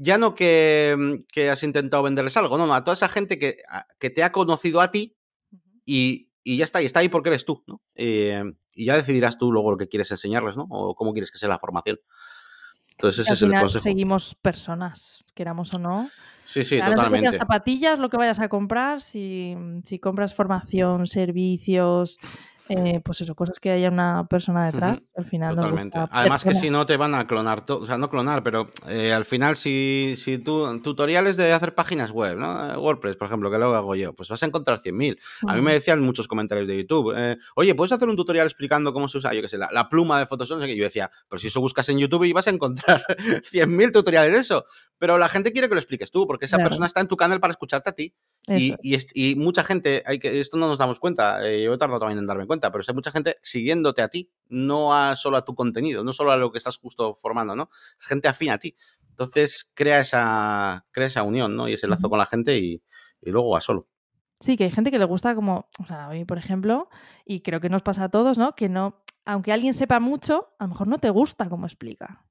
ya 0.00 0.16
no 0.16 0.36
que, 0.36 1.18
que, 1.32 1.50
has 1.50 1.64
intentado 1.64 2.04
venderles 2.04 2.36
algo, 2.36 2.56
no, 2.56 2.68
no, 2.68 2.74
a 2.74 2.84
toda 2.84 2.94
esa 2.94 3.08
gente 3.08 3.36
que, 3.36 3.58
que 3.98 4.10
te 4.10 4.22
ha 4.22 4.30
conocido 4.30 4.80
a 4.80 4.92
ti 4.92 5.16
y, 5.84 6.27
y 6.42 6.56
ya 6.56 6.64
está, 6.64 6.82
y 6.82 6.86
está 6.86 7.00
ahí 7.00 7.08
porque 7.08 7.28
eres 7.28 7.44
tú, 7.44 7.62
¿no? 7.66 7.80
Eh, 7.94 8.42
y 8.74 8.86
ya 8.86 8.94
decidirás 8.94 9.38
tú 9.38 9.52
luego 9.52 9.72
lo 9.72 9.76
que 9.76 9.88
quieres 9.88 10.10
enseñarles, 10.10 10.56
¿no? 10.56 10.66
O 10.70 10.94
cómo 10.94 11.12
quieres 11.12 11.30
que 11.30 11.38
sea 11.38 11.48
la 11.48 11.58
formación. 11.58 11.98
Entonces, 12.92 13.20
ese 13.20 13.34
es 13.34 13.42
el 13.42 13.52
consejo. 13.52 13.82
seguimos 13.82 14.34
personas, 14.34 15.24
queramos 15.34 15.72
o 15.74 15.78
no. 15.78 16.10
Sí, 16.44 16.64
sí, 16.64 16.80
totalmente. 16.80 17.30
Las 17.30 17.38
zapatillas, 17.38 18.00
lo 18.00 18.08
que 18.08 18.16
vayas 18.16 18.40
a 18.40 18.48
comprar, 18.48 19.00
si, 19.00 19.54
si 19.84 20.00
compras 20.00 20.34
formación, 20.34 21.06
servicios, 21.06 22.18
eh, 22.68 23.00
pues 23.02 23.20
eso, 23.20 23.34
cosas 23.34 23.58
que 23.58 23.70
haya 23.70 23.88
una 23.88 24.26
persona 24.28 24.66
detrás, 24.66 24.98
al 25.16 25.24
final. 25.24 25.56
Totalmente. 25.56 25.98
Además 26.10 26.44
que 26.44 26.54
si 26.54 26.70
no 26.70 26.84
te 26.86 26.96
van 26.96 27.14
a 27.14 27.26
clonar 27.26 27.64
todo, 27.64 27.82
o 27.82 27.86
sea, 27.86 27.96
no 27.96 28.10
clonar, 28.10 28.42
pero 28.42 28.68
eh, 28.88 29.12
al 29.12 29.24
final 29.24 29.56
si, 29.56 30.14
si 30.16 30.38
tú, 30.38 30.80
tutoriales 30.82 31.36
de 31.36 31.52
hacer 31.52 31.74
páginas 31.74 32.10
web, 32.10 32.36
¿no? 32.36 32.72
Eh, 32.72 32.76
WordPress, 32.76 33.16
por 33.16 33.26
ejemplo, 33.26 33.50
que 33.50 33.58
lo 33.58 33.74
hago 33.74 33.94
yo, 33.94 34.12
pues 34.12 34.28
vas 34.28 34.42
a 34.42 34.46
encontrar 34.46 34.80
100.000. 34.80 35.18
A 35.46 35.54
mí 35.54 35.62
me 35.62 35.72
decían 35.72 36.00
muchos 36.00 36.28
comentarios 36.28 36.68
de 36.68 36.76
YouTube, 36.76 37.14
oye, 37.54 37.74
¿puedes 37.74 37.92
hacer 37.92 38.08
un 38.08 38.16
tutorial 38.16 38.46
explicando 38.46 38.92
cómo 38.92 39.08
se 39.08 39.18
usa, 39.18 39.32
yo 39.32 39.40
qué 39.40 39.48
sé, 39.48 39.58
la, 39.58 39.88
pluma 39.88 40.18
de 40.18 40.26
Photoshop? 40.26 40.62
Y 40.64 40.76
yo 40.76 40.84
decía, 40.84 41.10
pero 41.28 41.38
si 41.38 41.46
eso 41.46 41.60
buscas 41.60 41.88
en 41.88 41.98
YouTube 41.98 42.24
y 42.24 42.32
vas 42.32 42.46
a 42.48 42.50
encontrar 42.50 43.02
100.000 43.16 43.92
tutoriales 43.92 44.32
de 44.32 44.38
eso. 44.40 44.64
Pero 44.98 45.16
la 45.16 45.28
gente 45.28 45.52
quiere 45.52 45.68
que 45.68 45.74
lo 45.74 45.80
expliques 45.80 46.10
tú, 46.10 46.26
porque 46.26 46.46
esa 46.46 46.58
persona 46.58 46.86
está 46.86 47.00
en 47.00 47.08
tu 47.08 47.16
canal 47.16 47.40
para 47.40 47.52
escucharte 47.52 47.90
a 47.90 47.92
ti. 47.92 48.14
Y, 48.48 49.34
mucha 49.36 49.64
gente, 49.64 50.02
hay 50.06 50.18
que, 50.18 50.40
esto 50.40 50.56
no 50.56 50.68
nos 50.68 50.78
damos 50.78 51.00
cuenta, 51.00 51.46
eh, 51.46 51.62
yo 51.62 51.74
he 51.74 51.78
tardado 51.78 52.00
también 52.00 52.18
en 52.18 52.26
darme 52.26 52.46
cuenta, 52.46 52.70
pero 52.70 52.84
hay 52.86 52.94
mucha 52.94 53.10
gente 53.10 53.36
siguiéndote 53.42 54.02
a 54.02 54.08
ti, 54.08 54.30
no 54.48 54.94
a, 54.94 55.16
solo 55.16 55.36
a 55.36 55.44
tu 55.44 55.54
contenido, 55.54 56.04
no 56.04 56.12
solo 56.12 56.32
a 56.32 56.36
lo 56.36 56.50
que 56.50 56.58
estás 56.58 56.78
justo 56.78 57.14
formando, 57.14 57.54
¿no? 57.56 57.70
Gente 57.98 58.28
afín 58.28 58.50
a 58.50 58.58
ti. 58.58 58.76
Entonces 59.10 59.70
crea 59.74 59.98
esa, 60.00 60.86
crea 60.90 61.08
esa 61.08 61.22
unión, 61.22 61.56
¿no? 61.56 61.68
Y 61.68 61.74
ese 61.74 61.88
lazo 61.88 62.08
con 62.08 62.18
la 62.18 62.26
gente 62.26 62.58
y, 62.58 62.82
luego 63.22 63.50
va 63.50 63.60
solo. 63.60 63.88
Sí, 64.40 64.56
que 64.56 64.64
hay 64.64 64.70
gente 64.70 64.90
que 64.90 64.98
le 64.98 65.04
gusta 65.04 65.34
como, 65.34 65.68
o 65.80 65.86
sea, 65.86 66.06
a 66.06 66.10
mí, 66.10 66.24
por 66.24 66.38
ejemplo, 66.38 66.88
y 67.24 67.40
creo 67.40 67.60
que 67.60 67.68
nos 67.68 67.82
pasa 67.82 68.04
a 68.04 68.08
todos, 68.08 68.38
¿no? 68.38 68.54
Que 68.54 68.68
no, 68.68 69.02
aunque 69.24 69.52
alguien 69.52 69.74
sepa 69.74 69.98
mucho, 69.98 70.54
a 70.58 70.64
lo 70.64 70.68
mejor 70.68 70.86
no 70.86 70.98
te 70.98 71.10
gusta 71.10 71.48
cómo 71.48 71.66
explica. 71.66 72.27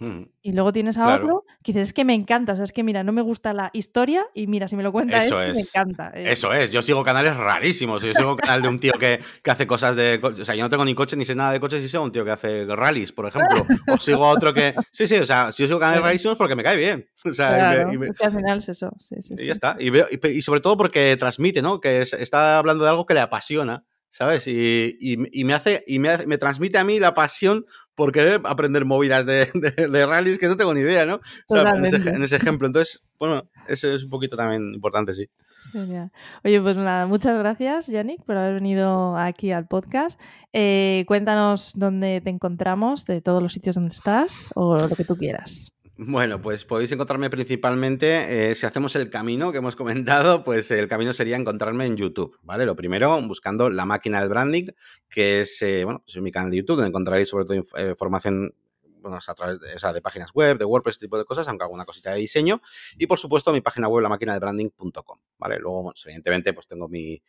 Y 0.00 0.52
luego 0.52 0.72
tienes 0.72 0.96
a 0.96 1.16
otro 1.16 1.44
que 1.62 1.72
dices, 1.72 1.88
es 1.88 1.92
que 1.92 2.04
me 2.04 2.14
encanta, 2.14 2.52
o 2.52 2.56
sea, 2.56 2.64
es 2.64 2.72
que 2.72 2.84
mira, 2.84 3.02
no 3.02 3.12
me 3.12 3.20
gusta 3.20 3.52
la 3.52 3.70
historia 3.72 4.24
y 4.32 4.46
mira, 4.46 4.68
si 4.68 4.76
me 4.76 4.84
lo 4.84 4.92
cuenta 4.92 5.24
Eso 5.24 5.42
él, 5.42 5.50
es. 5.50 5.56
me 5.56 5.62
encanta. 5.62 6.10
Eso 6.14 6.52
es, 6.52 6.70
yo 6.70 6.82
sigo 6.82 7.02
canales 7.02 7.36
rarísimos, 7.36 8.02
yo 8.02 8.12
sigo 8.12 8.36
canal 8.36 8.62
de 8.62 8.68
un 8.68 8.78
tío 8.78 8.92
que, 8.92 9.18
que, 9.42 9.50
hace 9.50 9.66
cosas 9.66 9.96
de... 9.96 10.20
O 10.22 10.44
sea, 10.44 10.54
yo 10.54 10.62
no 10.62 10.70
tengo 10.70 10.84
ni 10.84 10.94
coche 10.94 11.16
ni 11.16 11.24
sé 11.24 11.34
nada 11.34 11.50
de 11.50 11.58
coches 11.58 11.82
y 11.82 11.88
sigo 11.88 12.04
un 12.04 12.12
tío 12.12 12.24
que 12.24 12.30
hace 12.30 12.64
rallies, 12.66 13.10
por 13.10 13.26
ejemplo. 13.26 13.66
O 13.88 13.98
sigo 13.98 14.24
a 14.24 14.30
otro 14.30 14.54
que... 14.54 14.74
Sí, 14.92 15.08
sí, 15.08 15.16
o 15.16 15.26
sea, 15.26 15.50
si 15.50 15.64
yo 15.64 15.66
sigo 15.66 15.80
canales 15.80 16.02
rarísimos 16.02 16.38
porque 16.38 16.54
me 16.54 16.62
cae 16.62 16.76
bien. 16.76 17.08
O 17.28 17.32
sea, 17.32 17.48
claro, 17.48 17.92
y, 17.92 17.98
me, 17.98 18.06
y, 18.06 18.24
al 18.24 18.32
final 18.32 18.58
es 18.58 18.68
eso. 18.68 18.90
Sí, 19.00 19.16
sí, 19.20 19.34
y 19.34 19.38
sí. 19.38 19.46
ya 19.46 19.52
está. 19.52 19.76
Y, 19.78 19.90
veo, 19.90 20.06
y, 20.10 20.40
sobre 20.40 20.60
todo 20.60 20.76
porque 20.76 21.16
transmite, 21.18 21.60
¿no? 21.60 21.80
Que 21.80 22.00
es, 22.00 22.14
está 22.14 22.58
hablando 22.58 22.84
de 22.84 22.90
algo 22.90 23.04
que 23.04 23.14
le 23.14 23.20
apasiona. 23.20 23.84
¿sabes? 24.10 24.46
Y, 24.46 24.96
y, 24.98 25.40
y, 25.40 25.44
me 25.44 25.54
hace 25.54 25.84
y 25.86 25.98
me, 25.98 26.08
hace, 26.08 26.26
me, 26.26 26.38
transmite 26.38 26.78
a 26.78 26.84
mí 26.84 26.98
la 26.98 27.14
pasión 27.14 27.66
por 27.98 28.12
querer 28.12 28.40
aprender 28.44 28.84
movidas 28.84 29.26
de, 29.26 29.48
de, 29.54 29.88
de 29.88 30.06
rallies 30.06 30.38
que 30.38 30.46
no 30.46 30.56
tengo 30.56 30.72
ni 30.72 30.82
idea, 30.82 31.04
¿no? 31.04 31.16
O 31.48 31.54
sea, 31.54 31.70
en, 31.70 31.84
ese, 31.84 32.10
en, 32.10 32.22
ese, 32.22 32.36
ejemplo. 32.36 32.68
Entonces, 32.68 33.02
bueno, 33.18 33.50
eso 33.66 33.90
es 33.90 34.04
un 34.04 34.10
poquito 34.10 34.36
también 34.36 34.72
importante, 34.72 35.12
sí. 35.14 35.28
Genial. 35.72 36.12
Oye, 36.44 36.60
pues 36.60 36.76
nada, 36.76 37.08
muchas 37.08 37.36
gracias, 37.36 37.88
Yannick, 37.88 38.22
por 38.24 38.36
haber 38.36 38.54
venido 38.54 39.16
aquí 39.16 39.50
al 39.50 39.66
podcast. 39.66 40.18
Eh, 40.52 41.04
cuéntanos 41.08 41.72
dónde 41.74 42.20
te 42.20 42.30
encontramos, 42.30 43.04
de 43.04 43.20
todos 43.20 43.42
los 43.42 43.52
sitios 43.52 43.74
donde 43.74 43.92
estás 43.92 44.52
o 44.54 44.78
lo 44.78 44.94
que 44.94 45.02
tú 45.02 45.16
quieras. 45.16 45.72
Bueno, 46.00 46.40
pues 46.40 46.64
podéis 46.64 46.92
encontrarme 46.92 47.28
principalmente, 47.28 48.50
eh, 48.50 48.54
si 48.54 48.64
hacemos 48.66 48.94
el 48.94 49.10
camino 49.10 49.50
que 49.50 49.58
hemos 49.58 49.74
comentado, 49.74 50.44
pues 50.44 50.70
el 50.70 50.86
camino 50.86 51.12
sería 51.12 51.36
encontrarme 51.36 51.86
en 51.86 51.96
YouTube, 51.96 52.38
¿vale? 52.42 52.66
Lo 52.66 52.76
primero, 52.76 53.20
buscando 53.22 53.68
la 53.68 53.84
máquina 53.84 54.20
del 54.20 54.28
branding, 54.28 54.66
que 55.10 55.40
es, 55.40 55.60
eh, 55.60 55.82
bueno, 55.82 55.98
pues 56.04 56.14
es 56.14 56.22
mi 56.22 56.30
canal 56.30 56.52
de 56.52 56.58
YouTube, 56.58 56.76
donde 56.76 56.90
encontraréis 56.90 57.28
sobre 57.28 57.46
todo 57.46 57.56
información 57.56 58.54
bueno, 59.00 59.18
a 59.26 59.34
través 59.34 59.58
de, 59.58 60.00
páginas 60.00 60.32
web, 60.32 60.56
de 60.56 60.64
WordPress, 60.64 60.94
este 60.94 61.06
tipo 61.06 61.18
de 61.18 61.24
cosas, 61.24 61.48
aunque 61.48 61.64
alguna 61.64 61.84
cosita 61.84 62.12
de 62.12 62.20
diseño. 62.20 62.60
Y 62.96 63.08
por 63.08 63.18
supuesto, 63.18 63.52
mi 63.52 63.60
página 63.60 63.88
web, 63.88 64.00
la 64.00 64.08
máquina 64.08 64.34
de 64.34 64.38
branding.com. 64.38 65.18
¿vale? 65.36 65.58
Luego, 65.58 65.92
evidentemente, 66.04 66.52
pues 66.52 66.68
tengo 66.68 66.88
mi. 66.88 67.20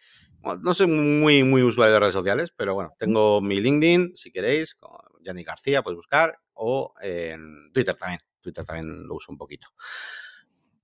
Bueno, 0.41 0.61
no 0.63 0.75
soy 0.75 0.85
muy, 0.85 1.43
muy 1.43 1.63
usuario 1.63 1.95
de 1.95 2.01
redes 2.01 2.13
sociales, 2.13 2.53
pero 2.55 2.75
bueno, 2.75 2.93
tengo 2.99 3.41
mi 3.41 3.59
LinkedIn, 3.59 4.15
si 4.15 4.31
queréis, 4.31 4.75
con 4.75 4.91
Yannick 5.23 5.47
García, 5.47 5.81
podéis 5.81 5.97
buscar, 5.97 6.39
o 6.53 6.93
en 7.01 7.71
Twitter 7.73 7.95
también. 7.95 8.28
Twitter 8.51 8.65
también 8.65 9.07
lo 9.07 9.15
uso 9.15 9.31
un 9.31 9.37
poquito. 9.37 9.67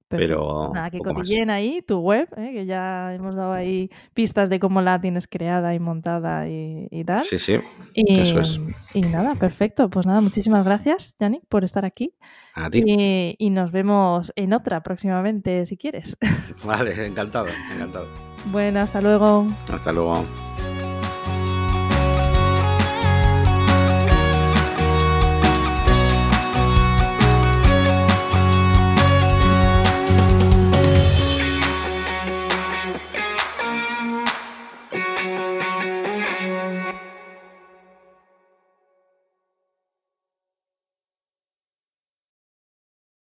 Pero 0.08 0.70
Nada, 0.72 0.92
que 0.92 1.00
más. 1.00 1.16
cotilleen 1.16 1.50
ahí 1.50 1.82
tu 1.82 1.98
web, 2.00 2.30
¿eh? 2.38 2.52
que 2.54 2.66
ya 2.68 3.12
hemos 3.16 3.36
dado 3.36 3.54
ahí 3.54 3.90
pistas 4.14 4.52
de 4.52 4.60
cómo 4.60 4.80
la 4.82 5.02
tienes 5.02 5.28
creada 5.28 5.74
y 5.74 5.80
montada 5.80 6.48
y, 6.48 6.88
y 6.92 7.04
tal. 7.04 7.24
Sí, 7.24 7.40
sí, 7.40 7.58
Y, 7.96 8.20
eso 8.20 8.40
es. 8.40 8.62
y 8.94 9.02
nada, 9.02 9.34
perfecto. 9.34 9.90
Pues 9.90 10.06
nada, 10.06 10.22
muchísimas 10.22 10.64
gracias, 10.64 11.16
Yannick, 11.20 11.44
por 11.50 11.64
estar 11.64 11.86
aquí. 11.86 12.14
A 12.54 12.70
ti. 12.70 12.84
Y, 12.86 13.36
y 13.40 13.50
nos 13.50 13.72
vemos 13.72 14.32
en 14.36 14.54
otra 14.54 14.84
próximamente, 14.84 15.66
si 15.66 15.76
quieres. 15.76 16.18
Vale, 16.64 17.08
encantado, 17.08 17.48
encantado. 17.74 18.08
Bueno, 18.52 18.82
hasta 18.82 19.02
luego. 19.02 19.48
Hasta 19.74 19.92
luego. 19.92 20.24